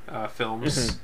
[0.07, 0.97] uh, films.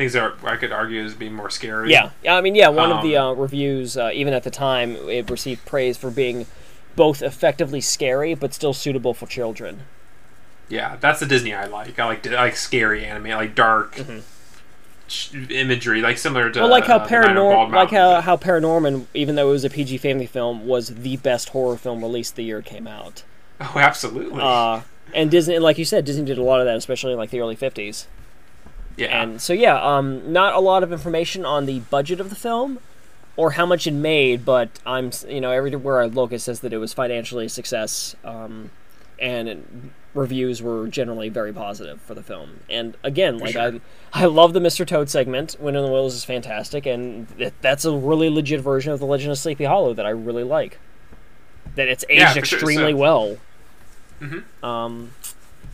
[0.00, 1.90] Things that are, I could argue as being more scary.
[1.90, 2.10] yeah.
[2.26, 5.28] I mean, yeah, one of the Um, uh, reviews, uh, even at the time, it
[5.28, 6.46] received praise for being
[6.96, 9.82] both effectively scary but still suitable for children.
[10.70, 11.98] Yeah, that's the Disney I like.
[11.98, 14.00] I like I like scary anime, I like dark
[15.08, 16.60] sh- imagery, like similar to Mm-hmm.
[16.62, 19.48] Well, like how uh, The Man of Bald Paranorm, like how, how Paranorman, even though
[19.48, 22.64] it was a PG family film, was the best horror film released the year it
[22.64, 23.22] came out.
[23.60, 24.40] Oh, absolutely.
[24.42, 24.80] Uh,
[25.12, 27.40] and Disney, like you said, Disney did a lot of that, especially in like the
[27.40, 28.06] early '50s.
[29.00, 29.22] Yeah.
[29.22, 32.78] And so, yeah, um, not a lot of information on the budget of the film
[33.36, 36.72] or how much it made, but I'm, you know, everywhere I look, it says that
[36.72, 38.70] it was financially a success, um,
[39.18, 39.58] and it,
[40.12, 42.60] reviews were generally very positive for the film.
[42.68, 43.80] And again, like sure.
[44.12, 44.86] I, I love the Mr.
[44.86, 45.56] Toad segment.
[45.60, 49.06] Wind in the Willows is fantastic, and th- that's a really legit version of the
[49.06, 50.78] Legend of Sleepy Hollow that I really like.
[51.76, 53.36] That it's aged Yeah, for sure, extremely so- well.
[54.20, 54.64] Mhm.
[54.64, 55.12] Um,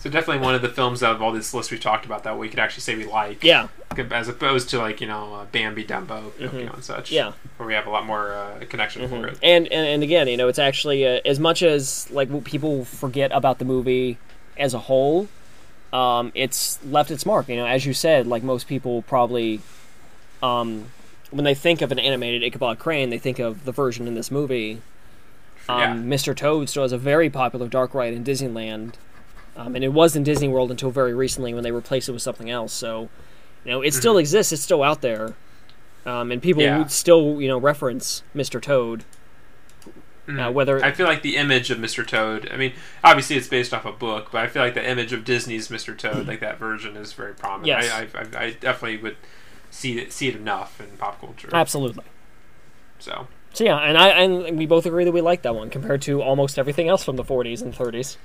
[0.07, 2.39] so definitely one of the films out of all this list we talked about that
[2.39, 3.43] we could actually say we like.
[3.43, 3.69] yeah,
[4.13, 7.07] As opposed to like you know uh, Bambi, Dumbo, Pinocchio, and such.
[7.07, 7.15] Mm-hmm.
[7.15, 7.33] yeah.
[7.57, 9.39] Where we have a lot more uh, connection for it.
[9.43, 13.31] and, and and again, you know, it's actually uh, as much as like people forget
[13.33, 14.19] about the movie
[14.57, 15.29] as a whole,
[15.93, 17.49] um, it's left its mark.
[17.49, 19.61] You know, as you said, like most people probably,
[20.43, 20.87] um,
[21.31, 24.31] when they think of an animated Ichabod Crane, they think of the version in this
[24.31, 24.83] movie.
[25.69, 26.17] Um, Yeah.
[26.17, 26.37] Mr.
[26.37, 28.95] Toad still has a very popular dark ride in Disneyland,
[29.57, 32.23] um, and it was in Disney World until very recently when they replaced it with
[32.23, 32.73] something else.
[32.73, 33.09] So,
[33.65, 34.53] you know, it still exists.
[34.53, 35.35] It's still out there,
[36.05, 36.87] um, and people Yeah.
[36.87, 38.61] still you know reference Mr.
[38.61, 39.05] Toad.
[40.29, 42.05] Uh, whether I feel like the image of Mr.
[42.05, 42.51] Toad.
[42.53, 42.73] I mean,
[43.05, 45.97] obviously it's based off a book, but I feel like the image of Disney's Mr.
[45.97, 47.69] Toad, like that version, is very prominent.
[47.69, 47.93] Yes.
[47.93, 49.17] I, I, I, I definitely would
[49.71, 51.49] see it, see it enough in pop culture.
[51.53, 52.03] absolutely.
[52.99, 56.03] So So yeah, and I and we both agree that we like that one compared
[56.03, 58.17] to almost everything else from the 40s and 30s.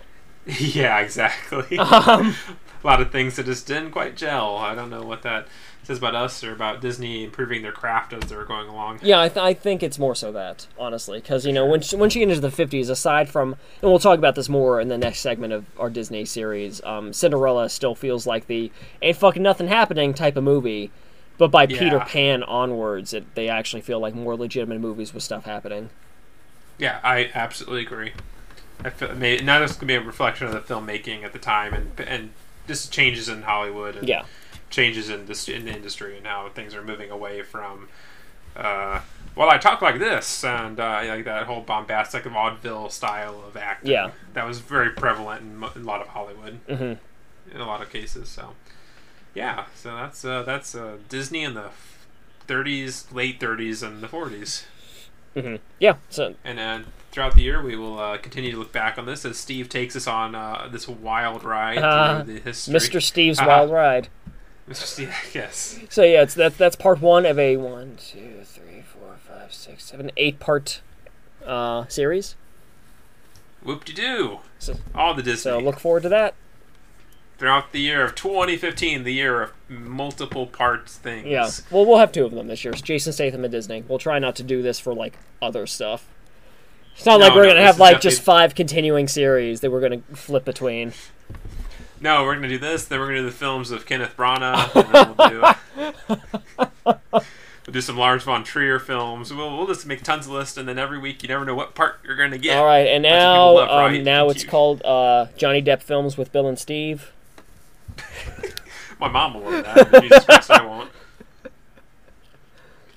[0.60, 1.78] yeah, exactly.
[1.78, 2.36] Um,
[2.84, 4.58] a lot of things that just didn't quite gel.
[4.58, 5.48] I don't know what that
[5.84, 9.00] says about us or about Disney improving their craft as they're going along.
[9.04, 11.96] yeah, I, th- I think it's more so that honestly, because you know when she,
[11.96, 14.88] when she gets into the 50s, aside from and we'll talk about this more in
[14.88, 19.44] the next segment of our Disney series, um, Cinderella still feels like the ain't fucking
[19.44, 20.92] nothing happening type of movie.
[21.38, 25.46] But by Peter Pan onwards, it, they actually feel like more legitimate movies with stuff
[25.46, 25.90] happening.
[26.78, 28.12] Yeah, I absolutely agree.
[28.84, 31.74] I feel may now this could be a reflection of the filmmaking at the time
[31.74, 32.32] and and
[32.68, 34.26] just changes in Hollywood and Yeah,
[34.70, 37.88] changes in this in the industry and how things are moving away from.
[38.56, 39.00] Uh,
[39.34, 43.92] well, I talk like this, and uh, like that whole bombastic vaudeville style of acting.
[43.92, 44.12] Yeah.
[44.34, 46.60] that was very prevalent in, in a lot of Hollywood.
[46.68, 46.98] Mhm.
[47.54, 48.56] In a lot of cases, so
[49.34, 51.70] yeah, so that's uh, that's uh, Disney in the
[52.48, 54.66] 30s, late 30s, and the 40s.
[55.34, 55.96] hmm yeah.
[56.10, 59.26] So And then throughout the year, we will uh, continue to look back on this
[59.26, 62.74] as Steve takes us on uh, this wild ride Uh, through the history.
[62.74, 63.02] Mr.
[63.02, 63.48] Steve's Uh-huh.
[63.50, 64.08] Wild Ride.
[64.70, 64.84] Mr.
[64.86, 65.80] Steve, yes.
[65.90, 69.84] So yeah, it's that's that's part one of a one, two, three, four, five, six,
[69.86, 70.82] seven, eight part
[71.46, 72.36] uh, series.
[73.64, 74.40] Whoop de doo.
[74.60, 75.52] So, All the Disney.
[75.52, 76.34] so look forward to that.
[77.38, 81.28] throughout the year of 2015, the year of multiple parts things.
[81.28, 81.50] Yeah.
[81.72, 82.72] Well, we'll have two of them this year.
[82.74, 83.84] It's Jason Statham and Disney.
[83.88, 86.08] We'll try not to do this for like other stuff.
[86.96, 89.82] It's not No, like we're no, gonna have like just five continuing series that we're
[89.82, 90.94] gonna flip between.
[92.00, 92.86] No, we're gonna do this.
[92.86, 94.76] Then we're gonna do the films of Kenneth Branagh.
[94.76, 97.02] and then we'll do,
[97.66, 99.34] we'll do some Lars von Trier films.
[99.34, 101.76] We'll, we'll just make tons of lists, and then every week you never know what
[101.76, 102.58] part you're gonna get.
[102.58, 104.04] All right, and now love, um, right?
[104.04, 104.50] now Thank it's you.
[104.50, 107.12] called uh, Johnny Depp films with Bill and Steve.
[109.00, 110.02] My mom will love that.
[110.04, 110.92] Jesus Christ, I won't.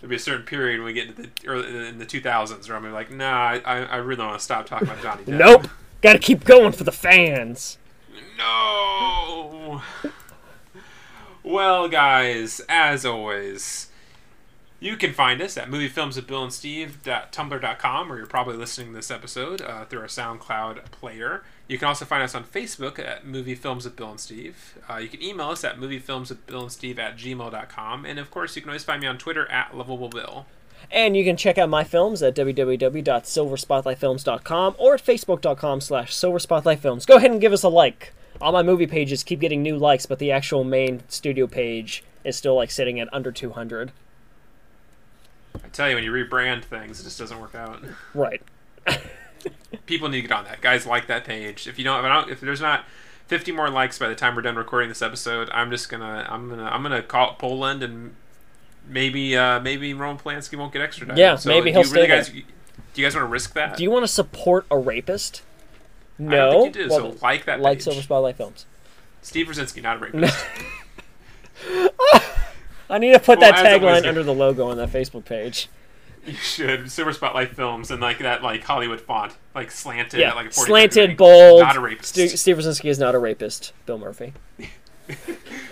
[0.05, 2.77] There'll be a certain period when we get into the early, in the 2000s where
[2.77, 5.39] I'm like, nah, I, I really want to stop talking about Johnny Depp.
[5.39, 5.67] Nope.
[6.03, 7.79] Got to keep going for the fans.
[8.37, 9.81] No.
[11.43, 13.89] Well, guys, as always,
[14.79, 20.01] you can find us at moviefilmswithbillandsteve.tumblr.com, where you're probably listening to this episode uh, through
[20.01, 21.45] our SoundCloud player.
[21.67, 24.79] You can also find us on Facebook at Movie Films with Bill and Steve.
[24.89, 28.05] Uh, you can email us at moviefilmswithbillandsteve at gmail.com.
[28.05, 30.45] And of course, you can always find me on Twitter at Lovable Bill.
[30.91, 37.07] And you can check out my films at www.silverspotlightfilms.com or at facebook.com slash silverspotlightfilms.
[37.07, 38.13] Go ahead and give us a like.
[38.43, 42.37] All my movie pages keep getting new likes, but the actual main studio page is
[42.37, 43.91] still like sitting at under 200.
[45.55, 47.83] I tell you, when you rebrand things, it just doesn't work out.
[48.13, 48.43] Right.
[49.87, 50.61] people need to get on that.
[50.61, 51.67] Guys, like that page.
[51.67, 52.85] If you don't, if, I don't, if there's not
[53.27, 56.49] 50 more likes by the time we're done recording this episode, I'm just gonna, I'm
[56.49, 58.15] gonna, I'm gonna call Poland and
[58.89, 61.19] maybe, uh, maybe Roman Polanski won't get extradited.
[61.19, 63.77] Yeah, so maybe he'll you really stay guys, Do you guys want to risk that?
[63.77, 65.43] Do you want to support a rapist?
[66.19, 66.53] I No.
[66.53, 66.89] don't think you do.
[66.91, 67.85] Well, so like that like page.
[67.85, 68.67] Silver Spotlight Films.
[69.23, 70.45] Steve Rudzinski, not a rapist.
[72.91, 75.69] I need to put Well, that tagline under the logo on that Facebook page.
[76.27, 80.53] you should Silver Spotlight Films and like that like Hollywood font, like slanted, Yeah, like
[80.53, 81.61] slanted, bold.
[81.63, 82.11] Not a rapist.
[82.11, 83.73] Stu- Steve Rudzinski is not a rapist.
[83.87, 84.33] Bill Murphy.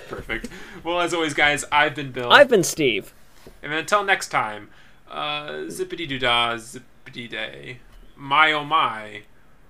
[0.08, 0.48] Perfect.
[0.84, 2.30] Well, as always, guys, I've been Bill.
[2.30, 3.14] I've been Steve.
[3.62, 4.68] And until next time,
[5.10, 7.78] uh, zippity doo dah, zippity day.
[8.16, 9.22] My oh my.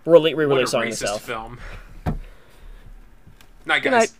[0.04, 1.22] Rele- What a racist itself.
[1.22, 1.58] film.
[3.64, 4.10] Night, Good guys.
[4.10, 4.12] night.